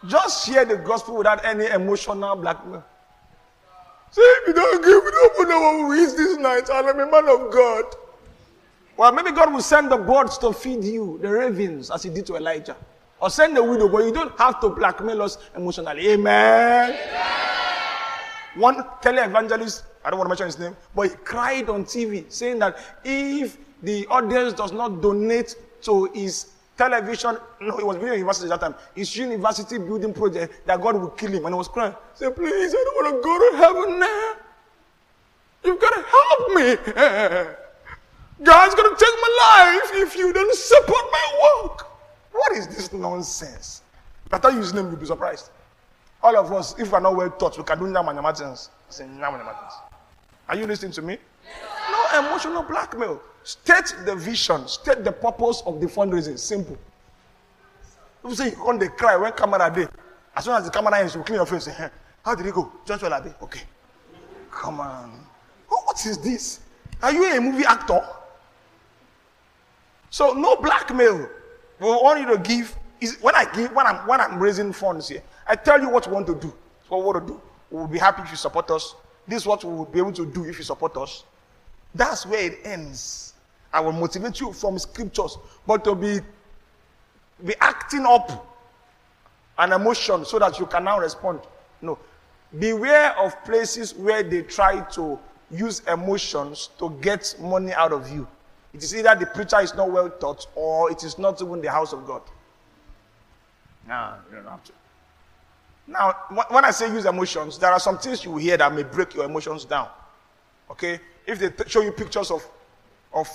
Just 0.07 0.45
share 0.45 0.63
the 0.65 0.77
gospel 0.77 1.17
without 1.17 1.43
any 1.43 1.65
emotional 1.65 2.35
blackmail. 2.35 2.83
Say, 4.11 4.21
if 4.21 4.47
you 4.47 4.53
don't 4.53 4.83
give, 4.83 5.03
we 5.03 5.11
don't 5.11 5.49
know 5.49 5.59
what 5.59 5.89
we 5.89 6.05
this 6.05 6.37
night. 6.37 6.69
I'm 6.71 6.87
a 6.87 6.93
man 6.93 7.27
of 7.27 7.51
God. 7.51 7.83
Well, 8.99 9.13
maybe 9.13 9.31
God 9.31 9.53
will 9.53 9.61
send 9.61 9.89
the 9.89 9.95
birds 9.95 10.37
to 10.39 10.51
feed 10.51 10.83
you, 10.83 11.19
the 11.21 11.29
ravens, 11.29 11.89
as 11.89 12.03
he 12.03 12.09
did 12.09 12.25
to 12.25 12.35
Elijah. 12.35 12.75
Or 13.21 13.29
send 13.29 13.55
the 13.55 13.63
widow, 13.63 13.87
but 13.87 14.03
you 14.03 14.11
don't 14.11 14.37
have 14.37 14.59
to 14.59 14.67
blackmail 14.67 15.21
us 15.21 15.37
emotionally. 15.55 16.09
Amen. 16.09 16.89
Amen. 16.89 16.99
One 18.55 18.83
televangelist, 19.01 19.83
I 20.03 20.09
don't 20.09 20.19
want 20.19 20.27
to 20.27 20.31
mention 20.31 20.47
his 20.47 20.59
name, 20.59 20.75
but 20.93 21.11
he 21.11 21.15
cried 21.15 21.69
on 21.69 21.85
TV 21.85 22.29
saying 22.29 22.59
that 22.59 22.77
if 23.05 23.57
the 23.81 24.05
audience 24.07 24.51
does 24.51 24.73
not 24.73 25.01
donate 25.01 25.55
to 25.83 26.11
his 26.13 26.47
television, 26.77 27.37
no, 27.61 27.77
he 27.77 27.85
was 27.85 27.95
building 27.95 28.15
a 28.15 28.17
university 28.17 28.51
at 28.51 28.59
that 28.59 28.65
time, 28.65 28.75
his 28.93 29.15
university 29.15 29.77
building 29.77 30.13
project, 30.13 30.67
that 30.67 30.81
God 30.81 30.97
will 30.97 31.11
kill 31.11 31.31
him. 31.31 31.45
And 31.45 31.55
he 31.55 31.57
was 31.57 31.69
crying. 31.69 31.93
He 31.93 32.25
said, 32.25 32.35
please, 32.35 32.73
I 32.73 32.83
don't 32.83 33.05
want 33.05 33.15
to 33.15 33.21
go 33.23 33.49
to 33.49 33.57
heaven 33.59 33.99
now. 34.01 34.33
You've 35.63 35.79
got 35.79 35.93
to 35.93 36.03
help 36.03 37.47
me. 37.47 37.55
God's 38.43 38.73
going 38.75 38.95
to 38.95 38.99
take 38.99 39.13
my 39.21 39.37
life 39.41 39.91
if 40.07 40.15
you 40.15 40.31
don't 40.31 40.55
support 40.55 41.05
my 41.11 41.61
work. 41.63 41.87
What 42.31 42.53
is 42.53 42.67
this 42.67 42.93
nonsense? 42.93 43.81
If 44.25 44.33
I 44.33 44.39
tell 44.39 44.51
you 44.51 44.59
his 44.59 44.73
name, 44.73 44.87
you'll 44.87 44.95
be 44.95 45.05
surprised. 45.05 45.49
All 46.23 46.37
of 46.37 46.51
us, 46.51 46.77
if 46.79 46.91
we're 46.91 46.99
not 46.99 47.15
well 47.15 47.29
taught, 47.31 47.57
we 47.57 47.63
can 47.63 47.79
do. 47.79 47.85
Say 48.89 49.05
Nyamanya 49.05 49.53
Are 50.47 50.55
you 50.55 50.67
listening 50.67 50.91
to 50.93 51.01
me? 51.01 51.17
No, 51.91 52.19
emotional 52.19 52.63
blackmail. 52.63 53.21
State 53.43 53.95
the 54.05 54.15
vision, 54.15 54.67
state 54.67 55.03
the 55.03 55.11
purpose 55.11 55.63
of 55.65 55.81
the 55.81 55.87
fundraising. 55.87 56.37
Simple. 56.37 56.77
People 58.21 58.35
say 58.35 58.49
you 58.51 58.55
can't 58.55 58.79
they 58.79 58.89
cry 58.89 59.15
when 59.15 59.31
camera 59.33 59.73
day. 59.73 59.87
As 60.35 60.45
soon 60.45 60.53
as 60.55 60.65
the 60.65 60.71
camera 60.71 60.99
ends, 60.99 61.15
you 61.15 61.23
clean 61.23 61.37
your 61.37 61.45
face. 61.45 61.65
Say, 61.65 61.71
hey, 61.71 61.89
how 62.23 62.35
did 62.35 62.45
it 62.45 62.53
go? 62.53 62.71
Just 62.85 63.01
well. 63.01 63.13
Okay. 63.41 63.61
Come 64.51 64.79
on. 64.79 65.25
What 65.67 66.05
is 66.05 66.17
this? 66.17 66.59
Are 67.01 67.13
you 67.13 67.35
a 67.35 67.39
movie 67.39 67.65
actor? 67.65 68.05
So 70.09 70.33
no 70.33 70.55
blackmail. 70.55 71.29
We 71.79 71.87
want 71.87 72.19
you 72.19 72.27
to 72.35 72.37
give. 72.37 72.75
Is 72.99 73.17
when 73.21 73.33
I 73.33 73.45
give 73.53 73.71
when 73.71 73.87
I'm 73.87 74.05
when 74.07 74.19
I'm 74.19 74.39
raising 74.39 74.73
funds 74.73 75.07
here, 75.07 75.23
I 75.47 75.55
tell 75.55 75.79
you 75.79 75.89
what 75.89 76.05
we 76.07 76.13
want 76.13 76.27
to 76.27 76.35
do. 76.35 76.53
What 76.89 76.99
we 76.99 77.05
want 77.05 77.27
to 77.27 77.33
do. 77.33 77.41
We 77.71 77.77
will 77.77 77.87
be 77.87 77.99
happy 77.99 78.23
if 78.23 78.31
you 78.31 78.35
support 78.35 78.69
us. 78.71 78.95
This 79.27 79.43
is 79.43 79.47
what 79.47 79.63
we 79.63 79.71
will 79.71 79.85
be 79.85 79.99
able 79.99 80.11
to 80.13 80.25
do 80.25 80.43
if 80.45 80.57
you 80.57 80.63
support 80.63 80.97
us. 80.97 81.23
That's 81.95 82.25
where 82.25 82.51
it 82.51 82.59
ends. 82.65 83.33
I 83.71 83.79
will 83.79 83.91
motivate 83.91 84.39
you 84.39 84.51
from 84.51 84.77
scriptures, 84.79 85.37
but 85.65 85.83
to 85.85 85.95
be 85.95 86.19
be 87.45 87.55
acting 87.61 88.05
up 88.05 88.57
an 89.59 89.71
emotion 89.73 90.25
so 90.25 90.39
that 90.39 90.59
you 90.59 90.65
can 90.65 90.83
now 90.83 90.99
respond. 90.99 91.41
No. 91.81 91.97
Beware 92.57 93.17
of 93.19 93.41
places 93.43 93.93
where 93.93 94.23
they 94.23 94.41
try 94.41 94.81
to 94.91 95.19
use 95.51 95.81
emotions 95.87 96.69
to 96.79 96.89
get 97.01 97.35
money 97.39 97.73
out 97.73 97.93
of 97.93 98.09
you. 98.11 98.27
It 98.73 98.83
is 98.83 98.95
either 98.95 99.15
the 99.15 99.25
preacher 99.25 99.59
is 99.61 99.73
not 99.73 99.89
well 99.89 100.09
taught 100.09 100.45
or 100.55 100.91
it 100.91 101.03
is 101.03 101.17
not 101.17 101.41
even 101.41 101.61
the 101.61 101.71
house 101.71 101.93
of 101.93 102.05
God. 102.05 102.21
No, 103.87 104.13
you 104.29 104.37
don't 104.37 104.45
have 104.45 104.63
to. 104.65 104.73
Now, 105.87 106.13
when 106.49 106.63
I 106.63 106.69
say 106.71 106.91
use 106.91 107.05
emotions, 107.05 107.57
there 107.57 107.71
are 107.71 107.79
some 107.79 107.97
things 107.97 108.23
you 108.23 108.31
will 108.31 108.37
hear 108.37 108.57
that 108.57 108.71
may 108.73 108.83
break 108.83 109.15
your 109.15 109.25
emotions 109.25 109.65
down. 109.65 109.89
Okay? 110.69 110.99
If 111.25 111.39
they 111.39 111.51
show 111.67 111.81
you 111.81 111.91
pictures 111.91 112.29
of, 112.29 112.47
of, 113.11 113.27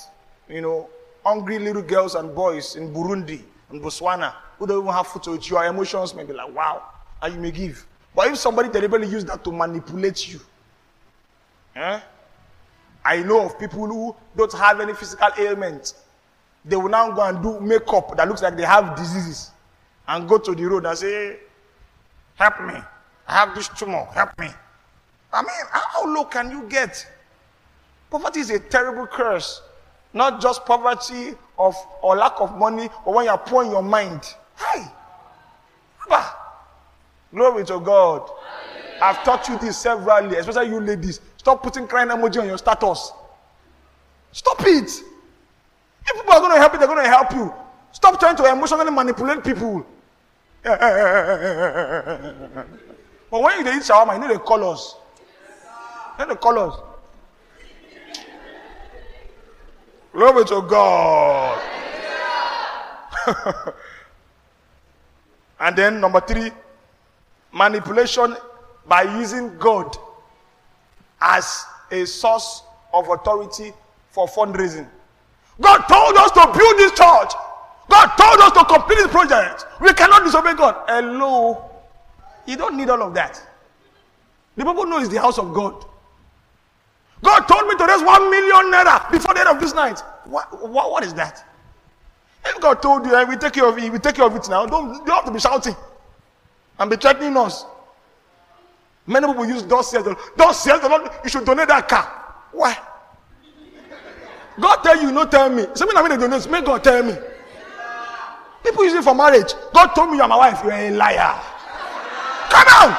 you 0.49 0.61
know, 0.61 0.89
hungry 1.25 1.59
little 1.59 1.83
girls 1.83 2.15
and 2.15 2.33
boys 2.33 2.77
in 2.77 2.95
Burundi 2.95 3.43
and 3.71 3.83
Botswana 3.83 4.35
who 4.59 4.69
don't 4.69 4.83
even 4.83 4.93
have 4.93 5.09
food 5.09 5.25
to 5.25 5.35
eat, 5.35 5.51
your 5.51 5.65
emotions 5.65 6.15
may 6.15 6.23
be 6.23 6.33
like, 6.33 6.55
wow, 6.55 6.83
and 7.21 7.35
you 7.35 7.41
may 7.41 7.51
give. 7.51 7.85
But 8.15 8.29
if 8.29 8.39
somebody 8.39 8.69
deliberately 8.69 9.09
use 9.09 9.25
that 9.25 9.43
to 9.43 9.51
manipulate 9.51 10.33
you, 10.33 10.41
eh? 11.75 12.01
I 13.05 13.23
know 13.23 13.45
of 13.45 13.59
people 13.59 13.87
who 13.87 14.17
don't 14.37 14.53
have 14.55 14.81
any 14.81 14.95
physical 14.95 15.29
ailment. 15.39 15.95
They 16.65 16.77
will 16.77 16.89
now 16.89 17.11
go 17.11 17.23
and 17.23 17.43
do 17.43 17.61
makeup 17.61 18.17
that 18.17 18.27
looks 18.27 18.43
like 18.43 18.57
they 18.57 18.65
have 18.65 18.97
diseases 18.97 19.51
and 20.09 20.29
go 20.29 20.39
to 20.39 20.55
the 20.55 20.65
road 20.65 20.87
and 20.87 20.97
say, 20.97 21.39
Help 22.37 22.61
me. 22.63 22.75
I 23.27 23.33
have 23.33 23.55
this 23.55 23.69
tumor. 23.69 24.05
Help 24.13 24.39
me. 24.39 24.49
I 25.33 25.43
mean, 25.43 25.51
how 25.71 26.07
low 26.07 26.25
can 26.25 26.51
you 26.51 26.63
get? 26.69 27.07
Poverty 28.11 28.41
is 28.41 28.51
a 28.51 28.59
terrible 28.59 29.07
curse. 29.07 29.63
Not 30.13 30.41
just 30.41 30.65
poverty 30.65 31.35
of 31.59 31.75
or 32.03 32.17
lack 32.17 32.41
of 32.41 32.57
money, 32.57 32.89
but 33.05 33.15
when 33.15 33.25
you 33.25 33.31
are 33.31 33.39
poor 33.39 33.65
in 33.65 33.71
your 33.71 33.83
mind. 33.83 34.23
Hi. 34.57 34.91
Glory 37.35 37.65
to 37.65 37.81
God. 37.81 38.31
I've 39.03 39.23
taught 39.25 39.49
you 39.49 39.59
this 39.59 39.77
severally, 39.77 40.37
especially 40.37 40.69
you 40.69 40.81
ladies. 40.81 41.21
Stop 41.45 41.63
putting 41.63 41.87
crying 41.87 42.09
emoji 42.09 42.41
on 42.41 42.47
your 42.47 42.57
status. 42.57 43.13
Stop 44.33 44.63
it. 44.63 44.89
If 46.07 46.15
people 46.15 46.33
are 46.33 46.41
going 46.41 46.53
to 46.53 46.59
help 46.59 46.73
you, 46.73 46.79
they're 46.79 46.89
going 46.89 47.05
to 47.05 47.11
help 47.11 47.33
you. 47.33 47.53
Stop 47.93 48.19
trying 48.19 48.35
to 48.37 48.51
emotionally 48.51 48.91
manipulate 48.91 49.45
people. 49.45 49.85
but 50.63 50.73
when 53.31 53.59
you 53.59 53.73
eat 53.73 53.83
shawarma, 53.83 54.15
you 54.15 54.21
need 54.27 54.37
the 54.37 54.39
colors. 54.39 54.97
You 56.19 56.25
need 56.25 56.33
the 56.33 56.37
colors. 56.37 56.73
Glory 60.15 60.45
to 60.47 60.63
God. 60.63 61.63
and 65.61 65.77
then 65.77 66.01
number 66.01 66.23
three, 66.23 66.51
manipulation 67.53 68.35
by 68.87 69.03
using 69.03 69.59
God 69.59 69.95
as 71.21 71.65
a 71.91 72.05
source 72.07 72.63
of 72.93 73.09
authority 73.09 73.73
for 74.11 74.27
fundraising. 74.27 74.87
God 75.61 75.79
told 75.83 76.17
us 76.17 76.31
to 76.33 76.47
build 76.57 76.79
this 76.79 76.93
church. 76.93 77.33
God 77.89 78.07
told 78.17 78.41
us 78.41 78.53
to 78.53 78.65
complete 78.65 78.97
this 78.97 79.09
project. 79.09 79.67
We 79.81 79.93
cannot 79.93 80.25
disobey 80.25 80.55
God. 80.55 80.77
Hello. 80.89 81.71
You 82.47 82.57
don't 82.57 82.77
need 82.77 82.91
all 82.91 83.03
of 83.03 83.15
that. 83.15 83.41
The 84.57 84.65
people 84.65 84.87
know 84.87 84.99
it's 84.99 85.09
the 85.09 85.21
house 85.21 85.39
of 85.39 85.53
God. 85.53 85.85
God 87.23 87.41
told 87.49 87.67
me 87.69 87.77
to 87.77 87.87
raise 87.87 88.03
one 88.03 88.31
million 88.31 88.73
naira 88.73 89.11
before 89.11 89.35
the 89.35 89.41
end 89.41 89.49
of 89.49 89.61
this 89.61 89.75
night. 89.75 90.01
What, 90.25 90.69
what, 90.69 90.91
what 90.91 91.05
is 91.05 91.15
that? 91.15 91.45
If 92.45 92.61
God 92.61 92.83
told 92.83 93.07
you, 93.07 93.15
eh, 93.15 93.25
we 93.25 93.37
take 93.37 93.55
care 93.55 93.67
of 93.67 93.79
it, 93.79 93.91
we 93.91 93.99
take 93.99 94.17
care 94.17 94.27
of 94.27 94.37
it 94.37 94.47
now. 94.49 94.67
Don't 94.67 94.93
you 94.95 95.05
don't 95.07 95.17
have 95.17 95.25
to 95.25 95.31
be 95.31 95.41
shouting 95.41 95.75
and 96.79 96.91
be 96.91 96.97
threatening 96.97 97.37
us. 97.37 97.65
Many 99.07 99.27
people 99.27 99.47
use 99.47 99.63
don't 99.63 99.85
sell 99.85 100.03
the 100.03 100.17
don't 100.37 100.55
sell 100.55 100.81
the 100.81 100.89
Lord. 100.89 101.11
You 101.23 101.31
should 101.31 101.45
donate 101.45 101.69
that 101.69 101.89
car. 101.89 102.07
Why? 102.53 102.77
God 104.61 104.77
tell 104.83 105.01
you, 105.03 105.11
not 105.11 105.31
tell 105.31 105.51
me. 105.51 105.67
Something 105.75 105.97
I 105.97 106.03
mean 106.03 106.19
they 106.19 106.29
donate, 106.29 106.49
make 106.49 106.65
God 106.65 106.83
tell 106.85 107.03
me. 107.03 107.15
People 108.65 108.85
use 108.85 108.95
it 108.95 109.05
for 109.05 109.15
marriage. 109.15 109.53
God 109.75 109.89
told 109.95 110.11
me 110.11 110.17
you're 110.17 110.29
my 110.29 110.37
wife. 110.37 110.63
You're 110.65 110.73
a 110.73 110.91
liar. 110.91 111.37
Come 112.49 112.69
on. 112.81 112.97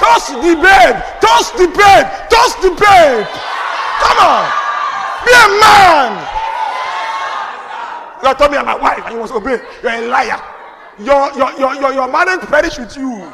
Toss 0.00 0.28
the 0.30 0.58
babe. 0.58 0.96
Toss 1.22 1.52
the 1.52 1.68
babe. 1.70 2.06
Toss 2.28 2.54
the 2.58 2.70
babe. 2.74 3.26
Come 4.02 4.18
on. 4.18 4.50
Be 5.22 5.30
a 5.30 5.46
man. 5.62 6.10
God 8.22 8.34
told 8.34 8.50
me 8.50 8.56
you're 8.56 8.66
my 8.66 8.74
wife 8.74 9.04
and 9.04 9.14
you 9.14 9.20
must 9.20 9.32
obey. 9.32 9.60
You're 9.82 9.92
a 9.92 10.08
liar. 10.08 10.40
Your, 10.98 11.32
your, 11.36 11.52
your, 11.58 11.74
your, 11.76 11.92
your 11.92 12.08
marriage 12.10 12.40
perish 12.48 12.78
with 12.78 12.96
you. 12.96 13.30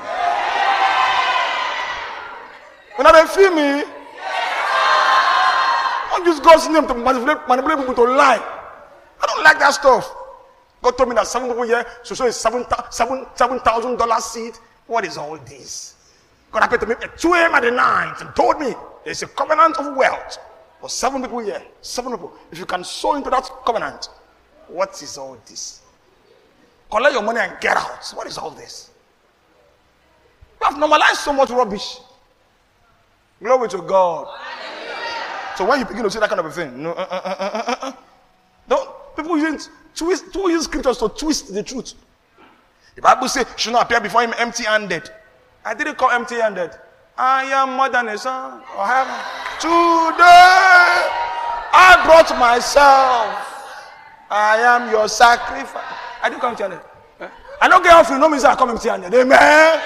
When 3.00 3.06
I 3.06 3.24
feel 3.24 3.50
me, 3.50 3.82
don't 6.10 6.26
use 6.26 6.38
God's 6.38 6.68
name 6.68 6.86
to 6.86 6.92
manipulate, 6.92 7.48
manipulate 7.48 7.78
people 7.78 7.94
to 7.94 8.04
lie. 8.12 8.36
I 9.22 9.26
don't 9.26 9.42
like 9.42 9.58
that 9.58 9.70
stuff. 9.70 10.14
God 10.82 10.98
told 10.98 11.08
me 11.08 11.14
that 11.14 11.26
seven 11.26 11.48
people 11.48 11.62
here 11.62 11.82
so 12.02 12.14
so 12.14 12.26
is 12.26 12.36
seven 12.36 12.66
seven 12.90 13.24
seven 13.36 13.58
thousand 13.60 13.96
dollar 13.96 14.20
seed. 14.20 14.52
What 14.86 15.06
is 15.06 15.16
all 15.16 15.38
this? 15.38 15.94
God 16.52 16.62
appeared 16.64 16.82
to 16.82 16.86
me 16.88 16.94
at 17.02 17.16
2 17.16 17.32
a.m. 17.32 17.54
at 17.54 17.62
the 17.62 17.70
night 17.70 18.16
and 18.20 18.36
told 18.36 18.60
me 18.60 18.74
there's 19.02 19.22
a 19.22 19.28
covenant 19.28 19.78
of 19.78 19.96
wealth 19.96 20.36
for 20.78 20.90
seven 20.90 21.22
people 21.22 21.38
here. 21.38 21.62
Seven 21.80 22.12
people. 22.12 22.34
If 22.52 22.58
you 22.58 22.66
can 22.66 22.84
sow 22.84 23.14
into 23.14 23.30
that 23.30 23.50
covenant, 23.64 24.10
what 24.68 25.02
is 25.02 25.16
all 25.16 25.38
this? 25.46 25.80
Collect 26.90 27.14
your 27.14 27.22
money 27.22 27.40
and 27.40 27.58
get 27.62 27.78
out. 27.78 28.04
What 28.12 28.26
is 28.26 28.36
all 28.36 28.50
this? 28.50 28.90
We 30.60 30.66
have 30.66 30.78
normalized 30.78 31.20
so 31.20 31.32
much 31.32 31.48
rubbish. 31.48 32.00
Glory 33.42 33.68
to 33.70 33.78
God. 33.78 34.28
So 35.56 35.64
when 35.66 35.80
you 35.80 35.86
begin 35.86 36.04
to 36.04 36.10
say 36.10 36.20
that 36.20 36.28
kind 36.28 36.40
of 36.40 36.46
a 36.46 36.50
thing, 36.50 36.82
no, 36.82 36.92
uh, 36.92 37.06
uh, 37.10 37.36
uh, 37.38 37.74
uh, 37.82 37.92
don't 38.68 38.88
people 39.16 39.38
use 39.38 39.68
twist, 39.94 40.26
people 40.26 40.50
use 40.50 40.64
scriptures 40.64 40.98
to 40.98 41.08
twist 41.08 41.52
the 41.52 41.62
truth. 41.62 41.94
The 42.94 43.02
Bible 43.02 43.28
says, 43.28 43.46
"Should 43.56 43.72
not 43.72 43.84
appear 43.84 44.00
before 44.00 44.22
him 44.22 44.34
empty-handed." 44.38 45.10
I 45.64 45.74
didn't 45.74 45.96
call 45.96 46.10
empty-handed. 46.10 46.70
I 47.16 47.44
am 47.44 47.74
more 47.74 47.88
than 47.88 48.08
a 48.08 48.16
son 48.16 48.62
or 48.76 48.86
heaven. 48.86 49.14
Today, 49.60 51.08
I 51.72 52.00
brought 52.04 52.30
myself. 52.38 53.28
I 54.30 54.58
am 54.58 54.90
your 54.90 55.08
sacrifice. 55.08 55.82
I 56.22 56.28
didn't 56.28 56.40
come 56.40 56.50
empty-handed. 56.50 56.80
I 57.60 57.68
don't 57.68 57.82
get 57.82 57.92
off 57.92 58.08
you. 58.08 58.18
No 58.18 58.28
means 58.28 58.44
I 58.44 58.54
come 58.54 58.70
empty-handed. 58.70 59.12
Amen. 59.12 59.80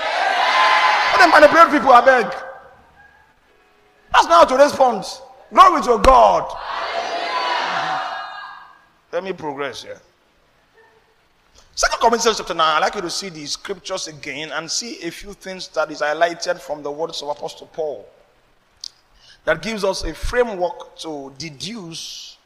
Let 1.12 1.18
them 1.18 1.30
manipulate 1.30 1.70
people. 1.72 1.92
I 1.92 2.04
beg. 2.04 2.43
Not 4.24 4.50
how 4.50 4.56
to 4.56 4.62
respond. 4.62 5.04
Glory 5.52 5.82
to 5.82 5.98
God. 6.02 6.56
Let 9.12 9.22
me 9.22 9.32
progress 9.32 9.82
here. 9.82 10.00
Second 11.76 11.98
Corinthians 12.00 12.38
chapter 12.38 12.54
9, 12.54 12.76
I'd 12.76 12.80
like 12.80 12.94
you 12.94 13.00
to 13.00 13.10
see 13.10 13.28
the 13.28 13.46
scriptures 13.46 14.06
again 14.08 14.52
and 14.52 14.70
see 14.70 15.02
a 15.02 15.10
few 15.10 15.32
things 15.32 15.68
that 15.68 15.90
is 15.90 16.00
highlighted 16.00 16.60
from 16.60 16.82
the 16.82 16.90
words 16.90 17.20
of 17.22 17.28
Apostle 17.28 17.68
Paul. 17.72 18.06
That 19.44 19.60
gives 19.60 19.84
us 19.84 20.04
a 20.04 20.14
framework 20.14 20.96
to 20.98 21.32
deduce 21.36 22.38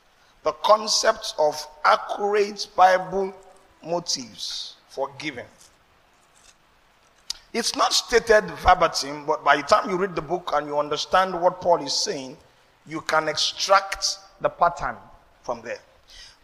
the 0.45 0.53
concept 0.53 1.35
of 1.39 1.67
accurate 1.85 2.69
Bible 2.75 3.35
motives 3.85 4.77
for 4.89 5.11
giving. 5.19 5.45
It's 7.53 7.75
not 7.75 7.93
stated 7.93 8.45
verbatim, 8.63 9.25
but 9.25 9.43
by 9.43 9.57
the 9.57 9.63
time 9.63 9.89
you 9.89 9.97
read 9.97 10.15
the 10.15 10.23
book 10.23 10.51
and 10.55 10.67
you 10.67 10.79
understand 10.79 11.41
what 11.41 11.61
Paul 11.61 11.83
is 11.83 11.95
saying, 11.95 12.37
you 12.87 13.01
can 13.01 13.29
extract 13.29 14.19
the 14.41 14.49
pattern 14.49 14.97
from 15.43 15.63
there. 15.63 15.79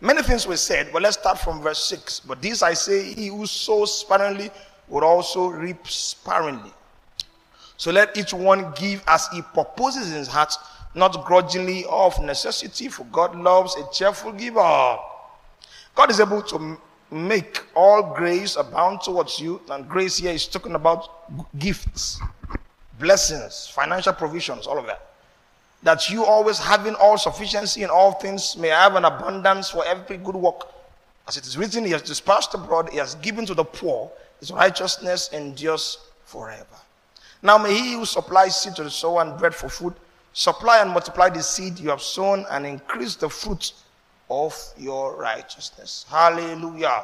Many 0.01 0.23
things 0.23 0.47
were 0.47 0.57
said, 0.57 0.91
but 0.93 1.03
let's 1.03 1.19
start 1.19 1.39
from 1.39 1.61
verse 1.61 1.83
6. 1.85 2.21
But 2.21 2.41
this 2.43 2.63
I 2.63 2.75
say, 2.75 3.13
he 3.13 3.29
who 3.29 3.47
sows 3.47 4.01
sparingly 4.01 4.51
will 4.89 5.05
also 5.05 5.49
reap 5.49 5.87
sparingly. 5.87 6.73
So 7.77 7.91
let 7.91 8.17
each 8.17 8.33
one 8.33 8.73
give 8.77 9.03
as 9.07 9.29
he 9.29 9.43
proposes 9.43 10.11
in 10.11 10.19
his 10.19 10.29
heart, 10.29 10.55
not 10.95 11.25
grudgingly 11.27 11.85
or 11.85 12.05
of 12.05 12.23
necessity, 12.23 12.89
for 12.89 13.05
God 13.05 13.37
loves 13.37 13.77
a 13.77 13.85
cheerful 13.93 14.33
giver. 14.33 14.99
God 15.95 16.11
is 16.11 16.21
able 16.21 16.43
to 16.43 16.79
make 17.15 17.63
all 17.75 18.15
grace 18.15 18.57
abound 18.57 19.01
towards 19.01 19.39
you, 19.41 19.61
and 19.71 19.89
grace 19.89 20.17
here 20.17 20.33
is 20.33 20.47
talking 20.47 20.75
about 20.75 21.09
gifts, 21.59 22.21
blessings, 22.99 23.71
financial 23.73 24.13
provisions, 24.13 24.67
all 24.67 24.79
of 24.79 24.87
that. 24.87 25.11
That 25.83 26.11
you 26.11 26.25
always 26.25 26.59
having 26.59 26.95
all 26.97 27.17
sufficiency 27.17 27.83
in 27.83 27.91
all 27.91 28.13
things 28.13 28.57
may 28.57 28.69
have 28.69 28.97
an 28.97 29.05
abundance 29.05 29.71
for 29.71 29.85
every 29.87 30.17
good 30.17 30.35
work. 30.35 30.69
As 31.29 31.37
it 31.37 31.47
is 31.47 31.57
written, 31.57 31.85
He 31.85 31.93
has 31.93 32.03
dispersed 32.03 32.55
abroad, 32.55 32.91
He 32.91 32.99
has 32.99 33.15
given 33.17 33.47
to 33.47 33.55
the 33.55 33.65
poor, 33.65 34.11
His 34.41 34.51
righteousness 34.51 35.31
endures 35.33 35.99
forever. 36.25 36.67
Now 37.43 37.59
may 37.59 37.75
He 37.75 37.93
who 37.93 38.05
supplies 38.05 38.61
seed 38.61 38.75
to 38.77 38.85
the 38.85 38.91
sower 38.91 39.23
and 39.23 39.39
bread 39.39 39.55
for 39.55 39.69
food 39.69 39.95
supply 40.35 40.81
and 40.81 40.91
multiply 40.91 41.31
the 41.31 41.43
seed 41.43 41.79
you 41.79 41.89
have 41.89 42.03
sown 42.03 42.45
and 42.51 42.67
increase 42.67 43.15
the 43.15 43.29
fruit 43.29 43.73
of 44.31 44.57
your 44.77 45.17
righteousness. 45.17 46.07
Hallelujah. 46.09 47.03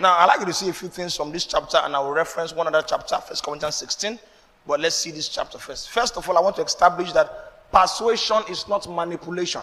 Now, 0.00 0.18
I'd 0.18 0.26
like 0.26 0.40
you 0.40 0.46
to 0.46 0.52
see 0.52 0.68
a 0.68 0.72
few 0.72 0.88
things 0.88 1.16
from 1.16 1.32
this 1.32 1.46
chapter, 1.46 1.78
and 1.78 1.96
I 1.96 2.00
will 2.00 2.12
reference 2.12 2.54
one 2.54 2.66
other 2.66 2.84
chapter, 2.86 3.16
First 3.18 3.42
Corinthians 3.44 3.76
16. 3.76 4.18
But 4.66 4.80
let's 4.80 4.96
see 4.96 5.10
this 5.10 5.28
chapter 5.28 5.58
first. 5.58 5.90
First 5.90 6.16
of 6.16 6.28
all, 6.28 6.36
I 6.36 6.40
want 6.40 6.56
to 6.56 6.62
establish 6.62 7.12
that 7.12 7.70
persuasion 7.72 8.42
is 8.50 8.66
not 8.68 8.88
manipulation. 8.88 9.62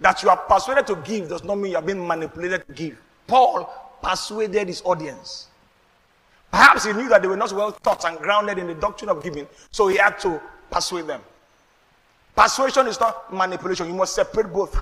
That 0.00 0.22
you 0.22 0.30
are 0.30 0.36
persuaded 0.36 0.86
to 0.86 0.96
give 0.96 1.28
does 1.28 1.42
not 1.42 1.56
mean 1.56 1.72
you 1.72 1.76
are 1.76 1.82
being 1.82 2.06
manipulated 2.06 2.66
to 2.68 2.72
give. 2.72 2.98
Paul 3.26 3.68
persuaded 4.02 4.68
his 4.68 4.80
audience. 4.84 5.48
Perhaps 6.50 6.84
he 6.86 6.92
knew 6.92 7.08
that 7.08 7.20
they 7.20 7.28
were 7.28 7.36
not 7.36 7.52
well 7.52 7.72
taught 7.72 8.04
and 8.04 8.16
grounded 8.18 8.58
in 8.58 8.68
the 8.68 8.74
doctrine 8.74 9.10
of 9.10 9.22
giving, 9.22 9.46
so 9.70 9.88
he 9.88 9.96
had 9.96 10.18
to 10.20 10.40
persuade 10.70 11.06
them. 11.06 11.20
Persuasion 12.38 12.86
is 12.86 13.00
not 13.00 13.34
manipulation. 13.34 13.88
You 13.88 13.94
must 13.94 14.14
separate 14.14 14.52
both. 14.52 14.80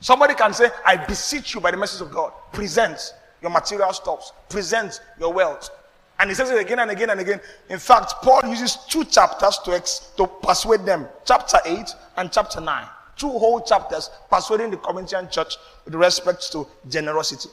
Somebody 0.00 0.34
can 0.34 0.52
say, 0.52 0.68
I 0.84 0.98
beseech 0.98 1.54
you 1.54 1.62
by 1.62 1.70
the 1.70 1.78
message 1.78 2.02
of 2.02 2.12
God, 2.12 2.30
present 2.52 3.14
your 3.40 3.50
material 3.50 3.90
stuffs, 3.94 4.32
present 4.50 5.00
your 5.18 5.32
wealth. 5.32 5.70
And 6.18 6.28
he 6.28 6.34
says 6.34 6.50
it 6.50 6.60
again 6.60 6.80
and 6.80 6.90
again 6.90 7.08
and 7.08 7.20
again. 7.20 7.40
In 7.70 7.78
fact, 7.78 8.16
Paul 8.20 8.42
uses 8.44 8.76
two 8.86 9.06
chapters 9.06 9.58
to, 9.64 9.72
ex- 9.72 10.10
to 10.18 10.26
persuade 10.26 10.84
them 10.84 11.06
chapter 11.24 11.56
8 11.64 11.88
and 12.18 12.30
chapter 12.30 12.60
9. 12.60 12.86
Two 13.16 13.30
whole 13.30 13.62
chapters 13.62 14.10
persuading 14.30 14.70
the 14.70 14.76
Corinthian 14.76 15.30
church 15.30 15.56
with 15.86 15.94
respect 15.94 16.52
to 16.52 16.66
generosity. 16.86 17.48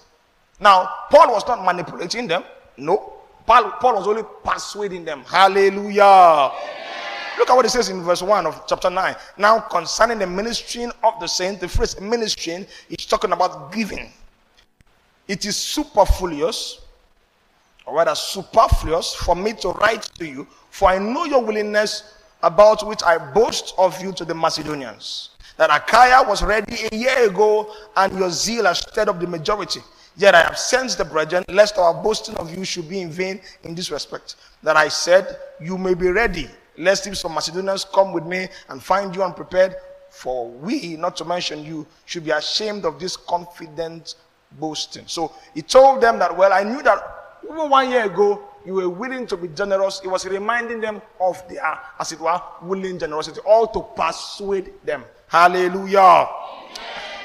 Now, 0.59 0.89
Paul 1.09 1.31
was 1.31 1.47
not 1.47 1.63
manipulating 1.63 2.27
them. 2.27 2.43
No. 2.75 3.13
Paul, 3.47 3.71
Paul 3.79 3.95
was 3.95 4.07
only 4.09 4.23
persuading 4.43 5.05
them. 5.05 5.23
Hallelujah. 5.23 6.51
Look 7.37 7.49
at 7.49 7.55
what 7.55 7.65
it 7.65 7.69
says 7.69 7.89
in 7.89 8.01
verse 8.01 8.21
1 8.21 8.45
of 8.45 8.63
chapter 8.67 8.89
9. 8.89 9.15
Now, 9.37 9.59
concerning 9.59 10.19
the 10.19 10.27
ministering 10.27 10.91
of 11.03 11.19
the 11.19 11.27
saints, 11.27 11.61
the 11.61 11.67
phrase 11.67 11.99
ministering 11.99 12.65
is 12.89 13.05
talking 13.05 13.31
about 13.31 13.71
giving. 13.71 14.11
It 15.27 15.45
is 15.45 15.55
superfluous, 15.55 16.81
or 17.85 17.95
rather 17.95 18.15
superfluous, 18.15 19.13
for 19.13 19.35
me 19.35 19.53
to 19.53 19.69
write 19.69 20.03
to 20.19 20.25
you, 20.25 20.47
for 20.69 20.89
I 20.89 20.97
know 20.99 21.25
your 21.25 21.43
willingness 21.43 22.15
about 22.43 22.87
which 22.87 23.01
I 23.03 23.17
boast 23.17 23.73
of 23.77 24.01
you 24.01 24.11
to 24.13 24.25
the 24.25 24.35
Macedonians. 24.35 25.31
That 25.57 25.69
Achaia 25.71 26.27
was 26.27 26.43
ready 26.43 26.87
a 26.91 26.95
year 26.95 27.29
ago, 27.29 27.73
and 27.95 28.17
your 28.17 28.29
zeal 28.29 28.65
has 28.65 28.79
stirred 28.79 29.09
up 29.09 29.19
the 29.19 29.27
majority. 29.27 29.79
Yet 30.17 30.35
I 30.35 30.43
have 30.43 30.57
sensed 30.57 30.97
the 30.97 31.05
brethren, 31.05 31.43
lest 31.49 31.77
our 31.77 31.93
boasting 31.93 32.35
of 32.35 32.55
you 32.55 32.63
should 32.63 32.87
be 32.87 33.01
in 33.01 33.09
vain 33.09 33.41
in 33.63 33.75
this 33.75 33.91
respect. 33.91 34.35
That 34.63 34.77
I 34.77 34.87
said, 34.87 35.37
You 35.59 35.77
may 35.77 35.93
be 35.93 36.09
ready, 36.09 36.49
lest 36.77 37.07
if 37.07 37.17
some 37.17 37.33
Macedonians 37.33 37.85
come 37.85 38.13
with 38.13 38.25
me 38.25 38.47
and 38.69 38.81
find 38.81 39.15
you 39.15 39.23
unprepared, 39.23 39.75
for 40.09 40.49
we, 40.49 40.95
not 40.95 41.15
to 41.17 41.25
mention 41.25 41.63
you, 41.63 41.85
should 42.05 42.23
be 42.23 42.31
ashamed 42.31 42.85
of 42.85 42.99
this 42.99 43.17
confident 43.17 44.15
boasting. 44.59 45.03
So 45.07 45.33
he 45.53 45.61
told 45.61 46.01
them 46.01 46.19
that, 46.19 46.35
well, 46.35 46.53
I 46.53 46.63
knew 46.63 46.81
that 46.83 46.99
even 47.43 47.69
one 47.69 47.89
year 47.89 48.05
ago, 48.05 48.43
you 48.65 48.73
were 48.73 48.89
willing 48.89 49.27
to 49.27 49.37
be 49.37 49.47
generous. 49.49 49.99
He 49.99 50.07
was 50.07 50.25
reminding 50.25 50.81
them 50.81 51.01
of 51.19 51.47
their, 51.47 51.79
as 51.99 52.11
it 52.11 52.19
were, 52.19 52.41
willing 52.61 52.97
generosity, 52.97 53.39
all 53.45 53.67
to 53.67 53.81
persuade 53.95 54.73
them. 54.83 55.03
Hallelujah. 55.27 56.27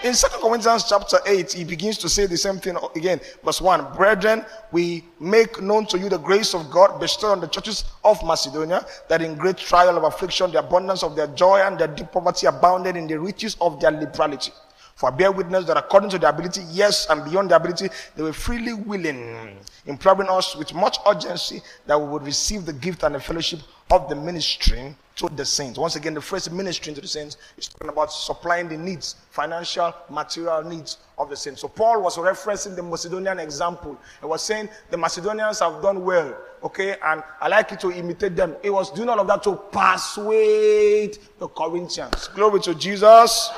In 0.02 0.14
Second 0.14 0.40
Corinthians 0.40 0.84
chapter 0.88 1.18
8, 1.26 1.52
he 1.52 1.62
begins 1.62 1.98
to 1.98 2.08
say 2.08 2.24
the 2.24 2.36
same 2.38 2.56
thing 2.56 2.74
again. 2.96 3.20
Verse 3.44 3.60
1 3.60 3.94
Brethren, 3.94 4.46
we 4.72 5.04
make 5.20 5.60
known 5.60 5.84
to 5.88 5.98
you 5.98 6.08
the 6.08 6.16
grace 6.16 6.54
of 6.54 6.70
God 6.70 6.98
bestowed 6.98 7.32
on 7.32 7.40
the 7.40 7.46
churches 7.46 7.84
of 8.02 8.24
Macedonia, 8.24 8.86
that 9.10 9.20
in 9.20 9.34
great 9.34 9.58
trial 9.58 9.98
of 9.98 10.04
affliction, 10.04 10.52
the 10.52 10.60
abundance 10.60 11.02
of 11.02 11.16
their 11.16 11.26
joy 11.26 11.58
and 11.58 11.78
their 11.78 11.88
deep 11.88 12.12
poverty 12.12 12.46
abounded 12.46 12.96
in 12.96 13.06
the 13.08 13.20
riches 13.20 13.58
of 13.60 13.78
their 13.78 13.90
liberality. 13.90 14.52
For 14.94 15.12
I 15.12 15.16
bear 15.16 15.32
witness 15.32 15.66
that 15.66 15.76
according 15.76 16.08
to 16.10 16.18
their 16.18 16.30
ability, 16.30 16.62
yes, 16.70 17.06
and 17.10 17.22
beyond 17.22 17.50
their 17.50 17.58
ability, 17.58 17.90
they 18.16 18.22
were 18.22 18.32
freely 18.32 18.72
willing, 18.72 19.58
imploring 19.84 20.30
us 20.30 20.56
with 20.56 20.72
much 20.72 20.96
urgency 21.06 21.60
that 21.84 22.00
we 22.00 22.08
would 22.08 22.22
receive 22.22 22.64
the 22.64 22.72
gift 22.72 23.02
and 23.02 23.14
the 23.14 23.20
fellowship 23.20 23.60
of 23.90 24.08
the 24.08 24.16
ministry 24.16 24.96
to 25.20 25.28
the 25.34 25.44
saints. 25.44 25.78
Once 25.78 25.96
again, 25.96 26.14
the 26.14 26.20
first 26.20 26.50
ministry 26.50 26.94
to 26.94 27.00
the 27.00 27.06
saints 27.06 27.36
is 27.58 27.68
talking 27.68 27.90
about 27.90 28.10
supplying 28.10 28.68
the 28.68 28.76
needs, 28.76 29.16
financial, 29.30 29.94
material 30.08 30.62
needs 30.62 30.96
of 31.18 31.28
the 31.28 31.36
saints. 31.36 31.60
So 31.60 31.68
Paul 31.68 32.02
was 32.02 32.16
referencing 32.16 32.74
the 32.74 32.82
Macedonian 32.82 33.38
example. 33.38 33.98
He 34.20 34.26
was 34.26 34.42
saying 34.42 34.70
the 34.90 34.96
Macedonians 34.96 35.60
have 35.60 35.82
done 35.82 36.04
well, 36.04 36.34
okay, 36.62 36.96
and 37.04 37.22
I 37.40 37.48
like 37.48 37.70
you 37.70 37.76
to 37.78 37.92
imitate 37.92 38.34
them. 38.34 38.56
He 38.62 38.70
was 38.70 38.90
doing 38.90 39.10
all 39.10 39.20
of 39.20 39.26
that 39.26 39.42
to 39.42 39.56
persuade 39.56 41.18
the 41.38 41.48
Corinthians. 41.48 42.28
Glory 42.28 42.60
to 42.60 42.74
Jesus. 42.74 43.50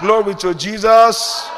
Glory 0.00 0.34
to 0.34 0.54
Jesus. 0.54 1.48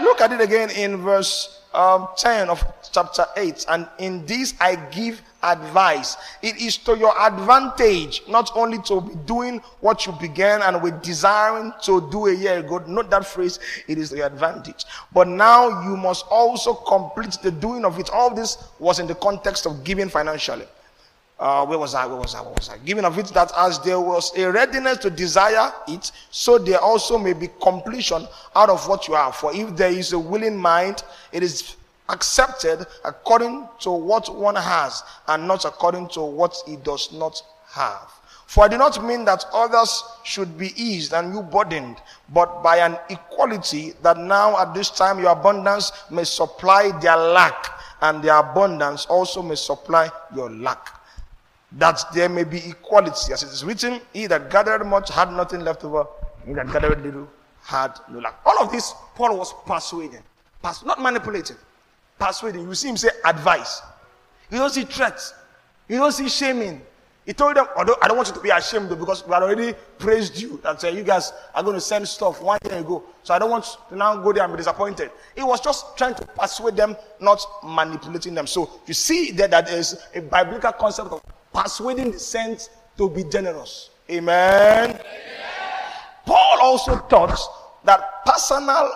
Look 0.00 0.20
at 0.20 0.32
it 0.32 0.42
again 0.42 0.70
in 0.70 0.98
verse 0.98 1.59
um, 1.74 2.08
10 2.16 2.50
of 2.50 2.62
chapter 2.92 3.26
8. 3.36 3.66
And 3.68 3.88
in 3.98 4.26
this 4.26 4.54
I 4.60 4.76
give 4.90 5.22
advice. 5.42 6.16
It 6.42 6.60
is 6.60 6.76
to 6.78 6.96
your 6.96 7.18
advantage 7.20 8.22
not 8.28 8.50
only 8.54 8.78
to 8.82 9.00
be 9.00 9.14
doing 9.26 9.60
what 9.80 10.06
you 10.06 10.12
began 10.12 10.62
and 10.62 10.82
were 10.82 10.90
desiring 10.90 11.72
to 11.84 12.10
do 12.10 12.26
a 12.26 12.34
year 12.34 12.58
ago. 12.58 12.78
Note 12.86 13.10
that 13.10 13.26
phrase, 13.26 13.58
it 13.88 13.98
is 13.98 14.12
your 14.12 14.26
advantage. 14.26 14.84
But 15.12 15.28
now 15.28 15.82
you 15.84 15.96
must 15.96 16.26
also 16.30 16.74
complete 16.74 17.38
the 17.42 17.50
doing 17.50 17.84
of 17.84 17.98
it. 17.98 18.10
All 18.10 18.34
this 18.34 18.58
was 18.78 18.98
in 18.98 19.06
the 19.06 19.14
context 19.14 19.66
of 19.66 19.84
giving 19.84 20.08
financially. 20.08 20.66
Uh, 21.40 21.64
where 21.64 21.78
was 21.78 21.94
I? 21.94 22.04
Where 22.04 22.18
was 22.18 22.34
I? 22.34 22.42
Where 22.42 22.52
was 22.52 22.68
I? 22.68 22.76
Giving 22.84 23.06
of 23.06 23.18
it 23.18 23.28
that 23.28 23.50
as 23.56 23.78
there 23.80 23.98
was 23.98 24.30
a 24.36 24.52
readiness 24.52 24.98
to 24.98 25.08
desire 25.08 25.72
it, 25.88 26.12
so 26.30 26.58
there 26.58 26.78
also 26.78 27.16
may 27.16 27.32
be 27.32 27.48
completion 27.62 28.28
out 28.54 28.68
of 28.68 28.86
what 28.86 29.08
you 29.08 29.14
have. 29.14 29.34
For 29.34 29.50
if 29.54 29.74
there 29.74 29.90
is 29.90 30.12
a 30.12 30.18
willing 30.18 30.56
mind, 30.56 31.02
it 31.32 31.42
is 31.42 31.76
accepted 32.10 32.86
according 33.06 33.66
to 33.80 33.90
what 33.90 34.34
one 34.36 34.54
has 34.56 35.02
and 35.28 35.48
not 35.48 35.64
according 35.64 36.08
to 36.08 36.20
what 36.20 36.54
he 36.66 36.76
does 36.76 37.10
not 37.10 37.42
have. 37.70 38.10
For 38.46 38.64
I 38.64 38.68
do 38.68 38.76
not 38.76 39.02
mean 39.02 39.24
that 39.24 39.44
others 39.54 40.02
should 40.24 40.58
be 40.58 40.72
eased 40.76 41.14
and 41.14 41.32
you 41.32 41.40
burdened, 41.40 41.96
but 42.34 42.62
by 42.62 42.78
an 42.78 42.98
equality 43.08 43.94
that 44.02 44.18
now 44.18 44.60
at 44.60 44.74
this 44.74 44.90
time 44.90 45.20
your 45.20 45.30
abundance 45.30 45.90
may 46.10 46.24
supply 46.24 46.90
their 47.00 47.16
lack, 47.16 47.68
and 48.02 48.22
their 48.22 48.36
abundance 48.36 49.06
also 49.06 49.40
may 49.40 49.54
supply 49.54 50.10
your 50.34 50.50
lack. 50.50 50.99
That 51.72 52.02
there 52.14 52.28
may 52.28 52.44
be 52.44 52.58
equality, 52.70 53.32
as 53.32 53.42
it 53.42 53.50
is 53.50 53.64
written, 53.64 54.00
He 54.12 54.26
that 54.26 54.50
gathered 54.50 54.84
much 54.84 55.10
had 55.10 55.32
nothing 55.32 55.60
left 55.60 55.84
over, 55.84 56.06
he 56.46 56.52
that 56.54 56.66
gathered 56.72 57.02
little 57.02 57.28
had 57.62 57.92
no 58.10 58.18
lack. 58.18 58.40
All 58.44 58.62
of 58.62 58.72
this, 58.72 58.92
Paul 59.14 59.38
was 59.38 59.54
persuading, 59.66 60.22
not 60.62 61.00
manipulating 61.00 61.56
persuading. 62.20 62.68
You 62.68 62.74
see 62.74 62.90
him 62.90 62.96
say 62.96 63.08
advice. 63.24 63.82
You 64.50 64.58
don't 64.58 64.70
see 64.70 64.84
threats. 64.84 65.34
You 65.88 65.96
don't 65.96 66.12
see 66.12 66.28
shaming. 66.28 66.82
He 67.26 67.32
told 67.32 67.56
them, 67.56 67.66
I 67.76 67.84
don't, 67.84 68.16
want 68.16 68.28
you 68.28 68.34
to 68.34 68.40
be 68.40 68.50
ashamed 68.50 68.88
though, 68.88 68.96
because 68.96 69.24
we 69.26 69.32
had 69.32 69.42
already 69.42 69.74
praised 69.98 70.40
you 70.40 70.60
and 70.64 70.78
said 70.78 70.94
you 70.94 71.02
guys 71.02 71.32
are 71.54 71.62
going 71.62 71.74
to 71.74 71.80
send 71.80 72.06
stuff 72.08 72.42
one 72.42 72.58
year 72.64 72.78
ago. 72.78 73.04
So 73.22 73.34
I 73.34 73.38
don't 73.38 73.50
want 73.50 73.64
to 73.88 73.96
now 73.96 74.16
go 74.16 74.32
there 74.32 74.44
and 74.44 74.52
be 74.52 74.56
disappointed. 74.56 75.10
He 75.36 75.42
was 75.42 75.60
just 75.60 75.96
trying 75.96 76.14
to 76.14 76.26
persuade 76.26 76.76
them, 76.76 76.96
not 77.20 77.44
manipulating 77.62 78.34
them. 78.34 78.46
So 78.46 78.70
you 78.86 78.94
see 78.94 79.32
that 79.32 79.50
there 79.50 79.78
is 79.78 80.02
a 80.14 80.20
biblical 80.20 80.72
concept 80.72 81.10
of 81.10 81.22
persuading 81.52 82.12
the 82.12 82.18
saints 82.18 82.70
to 82.96 83.08
be 83.08 83.24
generous. 83.24 83.90
Amen. 84.10 84.90
Amen. 84.90 85.00
Paul 86.26 86.58
also 86.60 86.98
taught 87.08 87.38
that 87.84 88.24
personal 88.24 88.90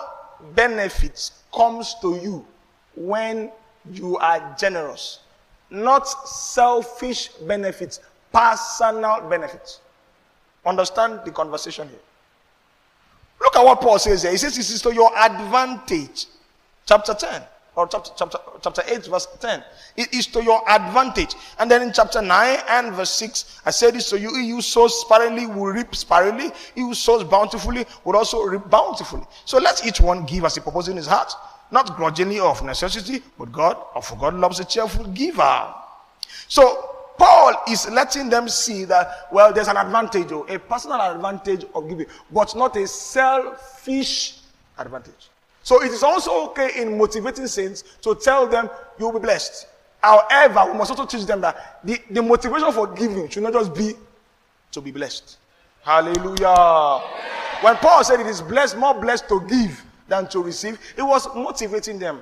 benefits 0.53 1.43
comes 1.53 1.95
to 2.01 2.15
you 2.17 2.45
when 2.95 3.51
you 3.91 4.17
are 4.17 4.55
generous. 4.57 5.19
Not 5.69 6.07
selfish 6.07 7.29
benefits, 7.47 7.99
personal 8.31 9.21
benefits. 9.29 9.79
Understand 10.65 11.21
the 11.25 11.31
conversation 11.31 11.87
here. 11.87 11.99
Look 13.41 13.55
at 13.55 13.65
what 13.65 13.81
Paul 13.81 13.99
says 13.99 14.23
here. 14.23 14.31
He 14.31 14.37
says 14.37 14.55
this 14.55 14.71
is 14.71 14.81
to 14.83 14.93
your 14.93 15.15
advantage. 15.17 16.27
Chapter 16.85 17.13
10. 17.13 17.41
Or 17.75 17.87
chapter, 17.87 18.11
chapter, 18.15 18.37
chapter 18.61 18.83
8, 18.87 19.05
verse 19.07 19.27
10. 19.39 19.63
It 19.97 20.13
is 20.13 20.27
to 20.27 20.43
your 20.43 20.61
advantage. 20.69 21.35
And 21.59 21.69
then 21.69 21.81
in 21.81 21.91
chapter 21.93 22.21
9 22.21 22.59
and 22.69 22.93
verse 22.93 23.09
6, 23.11 23.61
I 23.65 23.71
said 23.71 23.95
this 23.95 24.09
to 24.09 24.19
you, 24.19 24.29
who 24.29 24.61
sows 24.61 25.01
sparingly 25.01 25.45
will 25.45 25.73
reap 25.73 25.95
sparingly. 25.95 26.51
Who 26.75 26.93
sows 26.93 27.23
bountifully 27.23 27.85
will 28.03 28.15
also 28.15 28.43
reap 28.43 28.69
bountifully. 28.69 29.23
So 29.45 29.57
let 29.57 29.85
each 29.85 29.99
one 29.99 30.25
give 30.25 30.45
as 30.45 30.55
he 30.55 30.61
purposes 30.61 30.89
in 30.89 30.97
his 30.97 31.07
heart, 31.07 31.33
not 31.71 31.95
grudgingly 31.97 32.39
or 32.39 32.49
of 32.49 32.63
necessity, 32.63 33.21
but 33.37 33.51
God, 33.51 33.77
or 33.93 34.01
for 34.01 34.15
God 34.15 34.35
loves 34.35 34.59
a 34.59 34.65
cheerful 34.65 35.05
giver. 35.07 35.73
So 36.47 36.91
Paul 37.17 37.55
is 37.69 37.89
letting 37.89 38.29
them 38.29 38.47
see 38.49 38.85
that, 38.85 39.27
well, 39.31 39.53
there's 39.53 39.67
an 39.67 39.77
advantage, 39.77 40.31
oh, 40.31 40.45
a 40.49 40.59
personal 40.59 40.99
advantage 41.01 41.65
of 41.73 41.87
giving, 41.87 42.07
but 42.31 42.55
not 42.55 42.75
a 42.77 42.87
selfish 42.87 44.39
advantage. 44.77 45.29
So 45.65 45.81
it 45.83 45.91
is 45.91 46.03
also 46.03 46.45
okay 46.49 46.79
in 46.79 46.95
motivating 46.95 47.47
saints 47.47 47.83
to 48.03 48.13
tell 48.13 48.45
them 48.45 48.69
you'll 48.99 49.11
be 49.11 49.17
blessed. 49.17 49.65
However, 49.99 50.71
we 50.71 50.77
must 50.77 50.91
also 50.91 51.07
teach 51.07 51.25
them 51.25 51.41
that 51.41 51.79
the, 51.83 51.99
the 52.11 52.21
motivation 52.21 52.71
for 52.71 52.85
giving 52.85 53.27
should 53.27 53.41
not 53.41 53.53
just 53.53 53.73
be 53.73 53.93
to 54.71 54.79
be 54.79 54.91
blessed. 54.91 55.37
Hallelujah. 55.81 57.01
When 57.61 57.75
Paul 57.77 58.03
said 58.03 58.19
it 58.19 58.27
is 58.27 58.43
blessed, 58.43 58.77
more 58.77 58.93
blessed 58.93 59.27
to 59.29 59.41
give 59.49 59.83
than 60.07 60.27
to 60.29 60.43
receive, 60.43 60.77
it 60.95 61.01
was 61.01 61.27
motivating 61.33 61.97
them. 61.97 62.21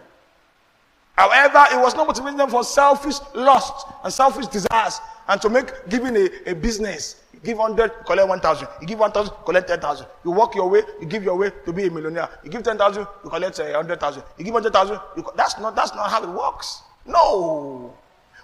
However, 1.18 1.66
it 1.70 1.82
was 1.82 1.96
not 1.96 2.08
motivating 2.08 2.38
them 2.38 2.50
for 2.50 2.64
selfish 2.64 3.18
lust 3.36 3.88
and 4.06 4.14
selfish 4.14 4.48
desires 4.48 5.02
and 5.28 5.42
to 5.42 5.50
make 5.50 5.68
giving 5.90 6.16
a, 6.16 6.30
a 6.52 6.56
business. 6.56 7.23
You 7.44 7.48
give 7.48 7.58
100, 7.58 8.06
collect 8.06 8.30
1,000. 8.30 8.68
You 8.80 8.88
give 8.88 9.00
1,000, 9.00 9.34
collect 9.46 9.68
10,000. 9.68 10.08
You 10.24 10.32
walk 10.32 10.56
your 10.56 10.70
way, 10.70 10.82
you 11.02 11.06
give 11.06 11.24
your 11.26 11.36
way 11.36 11.52
to 11.66 11.74
be 11.74 11.88
a 11.88 11.92
millionaire. 11.92 12.30
You 12.42 12.50
give 12.50 12.64
10,000, 12.64 13.06
you 13.24 13.30
collect 13.30 13.60
uh, 13.60 13.64
100,000. 13.64 14.24
You 14.38 14.46
give 14.46 14.54
100,000, 14.54 14.98
that's 15.36 15.60
not, 15.60 15.76
that's 15.76 15.94
not 15.94 16.10
how 16.10 16.24
it 16.24 16.30
works. 16.30 16.84
No. 17.06 17.94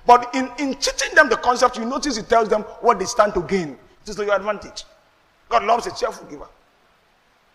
But 0.05 0.35
in, 0.35 0.51
in 0.59 0.75
teaching 0.75 1.15
them 1.15 1.29
the 1.29 1.37
concept, 1.37 1.77
you 1.77 1.85
notice 1.85 2.17
it 2.17 2.27
tells 2.27 2.49
them 2.49 2.63
what 2.81 2.99
they 2.99 3.05
stand 3.05 3.33
to 3.35 3.41
gain. 3.41 3.77
It 4.03 4.09
is 4.09 4.15
to 4.17 4.25
your 4.25 4.35
advantage. 4.35 4.83
God 5.47 5.63
loves 5.63 5.87
a 5.87 5.95
cheerful 5.95 6.27
giver. 6.27 6.47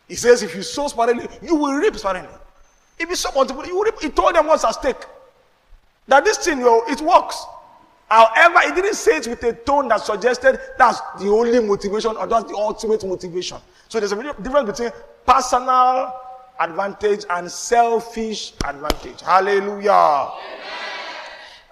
He 0.09 0.15
says, 0.15 0.43
if 0.43 0.55
you 0.55 0.63
sow 0.63 0.89
sparingly, 0.89 1.29
you 1.43 1.57
will 1.57 1.75
reap 1.75 1.95
sparingly. 1.97 2.29
If 2.99 3.11
you 3.11 3.17
sow 3.17 3.33
multiple, 3.35 3.67
you 3.67 3.77
will 3.77 3.85
reap. 3.85 4.01
He 4.01 4.09
told 4.09 4.35
them 4.35 4.47
what's 4.47 4.65
at 4.65 4.73
stake. 4.73 4.97
That 6.09 6.25
this 6.25 6.39
thing, 6.39 6.61
yo, 6.61 6.83
it 6.89 7.03
works. 7.03 7.45
However, 8.09 8.61
he 8.61 8.73
didn't 8.75 8.95
say 8.95 9.17
it 9.17 9.27
with 9.27 9.43
a 9.45 9.53
tone 9.53 9.89
that 9.89 10.01
suggested 10.01 10.61
that's 10.79 11.01
the 11.19 11.29
only 11.29 11.61
motivation 11.61 12.17
or 12.17 12.27
that's 12.27 12.51
the 12.51 12.57
ultimate 12.57 13.05
motivation. 13.05 13.59
So 13.89 13.99
there's 13.99 14.13
a 14.13 14.17
difference 14.43 14.71
between 14.71 14.91
personal 15.27 16.15
advantage 16.61 17.25
and 17.31 17.51
selfish 17.51 18.53
advantage. 18.65 19.21
Hallelujah. 19.21 19.91
Amen. 19.91 20.31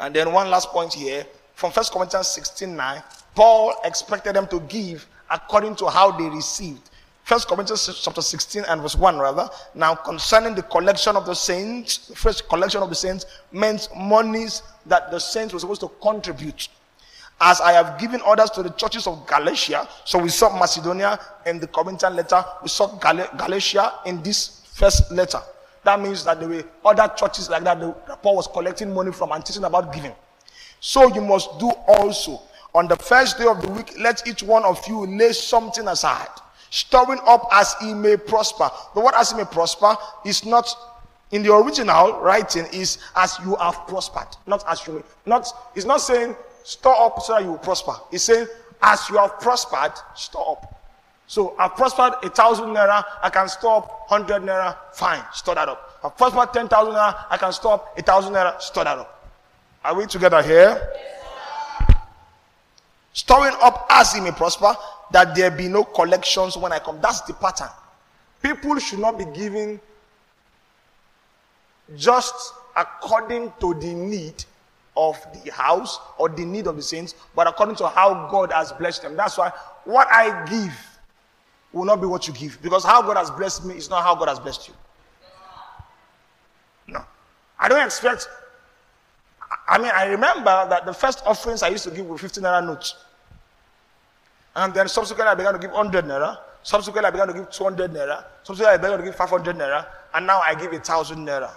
And 0.00 0.14
then 0.14 0.32
one 0.32 0.50
last 0.50 0.70
point 0.70 0.92
here 0.92 1.26
from 1.54 1.70
First 1.70 1.92
Corinthians 1.92 2.28
16 2.28 2.74
9, 2.74 3.02
Paul 3.34 3.74
expected 3.84 4.34
them 4.34 4.46
to 4.48 4.60
give 4.60 5.06
according 5.30 5.76
to 5.76 5.86
how 5.88 6.10
they 6.10 6.28
received. 6.28 6.90
First 7.24 7.46
Corinthians 7.46 8.00
chapter 8.02 8.20
16 8.20 8.64
and 8.68 8.82
verse 8.82 8.96
1 8.96 9.16
rather. 9.18 9.48
Now 9.74 9.94
concerning 9.94 10.54
the 10.54 10.62
collection 10.62 11.14
of 11.16 11.24
the 11.24 11.34
saints, 11.34 12.08
the 12.08 12.16
first 12.16 12.48
collection 12.48 12.82
of 12.82 12.88
the 12.88 12.96
saints 12.96 13.26
meant 13.52 13.88
monies 13.96 14.62
that 14.86 15.10
the 15.10 15.20
saints 15.20 15.54
were 15.54 15.60
supposed 15.60 15.82
to 15.82 15.90
contribute. 16.02 16.68
As 17.40 17.60
I 17.60 17.72
have 17.72 17.98
given 17.98 18.20
orders 18.22 18.50
to 18.50 18.62
the 18.62 18.70
churches 18.70 19.06
of 19.06 19.26
Galatia, 19.26 19.88
so 20.04 20.18
we 20.18 20.28
saw 20.30 20.56
Macedonia 20.58 21.18
in 21.46 21.60
the 21.60 21.66
Corinthian 21.68 22.16
letter, 22.16 22.44
we 22.60 22.68
saw 22.68 22.86
Gal- 22.98 23.28
Galatia 23.38 23.94
in 24.04 24.22
this 24.22 24.66
first 24.72 25.10
letter. 25.12 25.40
That 25.84 26.00
means 26.00 26.24
that 26.24 26.40
there 26.40 26.48
were 26.48 26.64
other 26.84 27.12
churches 27.16 27.48
like 27.48 27.64
that, 27.64 27.80
the, 27.80 27.92
Paul 28.22 28.36
was 28.36 28.46
collecting 28.48 28.92
money 28.92 29.12
from 29.12 29.32
and 29.32 29.44
teaching 29.44 29.64
about 29.64 29.92
giving. 29.92 30.12
So 30.80 31.12
you 31.14 31.20
must 31.20 31.58
do 31.58 31.70
also. 31.86 32.42
On 32.74 32.88
the 32.88 32.96
first 32.96 33.38
day 33.38 33.46
of 33.46 33.60
the 33.62 33.68
week, 33.68 33.94
let 33.98 34.26
each 34.26 34.42
one 34.42 34.64
of 34.64 34.80
you 34.88 35.06
lay 35.06 35.32
something 35.32 35.86
aside 35.88 36.28
storing 36.72 37.20
up 37.26 37.46
as 37.52 37.74
he 37.80 37.92
may 37.92 38.16
prosper. 38.16 38.70
The 38.94 39.00
word 39.00 39.12
as 39.14 39.30
he 39.30 39.36
may 39.36 39.44
prosper 39.44 39.94
is 40.24 40.44
not 40.44 40.74
in 41.30 41.42
the 41.42 41.54
original 41.54 42.20
writing 42.20 42.66
is 42.72 42.98
as 43.14 43.38
you 43.44 43.54
have 43.56 43.86
prospered, 43.86 44.26
not 44.46 44.64
as 44.66 44.86
you 44.86 44.94
may. 44.94 45.02
Not 45.26 45.46
it's 45.76 45.84
not 45.84 46.00
saying 46.00 46.34
store 46.64 46.98
up 46.98 47.20
so 47.22 47.34
that 47.34 47.42
you 47.42 47.50
will 47.50 47.58
prosper. 47.58 47.92
It's 48.10 48.24
saying 48.24 48.46
as 48.80 49.08
you 49.10 49.18
have 49.18 49.38
prospered, 49.38 49.92
store 50.16 50.52
up. 50.52 50.80
So 51.26 51.54
I've 51.58 51.76
prospered 51.76 52.14
a 52.22 52.30
thousand 52.30 52.70
naira, 52.70 53.04
I 53.22 53.28
can 53.28 53.48
store 53.48 53.78
up 53.78 54.06
hundred 54.08 54.42
naira, 54.42 54.76
fine, 54.94 55.22
store 55.34 55.54
that 55.54 55.68
up. 55.68 56.00
I've 56.02 56.16
prospered 56.16 56.54
ten 56.54 56.68
thousand 56.68 56.94
naira, 56.94 57.26
I 57.28 57.36
can 57.36 57.52
store 57.52 57.74
up 57.74 57.98
a 57.98 58.02
thousand 58.02 58.32
naira, 58.32 58.60
store 58.60 58.84
that 58.84 58.98
up. 58.98 59.30
Are 59.84 59.94
we 59.94 60.06
together 60.06 60.42
here? 60.42 60.90
Storing 63.12 63.54
up 63.60 63.86
as 63.90 64.14
he 64.14 64.20
may 64.22 64.30
prosper, 64.30 64.74
that 65.12 65.34
there 65.34 65.50
be 65.50 65.68
no 65.68 65.84
collections 65.84 66.56
when 66.56 66.72
I 66.72 66.78
come. 66.78 67.00
That's 67.00 67.20
the 67.22 67.34
pattern. 67.34 67.68
People 68.42 68.78
should 68.78 68.98
not 68.98 69.18
be 69.18 69.24
giving 69.26 69.80
just 71.96 72.54
according 72.76 73.52
to 73.60 73.74
the 73.74 73.94
need 73.94 74.44
of 74.96 75.16
the 75.44 75.52
house 75.52 76.00
or 76.18 76.28
the 76.28 76.44
need 76.44 76.66
of 76.66 76.76
the 76.76 76.82
saints, 76.82 77.14
but 77.34 77.46
according 77.46 77.76
to 77.76 77.88
how 77.88 78.28
God 78.30 78.52
has 78.52 78.72
blessed 78.72 79.02
them. 79.02 79.16
That's 79.16 79.38
why 79.38 79.52
what 79.84 80.08
I 80.10 80.44
give 80.46 80.74
will 81.72 81.84
not 81.84 82.00
be 82.00 82.06
what 82.06 82.26
you 82.28 82.34
give. 82.34 82.60
Because 82.62 82.84
how 82.84 83.02
God 83.02 83.16
has 83.16 83.30
blessed 83.30 83.64
me 83.64 83.76
is 83.76 83.88
not 83.88 84.02
how 84.02 84.14
God 84.14 84.28
has 84.28 84.38
blessed 84.38 84.68
you. 84.68 84.74
No. 86.88 87.04
I 87.58 87.68
don't 87.68 87.84
expect. 87.84 88.28
I 89.68 89.78
mean, 89.78 89.90
I 89.94 90.06
remember 90.06 90.66
that 90.68 90.84
the 90.84 90.92
first 90.92 91.22
offerings 91.24 91.62
I 91.62 91.68
used 91.68 91.84
to 91.84 91.90
give 91.90 92.06
were 92.06 92.18
15 92.18 92.42
naira 92.44 92.64
notes. 92.64 92.96
And 94.54 94.74
then 94.74 94.88
subsequently, 94.88 95.32
I 95.32 95.34
began 95.34 95.54
to 95.54 95.58
give 95.58 95.72
100 95.72 96.04
naira. 96.04 96.38
Subsequently, 96.62 97.08
I 97.08 97.10
began 97.10 97.28
to 97.28 97.34
give 97.34 97.50
200 97.50 97.92
naira. 97.92 98.24
Subsequently, 98.42 98.74
I 98.74 98.76
began 98.76 98.98
to 98.98 99.04
give 99.04 99.16
500 99.16 99.56
naira. 99.56 99.86
And 100.14 100.26
now 100.26 100.40
I 100.40 100.54
give 100.54 100.72
a 100.72 100.78
thousand 100.78 101.26
naira. 101.26 101.50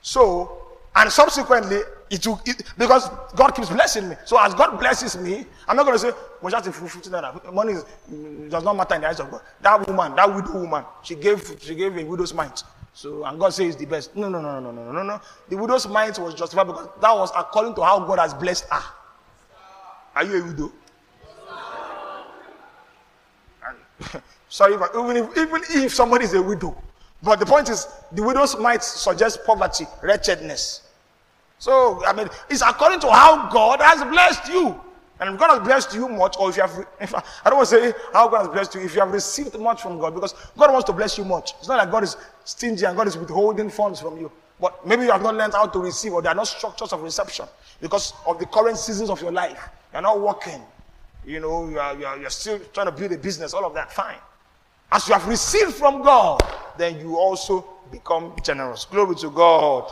So, 0.00 0.78
and 0.96 1.10
subsequently, 1.10 1.80
it 2.10 2.26
will, 2.26 2.40
it, 2.46 2.62
because 2.78 3.08
God 3.34 3.50
keeps 3.54 3.68
blessing 3.68 4.08
me. 4.08 4.16
So, 4.24 4.38
as 4.38 4.54
God 4.54 4.78
blesses 4.78 5.16
me, 5.16 5.46
I'm 5.66 5.76
not 5.76 5.84
going 5.84 5.94
to 5.94 5.98
say, 5.98 6.12
well, 6.40 6.50
just 6.50 6.72
50 6.72 7.10
naira. 7.10 7.52
Money 7.52 7.74
is, 7.74 7.84
does 8.50 8.64
not 8.64 8.76
matter 8.76 8.94
in 8.94 9.02
the 9.02 9.08
eyes 9.08 9.20
of 9.20 9.30
God. 9.30 9.42
That 9.60 9.86
woman, 9.86 10.14
that 10.16 10.34
widow 10.34 10.60
woman, 10.60 10.84
she 11.02 11.16
gave, 11.16 11.56
she 11.60 11.74
gave 11.74 11.96
a 11.96 12.04
widow's 12.04 12.32
mite. 12.32 12.62
So, 12.94 13.24
and 13.24 13.38
God 13.40 13.52
says 13.52 13.76
the 13.76 13.86
best. 13.86 14.14
No, 14.14 14.28
no, 14.28 14.40
no, 14.40 14.60
no, 14.60 14.70
no, 14.70 14.84
no, 14.84 14.92
no, 14.92 15.02
no. 15.02 15.20
The 15.48 15.56
widow's 15.56 15.88
mite 15.88 16.18
was 16.18 16.34
justified 16.34 16.68
because 16.68 16.88
that 17.00 17.14
was 17.14 17.32
according 17.36 17.74
to 17.74 17.82
how 17.82 17.98
God 18.00 18.20
has 18.20 18.32
blessed 18.32 18.66
her. 18.70 18.82
Are 20.14 20.24
you 20.24 20.42
a 20.42 20.46
widow? 20.46 20.72
Sorry, 24.48 24.76
but 24.76 24.90
even 24.94 25.16
if, 25.16 25.36
even 25.36 25.62
if 25.84 25.94
somebody 25.94 26.24
is 26.24 26.34
a 26.34 26.42
widow, 26.42 26.76
but 27.22 27.40
the 27.40 27.46
point 27.46 27.68
is, 27.70 27.88
the 28.12 28.22
widows 28.22 28.56
might 28.58 28.82
suggest 28.82 29.44
poverty, 29.44 29.86
wretchedness. 30.02 30.82
So, 31.58 32.04
I 32.04 32.12
mean, 32.12 32.28
it's 32.50 32.62
according 32.62 33.00
to 33.00 33.10
how 33.10 33.50
God 33.50 33.80
has 33.80 34.04
blessed 34.04 34.52
you. 34.52 34.80
And 35.20 35.34
if 35.34 35.40
God 35.40 35.50
has 35.50 35.66
blessed 35.66 35.94
you 35.94 36.08
much, 36.08 36.36
or 36.38 36.50
if 36.50 36.56
you 36.56 36.62
have, 36.62 36.86
if 37.00 37.14
I, 37.14 37.22
I 37.44 37.50
don't 37.50 37.58
want 37.58 37.68
to 37.70 37.76
say 37.76 37.92
how 38.12 38.28
God 38.28 38.40
has 38.40 38.48
blessed 38.48 38.74
you, 38.74 38.82
if 38.82 38.94
you 38.94 39.00
have 39.00 39.12
received 39.12 39.58
much 39.58 39.80
from 39.80 39.98
God, 39.98 40.14
because 40.14 40.34
God 40.58 40.70
wants 40.70 40.86
to 40.86 40.92
bless 40.92 41.16
you 41.16 41.24
much. 41.24 41.54
It's 41.58 41.68
not 41.68 41.78
like 41.78 41.90
God 41.90 42.02
is 42.02 42.16
stingy 42.44 42.84
and 42.84 42.96
God 42.96 43.06
is 43.06 43.16
withholding 43.16 43.70
funds 43.70 44.00
from 44.00 44.18
you. 44.18 44.30
But 44.60 44.86
maybe 44.86 45.04
you 45.04 45.12
have 45.12 45.22
not 45.22 45.34
learned 45.34 45.54
how 45.54 45.66
to 45.66 45.78
receive, 45.78 46.12
or 46.12 46.22
there 46.22 46.32
are 46.32 46.34
no 46.34 46.44
structures 46.44 46.92
of 46.92 47.02
reception 47.02 47.46
because 47.80 48.12
of 48.26 48.38
the 48.38 48.46
current 48.46 48.76
seasons 48.76 49.10
of 49.10 49.20
your 49.20 49.32
life. 49.32 49.68
You're 49.94 50.02
not 50.02 50.20
working. 50.20 50.60
You 51.24 51.38
know, 51.38 51.68
you 51.68 51.78
are, 51.78 51.96
you 51.96 52.04
are, 52.04 52.18
you're 52.18 52.28
still 52.28 52.58
trying 52.72 52.86
to 52.86 52.92
build 52.92 53.12
a 53.12 53.16
business, 53.16 53.54
all 53.54 53.64
of 53.64 53.74
that, 53.74 53.92
fine. 53.92 54.18
As 54.90 55.06
you 55.06 55.14
have 55.14 55.26
received 55.28 55.72
from 55.74 56.02
God, 56.02 56.42
then 56.76 56.98
you 56.98 57.16
also 57.16 57.64
become 57.92 58.34
generous. 58.42 58.86
Glory 58.86 59.14
to 59.16 59.30
God. 59.30 59.90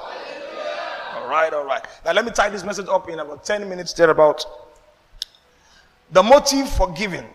All 1.15 1.29
right, 1.29 1.53
all 1.55 1.65
right. 1.65 1.87
Now 2.05 2.13
let 2.13 2.25
me 2.25 2.33
tie 2.33 2.49
this 2.49 2.65
message 2.65 2.89
up 2.89 3.09
in 3.09 3.21
about 3.21 3.45
10 3.45 3.69
minutes 3.69 3.93
thereabout. 3.93 4.45
The 6.11 6.23
motive 6.23 6.69
for 6.69 6.93
giving. 6.93 7.27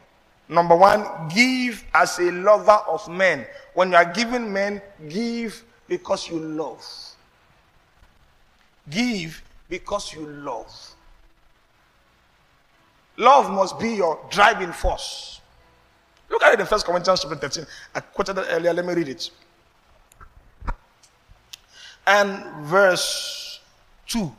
Number 0.49 0.75
one, 0.75 1.05
give 1.29 1.83
as 1.93 2.19
a 2.19 2.31
lover 2.31 2.79
of 2.89 3.07
men. 3.07 3.45
When 3.75 3.91
you 3.91 3.95
are 3.95 4.11
giving 4.13 4.51
men, 4.51 4.81
give 5.07 5.63
because 5.87 6.29
you 6.29 6.37
love. 6.37 6.85
Give 8.89 9.41
because 9.69 10.13
you 10.13 10.25
love. 10.25 10.95
Love 13.17 13.51
must 13.51 13.79
be 13.79 13.89
your 13.95 14.19
driving 14.29 14.71
force. 14.71 15.41
Look 16.29 16.43
at 16.43 16.53
it 16.53 16.59
in 16.59 16.65
First 16.65 16.85
Corinthians 16.85 17.21
chapter 17.21 17.35
13. 17.35 17.65
I 17.95 17.99
quoted 17.99 18.37
earlier. 18.37 18.73
Let 18.73 18.85
me 18.85 18.93
read 18.93 19.07
it. 19.07 19.31
And 22.05 22.43
verse 22.65 23.59
2. 24.07 24.31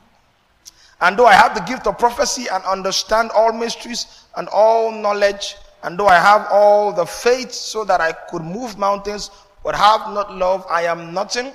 And 1.01 1.17
though 1.17 1.25
I 1.25 1.33
have 1.33 1.55
the 1.55 1.61
gift 1.61 1.87
of 1.87 1.97
prophecy 1.97 2.47
and 2.51 2.63
understand 2.63 3.31
all 3.31 3.51
mysteries 3.51 4.25
and 4.35 4.47
all 4.49 4.91
knowledge, 4.91 5.55
and 5.83 5.97
though 5.97 6.07
I 6.07 6.19
have 6.19 6.47
all 6.51 6.91
the 6.91 7.05
faith 7.05 7.51
so 7.51 7.85
that 7.85 8.01
I 8.01 8.11
could 8.11 8.41
move 8.41 8.77
mountains, 8.77 9.31
but 9.63 9.75
have 9.75 10.13
not 10.13 10.35
love, 10.35 10.65
I 10.69 10.83
am 10.83 11.13
nothing. 11.13 11.51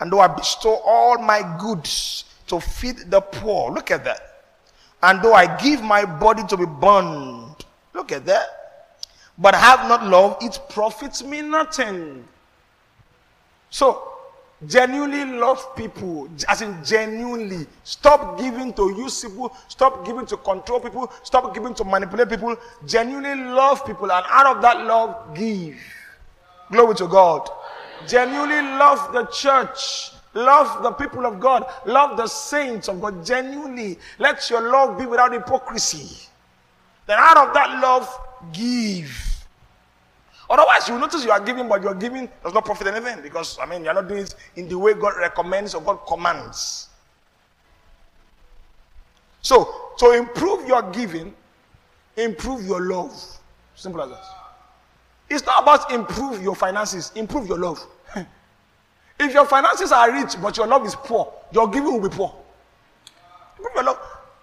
And 0.00 0.12
though 0.12 0.20
I 0.20 0.28
bestow 0.28 0.80
all 0.84 1.18
my 1.18 1.56
goods 1.58 2.24
to 2.46 2.60
feed 2.60 3.10
the 3.10 3.20
poor, 3.20 3.70
look 3.70 3.90
at 3.90 4.04
that. 4.04 4.27
And 5.02 5.22
though 5.22 5.34
I 5.34 5.56
give 5.60 5.82
my 5.82 6.04
body 6.04 6.42
to 6.48 6.56
be 6.56 6.66
burned, 6.66 7.64
look 7.94 8.12
at 8.12 8.26
that. 8.26 8.46
But 9.38 9.54
have 9.54 9.88
not 9.88 10.04
love, 10.04 10.38
it 10.40 10.58
profits 10.68 11.22
me 11.22 11.42
nothing. 11.42 12.26
So, 13.70 14.12
genuinely 14.66 15.24
love 15.38 15.76
people, 15.76 16.28
as 16.48 16.62
in 16.62 16.82
genuinely. 16.84 17.66
Stop 17.84 18.38
giving 18.38 18.72
to 18.72 18.94
use 18.96 19.22
people, 19.22 19.54
stop 19.68 20.04
giving 20.04 20.26
to 20.26 20.36
control 20.38 20.80
people, 20.80 21.12
stop 21.22 21.54
giving 21.54 21.74
to 21.74 21.84
manipulate 21.84 22.30
people. 22.30 22.56
Genuinely 22.84 23.44
love 23.44 23.86
people, 23.86 24.10
and 24.10 24.26
out 24.28 24.56
of 24.56 24.62
that 24.62 24.84
love, 24.84 25.36
give. 25.36 25.76
Glory 26.72 26.96
to 26.96 27.06
God. 27.06 27.48
Genuinely 28.08 28.62
love 28.62 29.12
the 29.12 29.26
church. 29.26 30.10
Love 30.34 30.82
the 30.82 30.92
people 30.92 31.26
of 31.26 31.40
God. 31.40 31.64
Love 31.86 32.16
the 32.16 32.26
saints 32.26 32.88
of 32.88 33.00
God. 33.00 33.24
Genuinely. 33.24 33.98
Let 34.18 34.48
your 34.50 34.70
love 34.70 34.98
be 34.98 35.06
without 35.06 35.32
hypocrisy. 35.32 36.28
Then 37.06 37.18
out 37.18 37.48
of 37.48 37.54
that 37.54 37.80
love, 37.80 38.08
give. 38.52 39.10
Otherwise, 40.50 40.88
you 40.88 40.98
notice 40.98 41.24
you 41.24 41.30
are 41.30 41.40
giving, 41.40 41.68
but 41.68 41.82
your 41.82 41.94
giving 41.94 42.28
does 42.42 42.54
not 42.54 42.64
profit 42.64 42.86
anything 42.86 43.22
because, 43.22 43.58
I 43.60 43.66
mean, 43.66 43.84
you're 43.84 43.94
not 43.94 44.08
doing 44.08 44.22
it 44.22 44.34
in 44.56 44.68
the 44.68 44.78
way 44.78 44.94
God 44.94 45.14
recommends 45.18 45.74
or 45.74 45.82
God 45.82 45.96
commands. 46.06 46.88
So, 49.42 49.92
to 49.98 50.12
improve 50.12 50.66
your 50.66 50.82
giving, 50.90 51.34
improve 52.16 52.64
your 52.64 52.80
love. 52.80 53.12
Simple 53.74 54.02
as 54.02 54.10
that. 54.10 54.24
It's 55.30 55.44
not 55.44 55.62
about 55.62 55.92
improve 55.92 56.42
your 56.42 56.54
finances, 56.54 57.12
improve 57.14 57.46
your 57.46 57.58
love. 57.58 57.84
If 59.18 59.34
your 59.34 59.46
finances 59.46 59.92
are 59.92 60.12
rich 60.12 60.40
but 60.40 60.56
your 60.56 60.66
love 60.66 60.84
is 60.86 60.94
poor, 60.94 61.32
your 61.52 61.68
giving 61.68 61.92
will 61.92 62.08
be 62.08 62.14
poor. 62.14 62.34
Love. 63.76 63.98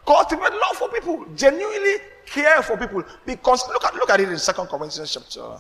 Cultivate 0.05 0.51
love 0.51 0.75
for 0.77 0.89
people. 0.89 1.25
Genuinely 1.35 1.95
care 2.25 2.61
for 2.61 2.77
people. 2.77 3.03
Because 3.25 3.67
look 3.69 3.83
at 3.83 3.95
look 3.95 4.09
at 4.09 4.19
it 4.19 4.29
in 4.29 4.37
Second 4.37 4.67
Corinthians 4.67 5.13
chapter 5.13 5.59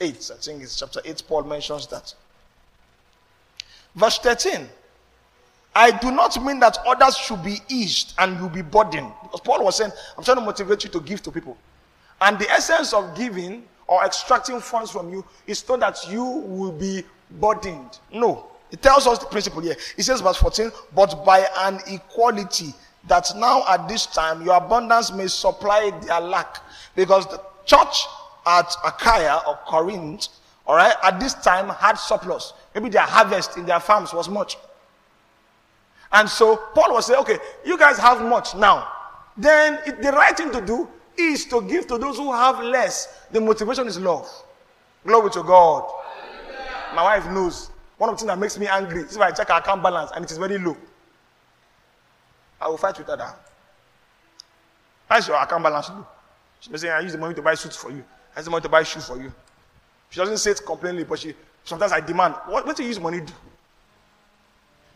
8. 0.00 0.30
I 0.32 0.36
think 0.42 0.62
it's 0.62 0.78
chapter 0.78 1.00
8. 1.04 1.22
Paul 1.26 1.44
mentions 1.44 1.86
that. 1.88 2.14
Verse 3.94 4.18
13. 4.18 4.68
I 5.74 5.90
do 5.90 6.10
not 6.10 6.42
mean 6.42 6.58
that 6.60 6.78
others 6.86 7.16
should 7.18 7.42
be 7.42 7.58
eased 7.68 8.14
and 8.18 8.40
you 8.40 8.48
be 8.48 8.62
burdened. 8.62 9.12
Because 9.22 9.40
Paul 9.40 9.64
was 9.64 9.76
saying, 9.76 9.92
I'm 10.16 10.24
trying 10.24 10.38
to 10.38 10.42
motivate 10.42 10.84
you 10.84 10.90
to 10.90 11.00
give 11.00 11.22
to 11.22 11.30
people. 11.30 11.56
And 12.20 12.38
the 12.38 12.50
essence 12.50 12.94
of 12.94 13.14
giving 13.14 13.62
or 13.86 14.04
extracting 14.04 14.58
funds 14.60 14.90
from 14.90 15.10
you 15.10 15.24
is 15.46 15.66
not 15.68 15.80
that 15.80 15.98
you 16.10 16.24
will 16.24 16.72
be 16.72 17.04
burdened. 17.30 17.98
No. 18.12 18.46
It 18.70 18.82
tells 18.82 19.06
us 19.06 19.18
the 19.18 19.26
principle 19.26 19.60
here. 19.62 19.76
It 19.96 20.02
says, 20.02 20.20
verse 20.20 20.36
14, 20.36 20.70
but 20.94 21.24
by 21.24 21.46
an 21.58 21.80
equality, 21.86 22.74
that 23.08 23.30
now 23.36 23.64
at 23.68 23.88
this 23.88 24.06
time 24.06 24.44
your 24.44 24.56
abundance 24.56 25.12
may 25.12 25.28
supply 25.28 25.90
their 26.02 26.20
lack. 26.20 26.58
Because 26.94 27.26
the 27.26 27.40
church 27.64 28.06
at 28.46 28.74
Achaia 28.84 29.40
or 29.46 29.56
Corinth, 29.66 30.28
all 30.66 30.76
right, 30.76 30.94
at 31.04 31.20
this 31.20 31.34
time 31.34 31.68
had 31.68 31.94
surplus. 31.94 32.52
Maybe 32.74 32.88
their 32.88 33.02
harvest 33.02 33.56
in 33.56 33.66
their 33.66 33.80
farms 33.80 34.12
was 34.12 34.28
much. 34.28 34.56
And 36.12 36.28
so 36.28 36.56
Paul 36.74 36.94
was 36.94 37.06
saying, 37.06 37.20
okay, 37.20 37.38
you 37.64 37.78
guys 37.78 37.98
have 37.98 38.22
much 38.22 38.54
now. 38.54 38.88
Then 39.36 39.78
it, 39.86 40.02
the 40.02 40.12
right 40.12 40.36
thing 40.36 40.50
to 40.52 40.60
do 40.60 40.88
is 41.16 41.44
to 41.46 41.62
give 41.62 41.86
to 41.88 41.98
those 41.98 42.16
who 42.16 42.32
have 42.32 42.62
less. 42.62 43.26
The 43.30 43.40
motivation 43.40 43.86
is 43.86 43.98
love. 43.98 44.28
Glory 45.06 45.30
to 45.30 45.42
God. 45.42 45.88
My 46.96 47.02
wife 47.02 47.26
knows. 47.30 47.70
One 47.98 48.08
of 48.08 48.16
the 48.16 48.20
things 48.20 48.28
that 48.28 48.38
makes 48.38 48.58
me 48.58 48.66
angry 48.66 49.02
is 49.02 49.16
if 49.16 49.20
I 49.20 49.30
check 49.30 49.48
her 49.48 49.54
account 49.54 49.82
balance 49.82 50.10
and 50.14 50.24
it 50.24 50.30
is 50.30 50.38
very 50.38 50.56
low. 50.56 50.76
I 52.58 52.68
will 52.68 52.78
fight 52.78 52.96
with 52.96 53.06
her. 53.06 53.34
How's 55.06 55.28
your 55.28 55.36
account 55.36 55.62
balance 55.62 55.90
low? 55.90 56.06
She 56.60 56.70
may 56.70 56.78
say, 56.78 56.88
I 56.88 57.00
use 57.00 57.12
the 57.12 57.18
money 57.18 57.34
to 57.34 57.42
buy 57.42 57.54
suits 57.54 57.76
for 57.76 57.90
you. 57.90 58.02
I 58.34 58.38
use 58.38 58.46
the 58.46 58.50
money 58.50 58.62
to 58.62 58.68
buy 58.70 58.82
shoes 58.82 59.06
for 59.06 59.20
you. 59.20 59.30
She 60.08 60.20
doesn't 60.20 60.38
say 60.38 60.52
it 60.52 60.62
complainingly, 60.64 61.04
but 61.04 61.18
she 61.18 61.34
sometimes 61.64 61.92
I 61.92 62.00
demand, 62.00 62.34
what, 62.46 62.64
what 62.66 62.74
do 62.74 62.82
you 62.82 62.88
use 62.88 62.98
money 62.98 63.20
do? 63.20 63.32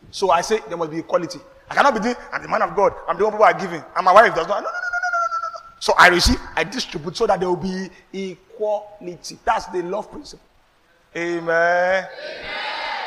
So 0.09 0.31
I 0.31 0.41
say 0.41 0.59
there 0.67 0.77
must 0.77 0.89
be 0.89 0.99
equality. 0.99 1.39
I 1.69 1.75
cannot 1.75 1.93
be 1.93 1.99
doing, 1.99 2.15
I'm 2.33 2.41
the 2.41 2.47
man 2.49 2.63
of 2.63 2.75
God, 2.75 2.93
I'm 3.07 3.15
the 3.15 3.25
one 3.25 3.33
people 3.33 3.45
are 3.45 3.53
giving, 3.53 3.83
and 3.95 4.05
my 4.05 4.11
wife 4.11 4.33
does 4.33 4.47
not. 4.47 4.63
No, 4.63 4.69
no, 4.69 4.71
no, 4.71 4.71
no, 4.71 5.09
no, 5.11 5.37
no, 5.43 5.59
no. 5.59 5.77
So 5.79 5.93
I 5.99 6.07
receive, 6.07 6.39
I 6.55 6.63
distribute 6.63 7.15
so 7.15 7.27
that 7.27 7.39
there 7.39 7.47
will 7.47 7.55
be 7.57 7.89
equality. 8.11 9.37
That's 9.45 9.67
the 9.67 9.83
love 9.83 10.11
principle. 10.11 10.47
Amen. 11.13 11.43
Amen. 11.43 12.07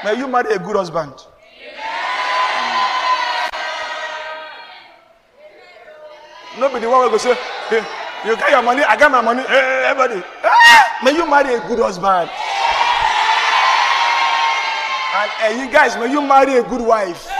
May 0.05 0.19
you 0.19 0.29
marry 0.29 0.53
a 0.53 0.59
good 0.59 0.77
husband. 0.77 1.15
Nobody 6.59 6.87
want 6.87 7.13
to 7.13 7.19
say, 7.19 7.35
hey, 7.71 7.83
you 8.29 8.37
got 8.37 8.51
your 8.51 8.63
money, 8.63 8.83
I 8.83 8.97
got 8.97 9.11
my 9.11 9.23
money. 9.23 9.43
Hey, 9.43 9.87
everybody. 9.89 10.23
Ah, 10.45 11.01
may 11.03 11.17
you 11.17 11.29
marry 11.29 11.55
a 11.55 11.61
good 11.67 11.79
husband. 11.79 12.31
And, 15.17 15.31
and 15.41 15.67
you 15.67 15.73
guys, 15.73 15.97
may 15.97 16.13
you 16.13 16.21
marry 16.21 16.59
a 16.59 16.63
good 16.63 16.87
wife. 16.87 17.34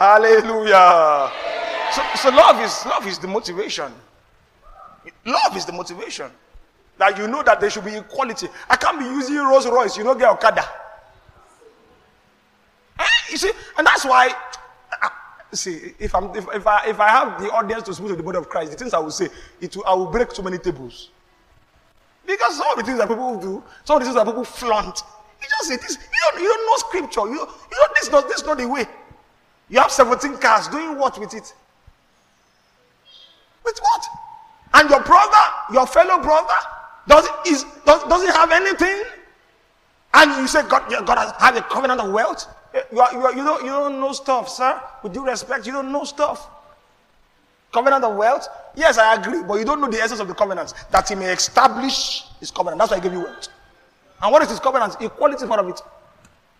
Hallelujah. 0.00 1.30
So, 1.92 2.02
so 2.16 2.30
love 2.30 2.58
is 2.64 2.86
love 2.86 3.06
is 3.06 3.18
the 3.18 3.28
motivation. 3.28 3.92
Love 5.26 5.54
is 5.54 5.66
the 5.66 5.72
motivation. 5.72 6.30
That 6.96 7.18
you 7.18 7.28
know 7.28 7.42
that 7.42 7.60
there 7.60 7.68
should 7.68 7.84
be 7.84 7.96
equality. 7.96 8.48
I 8.70 8.76
can't 8.76 8.98
be 8.98 9.04
using 9.04 9.36
Rolls 9.36 9.66
Royce, 9.66 9.98
you 9.98 10.04
know, 10.04 10.14
get 10.14 10.30
Okada. 10.30 10.64
Eh? 12.98 13.04
You 13.30 13.36
see, 13.36 13.50
and 13.76 13.86
that's 13.86 14.06
why 14.06 14.32
see 15.52 15.92
if 15.98 16.14
I'm 16.14 16.34
if, 16.34 16.46
if 16.54 16.66
I 16.66 16.86
if 16.88 16.98
I 16.98 17.08
have 17.08 17.38
the 17.38 17.50
audience 17.50 17.82
to 17.82 17.92
speak 17.92 18.08
to 18.08 18.16
the 18.16 18.22
body 18.22 18.38
of 18.38 18.48
Christ, 18.48 18.70
the 18.70 18.78
things 18.78 18.94
I 18.94 19.00
will 19.00 19.10
say, 19.10 19.28
it 19.60 19.76
will, 19.76 19.84
I 19.86 19.92
will 19.92 20.06
break 20.10 20.30
too 20.30 20.42
many 20.42 20.56
tables. 20.56 21.10
Because 22.26 22.56
some 22.56 22.68
of 22.70 22.78
the 22.78 22.84
things 22.84 22.96
that 22.96 23.08
people 23.08 23.38
do, 23.38 23.62
some 23.84 23.96
of 23.96 24.00
the 24.00 24.06
things 24.06 24.14
that 24.14 24.24
people 24.24 24.44
flaunt, 24.44 25.02
you 25.42 25.46
just 25.46 25.68
say 25.68 25.76
this, 25.76 25.96
you 25.96 26.18
don't, 26.32 26.42
you 26.42 26.48
don't 26.48 26.66
know 26.66 26.76
scripture. 26.88 27.20
You, 27.20 27.34
you 27.34 27.76
know 27.76 27.88
this 27.96 28.10
not 28.10 28.28
this 28.28 28.42
not 28.46 28.56
the 28.56 28.66
way. 28.66 28.86
You 29.70 29.78
have 29.78 29.92
17 29.92 30.36
cars, 30.38 30.68
doing 30.68 30.98
what 30.98 31.18
with 31.18 31.32
it? 31.32 31.54
With 33.64 33.78
what? 33.78 34.06
And 34.74 34.90
your 34.90 35.02
brother, 35.02 35.44
your 35.72 35.86
fellow 35.86 36.22
brother, 36.22 36.54
does 37.06 37.26
is 37.46 37.64
does, 37.86 38.02
doesn't 38.04 38.34
have 38.34 38.50
anything? 38.50 39.02
And 40.12 40.30
you 40.40 40.48
say 40.48 40.62
God, 40.68 40.88
God 41.06 41.18
has 41.18 41.32
had 41.38 41.56
a 41.56 41.62
covenant 41.62 42.00
of 42.00 42.10
wealth? 42.12 42.46
You, 42.92 43.00
are, 43.00 43.12
you, 43.12 43.20
are, 43.20 43.34
you, 43.34 43.44
don't, 43.44 43.62
you 43.64 43.70
don't 43.70 44.00
know 44.00 44.12
stuff, 44.12 44.48
sir. 44.48 44.80
With 45.02 45.12
due 45.12 45.24
respect, 45.24 45.66
you 45.66 45.72
don't 45.72 45.90
know 45.92 46.04
stuff. 46.04 46.48
Covenant 47.72 48.04
of 48.04 48.16
wealth? 48.16 48.48
Yes, 48.74 48.98
I 48.98 49.14
agree, 49.14 49.42
but 49.42 49.54
you 49.54 49.64
don't 49.64 49.80
know 49.80 49.90
the 49.90 49.98
essence 49.98 50.20
of 50.20 50.28
the 50.28 50.34
covenant. 50.34 50.74
That 50.90 51.08
he 51.08 51.14
may 51.14 51.32
establish 51.32 52.24
his 52.40 52.50
covenant. 52.50 52.78
That's 52.78 52.90
why 52.90 52.96
I 52.96 53.00
gave 53.00 53.12
you 53.12 53.20
wealth. 53.20 53.48
And 54.22 54.32
what 54.32 54.42
is 54.42 54.50
his 54.50 54.60
covenant? 54.60 54.96
Equality 55.00 55.42
is 55.42 55.48
part 55.48 55.60
of 55.60 55.68
it. 55.68 55.80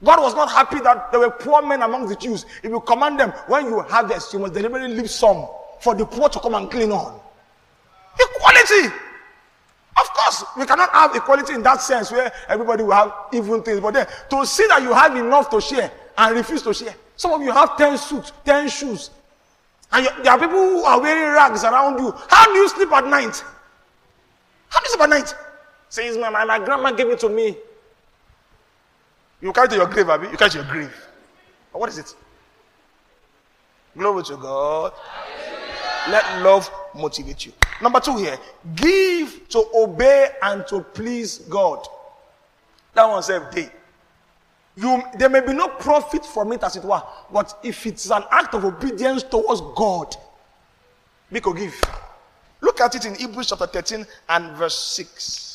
God 0.03 0.21
was 0.21 0.35
not 0.35 0.51
happy 0.51 0.81
that 0.81 1.11
there 1.11 1.21
were 1.21 1.31
poor 1.31 1.61
men 1.63 1.83
among 1.83 2.09
the 2.09 2.17
Jews. 2.17 2.47
If 2.63 2.71
you 2.71 2.81
command 2.81 3.21
them, 3.21 3.31
when 3.47 3.67
you 3.67 3.81
harvest, 3.81 4.33
you 4.33 4.39
must 4.39 4.55
deliberately 4.55 4.95
leave 4.95 5.11
some 5.11 5.47
for 5.81 5.95
the 5.95 6.07
poor 6.07 6.29
to 6.29 6.41
come 6.41 6.55
and 6.55 6.71
clean 6.71 6.91
on. 6.91 7.21
Equality. 8.19 8.95
Of 9.99 10.09
course, 10.15 10.45
we 10.57 10.65
cannot 10.65 10.91
have 10.91 11.15
equality 11.15 11.55
in 11.55 11.63
that 11.63 11.83
sense 11.83 12.11
where 12.11 12.33
everybody 12.49 12.83
will 12.83 12.93
have 12.93 13.13
even 13.33 13.63
things. 13.63 13.81
But 13.81 13.95
then 13.95 14.07
to 14.31 14.47
see 14.47 14.67
that 14.69 14.83
you 14.83 14.95
have 14.95 15.15
enough 15.17 15.51
to 15.51 15.61
share 15.61 15.91
and 16.17 16.37
refuse 16.37 16.63
to 16.63 16.73
share. 16.73 16.95
Some 17.17 17.33
of 17.33 17.43
you 17.43 17.53
have 17.53 17.77
10 17.77 17.99
suits, 17.99 18.33
10 18.45 18.69
shoes. 18.71 19.11
And 19.93 20.07
you, 20.07 20.23
there 20.23 20.33
are 20.33 20.39
people 20.39 20.57
who 20.57 20.83
are 20.83 21.01
wearing 21.01 21.35
rags 21.35 21.65
around 21.65 21.99
you. 21.99 22.15
How 22.29 22.47
do 22.47 22.53
you 22.53 22.69
sleep 22.71 22.91
at 22.93 23.07
night? 23.07 23.45
How 24.69 24.81
do 24.81 24.85
you 24.85 24.91
sleep 24.91 25.03
at 25.03 25.11
night? 25.11 25.35
Says, 25.91 26.17
my, 26.17 26.31
my 26.31 26.59
grandma 26.65 26.93
gave 26.93 27.09
it 27.09 27.21
to 27.21 27.29
me. 27.29 27.57
You 29.41 29.53
carry 29.53 29.69
to 29.69 29.77
your 29.77 29.87
grave, 29.87 30.09
Abby. 30.09 30.29
You 30.29 30.37
carry 30.37 30.51
to 30.51 30.59
your 30.59 30.67
grave. 30.67 30.95
But 31.73 31.79
what 31.81 31.89
is 31.89 31.99
it? 31.99 32.15
Glory 33.97 34.23
to 34.25 34.37
God. 34.37 34.93
Let 36.09 36.43
love 36.43 36.71
motivate 36.95 37.47
you. 37.47 37.53
Number 37.81 38.01
two 38.01 38.17
here. 38.17 38.39
Give 38.75 39.49
to 39.49 39.65
obey 39.75 40.31
and 40.43 40.67
to 40.69 40.81
please 40.81 41.39
God. 41.39 41.87
That 42.95 43.07
one 43.07 43.23
said 43.23 43.51
day. 43.51 43.71
You, 44.77 45.03
there 45.19 45.29
may 45.29 45.41
be 45.41 45.53
no 45.53 45.69
profit 45.69 46.25
from 46.25 46.53
it 46.53 46.63
as 46.63 46.77
it 46.77 46.85
were, 46.85 47.03
but 47.33 47.59
if 47.63 47.87
it's 47.87 48.11
an 48.11 48.23
act 48.31 48.55
of 48.55 48.65
obedience 48.65 49.23
towards 49.23 49.61
God, 49.77 50.15
we 51.31 51.41
could 51.41 51.57
give. 51.57 51.79
Look 52.61 52.81
at 52.81 52.95
it 52.95 53.05
in 53.05 53.15
Hebrews 53.15 53.49
chapter 53.49 53.67
13 53.67 54.07
and 54.29 54.57
verse 54.57 54.79
6. 54.79 55.50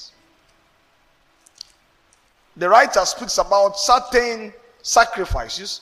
The 2.57 2.69
writer 2.69 3.05
speaks 3.05 3.37
about 3.37 3.77
certain 3.77 4.53
sacrifices. 4.81 5.81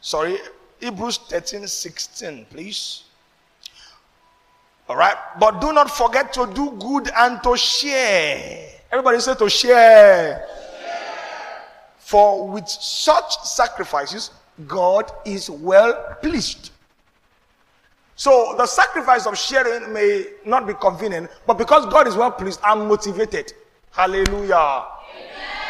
Sorry, 0.00 0.38
Hebrews 0.80 1.18
13 1.18 1.66
16, 1.66 2.46
please. 2.50 3.04
All 4.88 4.96
right. 4.96 5.16
But 5.38 5.60
do 5.60 5.72
not 5.72 5.90
forget 5.90 6.32
to 6.34 6.50
do 6.54 6.70
good 6.72 7.10
and 7.16 7.42
to 7.42 7.56
share. 7.56 8.68
Everybody 8.92 9.20
say 9.20 9.34
to 9.34 9.48
share. 9.48 10.46
For 11.98 12.48
with 12.48 12.68
such 12.68 13.38
sacrifices, 13.42 14.30
God 14.66 15.10
is 15.24 15.50
well 15.50 16.16
pleased. 16.22 16.70
So 18.14 18.54
the 18.56 18.66
sacrifice 18.66 19.26
of 19.26 19.36
sharing 19.36 19.92
may 19.92 20.26
not 20.44 20.66
be 20.66 20.74
convenient, 20.74 21.30
but 21.46 21.58
because 21.58 21.84
God 21.86 22.06
is 22.06 22.16
well 22.16 22.30
pleased, 22.30 22.60
I'm 22.62 22.86
motivated. 22.86 23.52
Hallelujah. 23.96 24.54
Amen. 24.54 24.84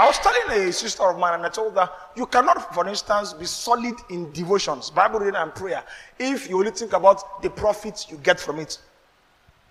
I 0.01 0.05
was 0.05 0.19
telling 0.19 0.69
a 0.69 0.73
sister 0.73 1.05
of 1.05 1.17
mine, 1.17 1.35
and 1.35 1.47
I 1.47 1.49
told 1.49 1.77
her, 1.77 1.89
you 2.17 2.27
cannot, 2.27 2.75
for 2.75 2.89
instance, 2.89 3.33
be 3.33 3.45
solid 3.45 3.95
in 4.11 4.33
devotions, 4.33 4.91
Bible 4.91 5.21
reading, 5.21 5.37
and 5.37 5.55
prayer 5.55 5.85
if 6.19 6.51
you 6.51 6.59
only 6.59 6.73
think 6.73 6.93
about 6.93 7.41
the 7.41 7.49
profits 7.49 8.11
you 8.11 8.17
get 8.17 8.41
from 8.41 8.59
it. 8.59 8.79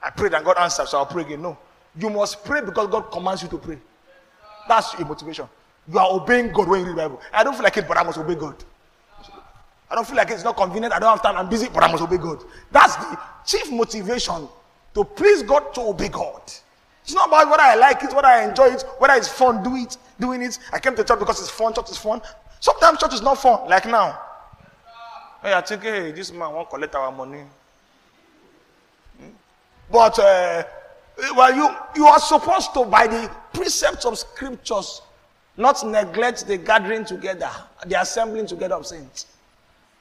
I 0.01 0.09
prayed 0.09 0.33
and 0.33 0.45
God 0.45 0.57
answered, 0.57 0.87
so 0.87 0.99
I'll 0.99 1.05
pray 1.05 1.23
again. 1.23 1.41
No. 1.41 1.57
You 1.99 2.09
must 2.09 2.45
pray 2.45 2.61
because 2.61 2.87
God 2.87 3.11
commands 3.11 3.43
you 3.43 3.49
to 3.49 3.57
pray. 3.57 3.77
That's 4.69 4.97
your 4.97 5.05
motivation. 5.07 5.49
You 5.91 5.99
are 5.99 6.11
obeying 6.11 6.53
God 6.53 6.69
when 6.69 6.79
you 6.79 6.85
read 6.85 6.93
the 6.93 7.01
Bible. 7.01 7.21
I 7.33 7.43
don't 7.43 7.55
feel 7.55 7.63
like 7.63 7.75
it, 7.75 7.87
but 7.89 7.97
I 7.97 8.03
must 8.03 8.17
obey 8.17 8.35
God. 8.35 8.55
I 9.91 9.95
don't 9.95 10.07
feel 10.07 10.15
like 10.15 10.31
it's 10.31 10.45
not 10.45 10.55
convenient. 10.55 10.93
I 10.93 10.99
don't 10.99 11.09
have 11.09 11.21
time. 11.21 11.35
I'm 11.35 11.49
busy, 11.49 11.67
but 11.67 11.83
I 11.83 11.91
must 11.91 12.03
obey 12.03 12.17
God. 12.17 12.41
That's 12.71 12.95
the 12.95 13.19
chief 13.45 13.69
motivation 13.69 14.47
to 14.93 15.03
please 15.03 15.43
God, 15.43 15.73
to 15.73 15.81
obey 15.81 16.07
God. 16.07 16.41
It's 17.05 17.13
not 17.13 17.27
about 17.27 17.51
whether 17.51 17.61
I 17.61 17.75
like 17.75 18.03
it, 18.03 18.11
whether 18.15 18.27
I 18.27 18.45
enjoy 18.49 18.69
it, 18.69 18.81
whether 18.97 19.13
it's 19.13 19.27
fun 19.27 19.61
do 19.61 19.75
it, 19.75 19.95
doing 20.19 20.41
it. 20.41 20.57
I 20.73 20.79
came 20.79 20.95
to 20.95 21.03
church 21.03 21.19
because 21.19 21.39
it's 21.39 21.51
fun. 21.51 21.71
Church 21.71 21.91
is 21.91 21.97
fun. 21.99 22.19
Sometimes 22.59 22.97
church 22.97 23.13
is 23.13 23.21
not 23.21 23.37
fun, 23.37 23.69
like 23.69 23.85
now. 23.85 24.19
Hey, 25.43 25.53
I 25.53 25.61
think, 25.61 25.83
hey, 25.83 26.11
this 26.13 26.31
man 26.31 26.51
won't 26.51 26.67
collect 26.67 26.95
our 26.95 27.11
money. 27.11 27.43
But 29.91 30.17
uh, 30.17 30.63
well, 31.35 31.55
you 31.55 31.69
you 31.95 32.07
are 32.07 32.17
supposed 32.17 32.73
to, 32.73 32.85
by 32.85 33.05
the 33.05 33.29
precepts 33.53 34.05
of 34.05 34.17
scriptures, 34.17 35.03
not 35.57 35.85
neglect 35.85 36.47
the 36.47 36.57
gathering 36.57 37.05
together, 37.05 37.51
the 37.85 38.01
assembling 38.01 38.47
together 38.47 38.73
of 38.73 38.87
saints. 38.87 39.27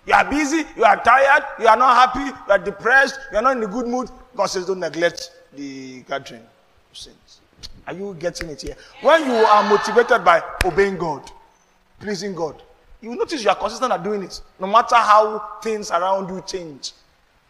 You 0.06 0.14
are 0.14 0.24
busy, 0.24 0.64
you 0.74 0.84
are 0.84 1.02
tired, 1.04 1.44
you 1.60 1.66
are 1.66 1.76
not 1.76 1.94
happy, 1.96 2.30
you 2.30 2.50
are 2.52 2.58
depressed, 2.58 3.18
you 3.30 3.36
are 3.36 3.42
not 3.42 3.58
in 3.58 3.62
a 3.62 3.66
good 3.66 3.88
mood. 3.88 4.08
God 4.34 4.46
says, 4.46 4.64
don't 4.64 4.80
neglect 4.80 5.30
the 5.52 6.00
gathering 6.08 6.46
of 6.94 6.98
saints. 6.98 7.40
Are 7.86 7.92
you 7.94 8.16
getting 8.18 8.50
it 8.50 8.62
here? 8.62 8.76
When 9.02 9.26
you 9.26 9.34
are 9.34 9.68
motivated 9.68 10.24
by 10.24 10.42
obeying 10.64 10.96
God, 10.96 11.28
pleasing 12.00 12.34
God, 12.34 12.62
you 13.00 13.14
notice 13.14 13.42
you 13.42 13.50
are 13.50 13.56
consistent 13.56 13.92
at 13.92 14.02
doing 14.02 14.22
it. 14.22 14.40
No 14.60 14.66
matter 14.66 14.96
how 14.96 15.58
things 15.62 15.90
around 15.90 16.28
you 16.28 16.42
change, 16.46 16.92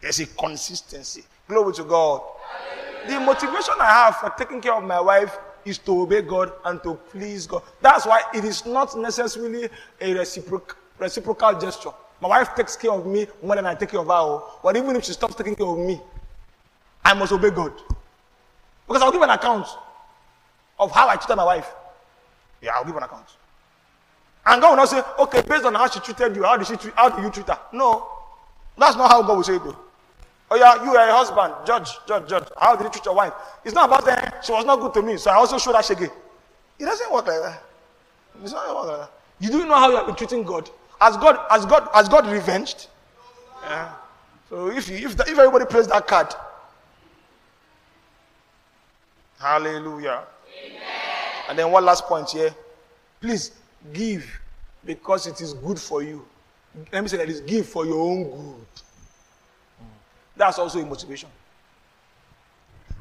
there's 0.01 0.19
a 0.19 0.25
consistency. 0.25 1.23
Glory 1.47 1.73
to 1.73 1.83
God. 1.83 2.21
The 3.07 3.19
motivation 3.19 3.75
I 3.79 3.85
have 3.85 4.17
for 4.17 4.33
taking 4.37 4.61
care 4.61 4.73
of 4.73 4.83
my 4.83 4.99
wife 4.99 5.37
is 5.63 5.77
to 5.79 6.01
obey 6.01 6.21
God 6.21 6.51
and 6.65 6.81
to 6.83 6.95
please 7.11 7.45
God. 7.47 7.61
That's 7.81 8.05
why 8.05 8.21
it 8.33 8.43
is 8.43 8.65
not 8.65 8.97
necessarily 8.97 9.69
a 10.01 10.13
reciprocal, 10.13 10.77
reciprocal 10.97 11.59
gesture. 11.59 11.91
My 12.19 12.29
wife 12.29 12.55
takes 12.55 12.75
care 12.75 12.91
of 12.91 13.05
me 13.05 13.27
more 13.43 13.55
than 13.55 13.65
I 13.65 13.75
take 13.75 13.89
care 13.89 13.99
of 13.99 14.07
her. 14.07 14.13
Oh. 14.13 14.59
But 14.63 14.75
even 14.75 14.95
if 14.95 15.05
she 15.05 15.13
stops 15.13 15.35
taking 15.35 15.55
care 15.55 15.67
of 15.67 15.77
me, 15.77 16.01
I 17.03 17.13
must 17.13 17.31
obey 17.31 17.51
God. 17.51 17.73
Because 18.87 19.01
I'll 19.01 19.11
give 19.11 19.21
an 19.21 19.29
account 19.29 19.67
of 20.79 20.91
how 20.91 21.07
I 21.07 21.15
treated 21.15 21.35
my 21.35 21.45
wife. 21.45 21.71
Yeah, 22.61 22.71
I'll 22.75 22.85
give 22.85 22.95
an 22.95 23.03
account. 23.03 23.27
And 24.45 24.61
God 24.61 24.71
will 24.71 24.77
not 24.77 24.89
say, 24.89 25.01
okay, 25.19 25.41
based 25.41 25.65
on 25.65 25.73
how 25.73 25.87
she 25.89 25.99
treated 25.99 26.35
you, 26.35 26.43
how 26.43 26.57
did 26.57 26.67
she 26.67 26.75
treat, 26.75 26.93
how 26.95 27.09
do 27.09 27.21
you 27.21 27.29
treat 27.31 27.47
her? 27.47 27.59
No. 27.73 28.07
That's 28.77 28.95
not 28.95 29.09
how 29.09 29.21
God 29.23 29.37
will 29.37 29.43
say 29.43 29.55
it 29.55 29.63
though. 29.63 29.77
Oh 30.51 30.55
yeah, 30.55 30.83
you 30.83 30.95
are 30.95 31.09
a 31.09 31.11
husband, 31.11 31.53
judge, 31.65 31.89
judge, 32.07 32.29
judge. 32.29 32.47
How 32.57 32.75
did 32.75 32.83
you 32.83 32.89
treat 32.91 33.05
your 33.05 33.15
wife? 33.15 33.33
It's 33.63 33.73
not 33.73 33.89
about 33.89 34.05
that 34.05 34.45
she 34.45 34.51
was 34.51 34.63
not 34.65 34.79
good 34.79 34.93
to 34.93 35.01
me, 35.01 35.17
so 35.17 35.31
I 35.31 35.35
also 35.35 35.57
show 35.57 35.71
that 35.71 35.83
shege. 35.83 36.11
It 36.77 36.85
doesn't 36.85 37.11
work 37.11 37.25
like 37.25 37.41
that. 37.41 37.63
It's 38.43 38.51
not 38.51 38.75
work 38.75 38.85
like 38.85 38.99
that. 38.99 39.11
You 39.39 39.49
do 39.49 39.65
know 39.65 39.75
how 39.75 39.89
you 39.89 40.05
been 40.05 40.15
treating 40.15 40.43
God. 40.43 40.69
Has 41.01 41.17
God, 41.17 41.39
has 41.49 41.65
God, 41.65 41.89
has 41.93 42.07
God 42.07 42.27
revenged? 42.27 42.87
Yeah. 43.63 43.91
So 44.49 44.69
if 44.69 44.87
you, 44.87 44.97
if, 44.97 45.19
if 45.19 45.37
everybody 45.37 45.65
plays 45.65 45.87
that 45.87 46.07
card, 46.07 46.33
hallelujah. 49.39 50.23
Amen. 50.65 50.81
And 51.49 51.59
then 51.59 51.71
one 51.71 51.85
last 51.85 52.05
point 52.05 52.29
here. 52.29 52.53
Please 53.21 53.51
give 53.93 54.25
because 54.85 55.27
it 55.27 55.41
is 55.41 55.53
good 55.53 55.79
for 55.79 56.03
you. 56.03 56.25
Let 56.91 57.03
me 57.03 57.07
say 57.07 57.17
that 57.17 57.29
it's 57.29 57.41
give 57.41 57.67
for 57.67 57.85
your 57.85 57.99
own 57.99 58.23
good. 58.23 58.65
Hmm. 59.79 59.85
That's 60.35 60.59
also 60.59 60.79
a 60.79 60.85
motivation. 60.85 61.29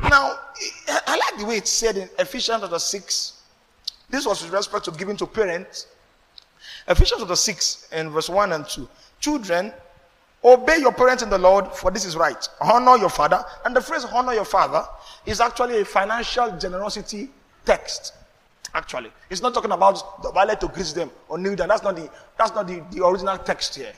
Now, 0.03 0.39
I 1.07 1.16
like 1.16 1.41
the 1.41 1.47
way 1.47 1.57
it's 1.57 1.70
said 1.70 1.97
in 1.97 2.09
Ephesians 2.18 2.62
chapter 2.62 2.78
6. 2.78 3.43
This 4.11 4.26
was 4.26 4.43
with 4.43 4.53
respect 4.53 4.85
to 4.87 4.91
giving 4.91 5.16
to 5.16 5.26
parents. 5.26 5.87
Ephesians 6.89 7.20
chapter 7.20 7.37
6 7.37 7.89
and 7.93 8.11
verse 8.11 8.28
1 8.28 8.53
and 8.53 8.68
2. 8.68 8.89
Children, 9.20 9.72
obey 10.45 10.78
your 10.78 10.92
parents 10.92 11.22
in 11.22 11.30
the 11.30 11.38
Lord, 11.38 11.72
for 11.72 11.90
this 11.90 12.05
is 12.05 12.16
right. 12.16 12.49
Honor 12.61 12.97
your 12.97 13.09
father. 13.09 13.42
And 13.64 13.74
the 13.74 13.80
phrase 13.80 14.05
honor 14.05 14.34
your 14.34 14.45
father 14.45 14.84
is 15.24 15.40
actually 15.40 15.80
a 15.80 15.84
financial 15.84 16.57
generosity 16.59 17.30
text. 17.64 18.12
Actually, 18.74 19.11
it's 19.30 19.40
not 19.40 19.55
talking 19.55 19.70
about 19.70 20.22
the 20.22 20.32
valet 20.32 20.57
to 20.57 20.66
greet 20.68 20.88
them 20.88 21.11
or 21.28 21.38
kneel 21.38 21.55
down. 21.55 21.68
That's 21.68 21.84
not 21.84 21.95
the 21.95 22.11
that's 22.36 22.53
not 22.55 22.66
the, 22.66 22.84
the 22.90 23.07
original 23.07 23.38
text 23.38 23.76
here. 23.76 23.92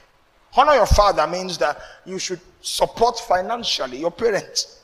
Honor 0.54 0.74
your 0.74 0.86
father 0.86 1.26
means 1.26 1.56
that 1.58 1.80
you 2.04 2.18
should 2.18 2.40
support 2.60 3.18
financially 3.18 3.98
your 3.98 4.10
parents. 4.10 4.82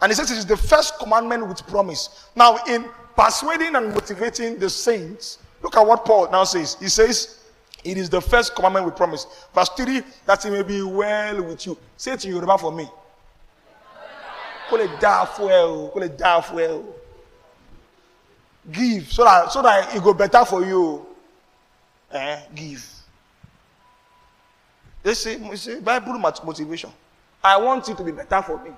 And 0.00 0.10
he 0.10 0.16
says 0.16 0.30
it 0.30 0.38
is 0.38 0.46
the 0.46 0.56
first 0.56 0.98
commandment 0.98 1.46
with 1.46 1.66
promise. 1.66 2.28
Now, 2.36 2.58
in 2.68 2.86
persuading 3.16 3.76
and 3.76 3.92
motivating 3.92 4.58
the 4.58 4.70
saints, 4.70 5.38
look 5.62 5.76
at 5.76 5.86
what 5.86 6.04
Paul 6.04 6.30
now 6.30 6.44
says. 6.44 6.76
He 6.80 6.88
says, 6.88 7.39
it 7.84 7.96
is 7.96 8.10
the 8.10 8.20
first 8.20 8.54
commandment 8.54 8.86
we 8.86 8.92
promise. 8.92 9.26
Verse 9.54 9.68
3 9.70 10.02
that 10.26 10.44
it 10.44 10.50
may 10.50 10.62
be 10.62 10.82
well 10.82 11.42
with 11.42 11.66
you. 11.66 11.76
Say 11.96 12.12
it 12.12 12.24
in 12.24 12.32
Yoruba 12.32 12.58
for 12.58 12.72
me. 12.72 12.88
Call 14.68 14.80
it 14.80 14.90
fuel. 15.34 15.88
Call 15.92 16.02
it 16.02 16.44
fuel. 16.44 16.94
Give 18.70 19.10
so 19.10 19.24
that 19.24 19.50
so 19.50 19.62
that 19.62 19.94
it 19.94 20.02
go 20.02 20.12
better 20.14 20.44
for 20.44 20.64
you. 20.64 21.06
Eh? 22.12 22.40
Give. 22.54 22.86
They 25.02 25.14
say, 25.14 25.38
you 25.38 25.56
see, 25.56 25.80
Bible 25.80 26.18
motivation. 26.18 26.90
I 27.42 27.56
want 27.56 27.88
it 27.88 27.96
to 27.96 28.04
be 28.04 28.12
better 28.12 28.42
for 28.42 28.62
me. 28.62 28.70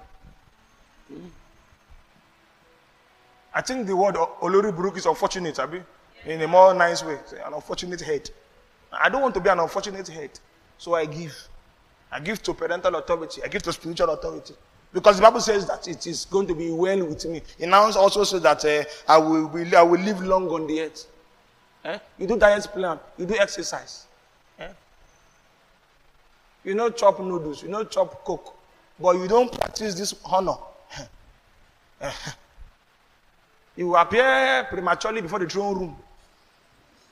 I 3.55 3.61
think 3.61 3.87
the 3.87 3.97
word 3.97 4.15
Olori 4.15 4.73
Buruk 4.75 4.97
is 4.97 5.07
unfortunate, 5.07 5.59
Abi, 5.59 5.83
in 6.25 6.41
a 6.41 6.47
more 6.49 6.73
nice 6.73 7.03
way. 7.05 7.19
An 7.45 7.53
unfortunate 7.55 8.01
head. 8.01 8.31
I 8.93 9.09
don't 9.09 9.23
want 9.23 9.35
to 9.35 9.41
be 9.41 9.49
an 9.49 9.59
unfortunate 9.61 10.07
head. 10.09 10.31
So 10.79 10.95
I 10.95 11.07
give. 11.07 11.35
I 12.11 12.21
give 12.21 12.43
to 12.43 12.55
parental 12.55 12.95
authority. 12.97 13.43
I 13.43 13.49
give 13.49 13.63
to 13.63 13.73
spiritual 13.73 14.11
authority. 14.11 14.55
Because 14.93 15.17
the 15.17 15.23
Bible 15.23 15.41
says 15.41 15.67
that 15.67 15.89
it 15.89 16.07
is 16.07 16.27
going 16.27 16.47
to 16.47 16.55
be 16.55 16.71
well 16.71 17.07
with 17.07 17.25
me. 17.25 17.41
It 17.59 17.67
now 17.69 17.85
also 17.85 18.25
says 18.25 18.43
that 18.43 18.63
uh, 18.65 18.85
I, 19.11 19.17
will, 19.17 19.47
will, 19.47 19.77
I 19.77 19.83
will 19.83 20.01
live 20.01 20.21
long 20.21 20.47
on 20.49 20.67
the 20.67 20.83
earth. 20.83 21.07
Eh? 21.85 21.99
You 22.19 22.27
do 22.27 22.37
diet 22.39 22.65
plan. 22.73 22.99
You 23.17 23.25
do 23.25 23.35
exercise. 23.39 24.07
Eh? 24.59 24.69
You 26.65 26.75
know 26.75 26.91
chop 26.91 27.19
noodles. 27.21 27.63
You 27.63 27.71
know 27.71 27.85
chop 27.85 28.23
coke. 28.25 28.55
But 29.01 29.17
you 29.17 29.27
don't 29.27 29.51
practice 29.51 29.95
this 29.95 30.15
honor. 30.27 30.57
you 33.77 33.97
appear 33.97 34.67
prematurely 34.69 35.23
before 35.23 35.39
the 35.39 35.49
throne 35.49 35.79
room. 35.79 35.97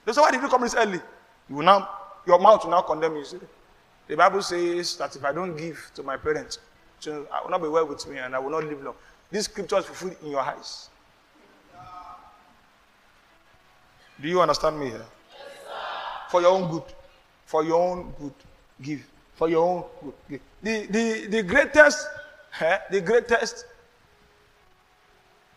They 0.05 0.13
say, 0.13 0.21
why 0.21 0.31
did 0.31 0.43
you 0.43 0.49
come 0.49 0.63
this 0.63 0.75
early? 0.75 1.01
You 1.51 1.57
will 1.57 1.65
now, 1.65 1.89
your 2.27 2.39
mouth 2.39 2.65
will 2.65 2.71
now 2.71 2.83
condemn 2.83 3.17
you. 3.17 3.25
See? 3.25 3.39
The 4.07 4.17
Bible 4.17 4.41
says 4.41 4.97
that 4.97 5.15
if 5.17 5.25
I 5.25 5.33
don't 5.33 5.57
give 5.57 5.91
to 5.97 6.03
my 6.05 6.17
parents, 6.17 6.61
I 7.07 7.43
will 7.43 7.51
not 7.51 7.61
be 7.61 7.69
well 7.69 7.87
with 7.87 8.07
me 8.09 8.19
and 8.19 8.35
I 8.35 8.39
will 8.39 8.51
not 8.51 8.65
live 8.65 8.83
long. 8.83 8.95
This 9.31 9.47
scripture 9.47 9.79
is 9.79 9.85
fulfilled 9.85 10.17
in 10.23 10.31
your 10.31 10.41
eyes. 10.41 10.89
Do 14.21 14.29
you 14.29 14.41
understand 14.41 14.79
me 14.79 14.87
here? 14.91 14.99
Yes, 14.99 15.43
For 16.31 16.41
your 16.41 16.51
own 16.51 16.71
good. 16.71 16.83
For 17.47 17.65
your 17.65 17.81
own 17.81 18.15
good. 18.21 18.35
Give. 18.83 19.05
For 19.35 19.49
your 19.49 19.67
own 19.67 19.85
good. 20.05 20.15
Give. 20.29 20.41
The, 20.63 20.87
the, 20.87 21.27
the 21.29 21.43
greatest, 21.43 22.07
eh, 22.61 22.79
the 22.91 23.01
greatest 23.01 23.65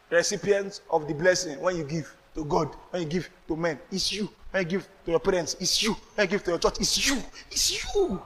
recipient 0.09 0.81
of 0.89 1.07
the 1.07 1.13
blessing 1.13 1.59
when 1.59 1.75
you 1.75 1.83
give 1.83 2.15
to 2.35 2.43
God, 2.45 2.75
when 2.91 3.03
you 3.03 3.07
give 3.07 3.29
to 3.47 3.55
men, 3.55 3.79
it's 3.91 4.11
you. 4.11 4.29
When 4.51 4.63
you 4.63 4.69
give 4.69 4.87
to 5.05 5.11
your 5.11 5.19
parents, 5.19 5.55
it's 5.59 5.81
you. 5.83 5.95
When 6.15 6.27
you 6.27 6.31
give 6.31 6.43
to 6.43 6.51
your 6.51 6.59
church, 6.59 6.79
it's 6.79 7.09
you. 7.09 7.21
It's 7.51 7.95
you. 7.95 8.21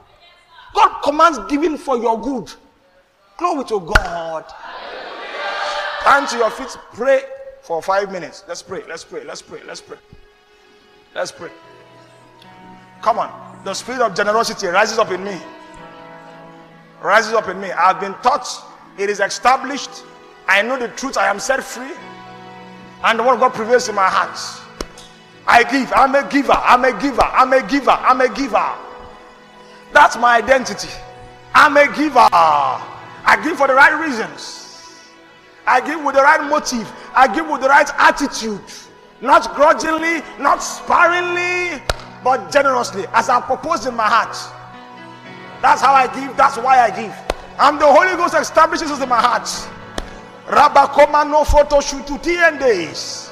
God 0.73 1.01
commands 1.03 1.39
giving 1.49 1.77
for 1.77 1.97
your 1.97 2.19
good. 2.19 2.51
Glory 3.37 3.63
to 3.65 3.79
God. 3.79 4.45
Stand 6.01 6.27
to 6.29 6.37
your 6.37 6.49
feet, 6.49 6.77
pray 6.93 7.21
for 7.61 7.81
five 7.81 8.11
minutes. 8.11 8.43
Let's 8.47 8.61
pray, 8.61 8.83
let's 8.87 9.03
pray, 9.03 9.23
let's 9.23 9.41
pray, 9.41 9.61
let's 9.65 9.81
pray. 9.81 9.97
Let's 11.13 11.31
pray. 11.31 11.49
Come 13.01 13.19
on. 13.19 13.61
The 13.63 13.73
spirit 13.73 14.01
of 14.01 14.15
generosity 14.15 14.67
rises 14.67 14.99
up 14.99 15.11
in 15.11 15.23
me. 15.23 15.37
rises 17.01 17.33
up 17.33 17.47
in 17.47 17.59
me. 17.59 17.71
I've 17.71 17.99
been 17.99 18.13
taught, 18.15 18.47
it 18.97 19.09
is 19.09 19.19
established. 19.19 19.89
I 20.47 20.61
know 20.61 20.77
the 20.77 20.87
truth, 20.89 21.17
I 21.17 21.27
am 21.27 21.39
set 21.39 21.63
free. 21.63 21.91
And 23.03 23.19
the 23.19 23.23
word 23.23 23.39
God 23.39 23.53
prevails 23.53 23.89
in 23.89 23.95
my 23.95 24.07
heart. 24.09 24.37
I 25.47 25.63
give, 25.63 25.91
I'm 25.93 26.13
a 26.15 26.27
giver, 26.29 26.51
I'm 26.51 26.83
a 26.83 26.99
giver, 26.99 27.21
I'm 27.21 27.53
a 27.53 27.65
giver, 27.67 27.91
I'm 27.91 28.21
a 28.21 28.27
giver. 28.33 28.73
That's 29.93 30.17
my 30.17 30.37
identity. 30.37 30.89
I'm 31.53 31.77
a 31.77 31.87
giver. 31.95 32.27
I 32.31 33.39
give 33.43 33.57
for 33.57 33.67
the 33.67 33.73
right 33.73 33.93
reasons. 34.05 35.03
I 35.65 35.81
give 35.81 36.03
with 36.03 36.15
the 36.15 36.21
right 36.21 36.47
motive. 36.49 36.91
I 37.15 37.33
give 37.33 37.47
with 37.47 37.61
the 37.61 37.67
right 37.67 37.89
attitude. 37.97 38.61
Not 39.21 39.55
grudgingly, 39.55 40.21
not 40.39 40.59
sparingly, 40.59 41.81
but 42.23 42.51
generously, 42.51 43.05
as 43.13 43.29
I 43.29 43.41
propose 43.41 43.85
in 43.85 43.95
my 43.95 44.07
heart. 44.07 44.35
That's 45.61 45.81
how 45.81 45.93
I 45.93 46.07
give. 46.07 46.37
That's 46.37 46.57
why 46.57 46.79
I 46.79 46.89
give. 46.89 47.15
And 47.59 47.79
the 47.81 47.87
Holy 47.87 48.15
Ghost 48.15 48.35
establishes 48.35 48.89
this 48.89 49.01
in 49.01 49.09
my 49.09 49.19
heart. 49.19 49.49
Rabakoma 50.47 51.29
no 51.29 51.43
photo 51.43 51.81
shoot 51.81 52.07
to 52.07 52.17
days. 52.19 53.31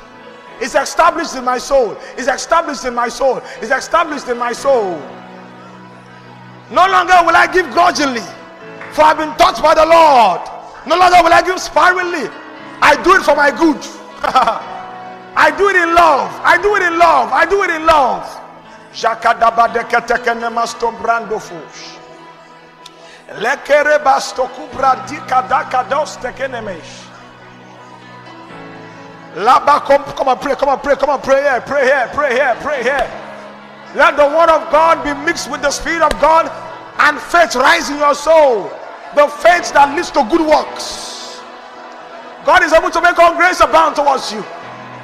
It's 0.60 0.76
established 0.76 1.36
in 1.36 1.44
my 1.44 1.58
soul. 1.58 1.98
It's 2.18 2.28
established 2.28 2.86
in 2.86 2.94
my 2.94 3.10
soul. 3.10 3.42
It's 3.62 3.72
established 3.72 4.28
in 4.30 4.38
my 4.38 4.54
soul. 4.54 5.00
No 6.72 6.88
longer 6.88 7.16
will 7.26 7.36
I 7.36 7.48
give 7.52 7.70
grudgingly, 7.72 8.24
for 8.92 9.04
I've 9.04 9.18
been 9.18 9.36
taught 9.38 9.62
by 9.62 9.76
the 9.76 9.86
Lord. 9.86 10.42
No 10.88 10.98
longer 10.98 11.18
will 11.24 11.34
I 11.34 11.42
give 11.42 11.60
sparingly. 11.60 12.30
I 12.82 13.02
do 13.04 13.16
it 13.16 13.24
for 13.24 13.36
my 13.36 13.52
good. 13.52 13.78
I 15.38 15.54
do 15.58 15.70
it 15.70 15.76
in 15.76 15.94
love. 15.94 16.32
I 16.44 16.58
do 16.62 16.76
it 16.76 16.84
in 16.84 16.98
love. 16.98 17.32
I 17.32 17.46
do 17.46 17.64
it 17.64 17.70
in 17.70 17.86
love. 17.86 18.24
brando 21.02 21.40
Laba, 29.36 29.84
come, 29.84 30.04
come 30.16 30.30
and 30.30 30.40
pray, 30.40 30.56
come 30.56 30.70
and 30.70 30.82
pray, 30.82 30.96
come 30.96 31.10
and 31.10 31.22
pray 31.22 31.44
here, 31.44 31.60
pray 31.60 31.84
here, 31.84 32.10
pray 32.14 32.34
here, 32.34 32.56
pray 32.62 32.84
here. 32.84 33.04
Let 33.94 34.16
the 34.16 34.24
word 34.24 34.48
of 34.48 34.72
God 34.72 35.04
be 35.04 35.12
mixed 35.26 35.52
with 35.52 35.62
the 35.62 35.72
spirit 35.72 36.02
of 36.02 36.12
God 36.22 36.48
and 37.00 37.20
faith 37.20 37.56
rise 37.56 37.90
in 37.90 37.98
your 37.98 38.16
soul. 38.16 38.72
The 39.16 39.28
faith 39.28 39.76
that 39.76 39.92
leads 39.96 40.12
to 40.12 40.24
good 40.32 40.40
works. 40.40 41.40
God 42.48 42.64
is 42.64 42.72
able 42.72 42.92
to 42.92 43.02
make 43.02 43.20
all 43.20 43.36
grace 43.36 43.60
abound 43.60 43.96
towards 44.00 44.32
you. 44.32 44.40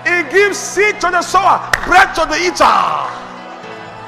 He 0.08 0.24
gives 0.32 0.56
seed 0.56 1.00
to 1.04 1.12
the 1.12 1.22
sower, 1.22 1.60
bread 1.84 2.16
to 2.16 2.24
the 2.24 2.40
eater. 2.40 2.80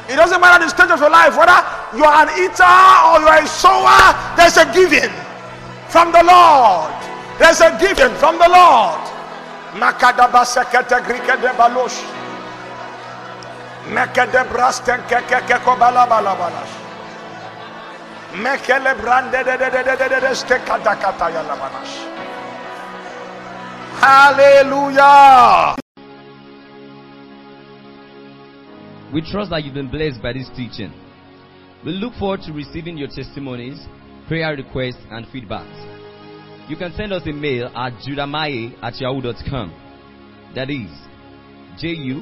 It 0.08 0.16
doesn't 0.16 0.40
matter 0.40 0.64
the 0.64 0.72
stage 0.72 0.92
of 0.92 1.00
your 1.04 1.12
life, 1.12 1.36
whether 1.36 1.60
you 1.96 2.04
are 2.08 2.24
an 2.24 2.32
eater 2.40 2.76
or 3.12 3.20
you 3.20 3.28
are 3.28 3.44
a 3.44 3.48
sower, 3.48 4.16
there's 4.40 4.56
a 4.56 4.64
giving 4.72 5.12
from 5.92 6.16
the 6.16 6.24
Lord. 6.24 6.96
There's 7.40 7.60
a 7.60 7.76
giving 7.76 8.16
from 8.20 8.40
the 8.40 8.48
Lord. 8.48 9.13
Makadaba 9.80 10.46
sekete 10.46 11.00
grike 11.08 11.36
de 11.42 11.52
balosh. 11.58 12.00
Meke 13.90 14.26
de 14.32 14.44
brasten 14.52 15.02
keke 15.10 15.40
keko 15.48 15.76
balabalabalas. 15.76 16.72
Mekele 18.34 18.96
brande 19.02 19.44
de 19.44 19.58
de 19.58 19.70
de 19.70 19.84
de 19.84 19.96
de 19.98 20.10
de 20.10 20.20
de 20.22 20.36
ste 20.36 20.58
kata 20.66 20.96
kata 20.96 21.30
yalabanas. 21.30 21.92
Hallelujah. 24.00 25.76
We 29.14 29.22
trust 29.22 29.52
that 29.52 29.64
you've 29.64 29.76
been 29.76 29.92
blessed 29.92 30.22
by 30.22 30.34
this 30.34 30.50
teaching. 30.56 30.92
We 31.86 31.92
look 31.92 32.14
forward 32.16 32.42
to 32.48 32.54
receiving 32.54 32.98
your 32.98 33.10
testimonies, 33.10 33.88
prayer 34.28 34.56
requests, 34.56 35.06
and 35.12 35.28
feedbacks. 35.28 35.93
You 36.70 36.78
can 36.78 36.94
send 36.96 37.12
us 37.12 37.24
a 37.28 37.34
mail 37.34 37.68
at 37.68 37.94
judahmaye 38.08 38.82
at 38.82 39.00
yahoo.com. 39.00 39.74
That 40.56 40.70
is 40.70 40.90
J 41.78 41.90
U 41.90 42.22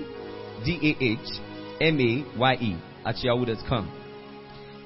D 0.66 0.96
A 1.00 1.04
H 1.04 1.39
M 1.80 2.00
A 2.00 2.38
Y 2.38 2.54
E 2.56 2.82
at 3.06 3.24
yahoo.com. 3.24 3.98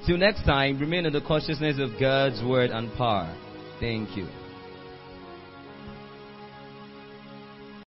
Till 0.06 0.18
next 0.18 0.44
time, 0.44 0.78
remain 0.78 1.06
in 1.06 1.12
the 1.12 1.20
consciousness 1.20 1.78
of 1.80 1.98
God's 1.98 2.42
word 2.44 2.70
and 2.70 2.92
power. 2.94 3.34
Thank 3.80 4.16
you. 4.16 4.28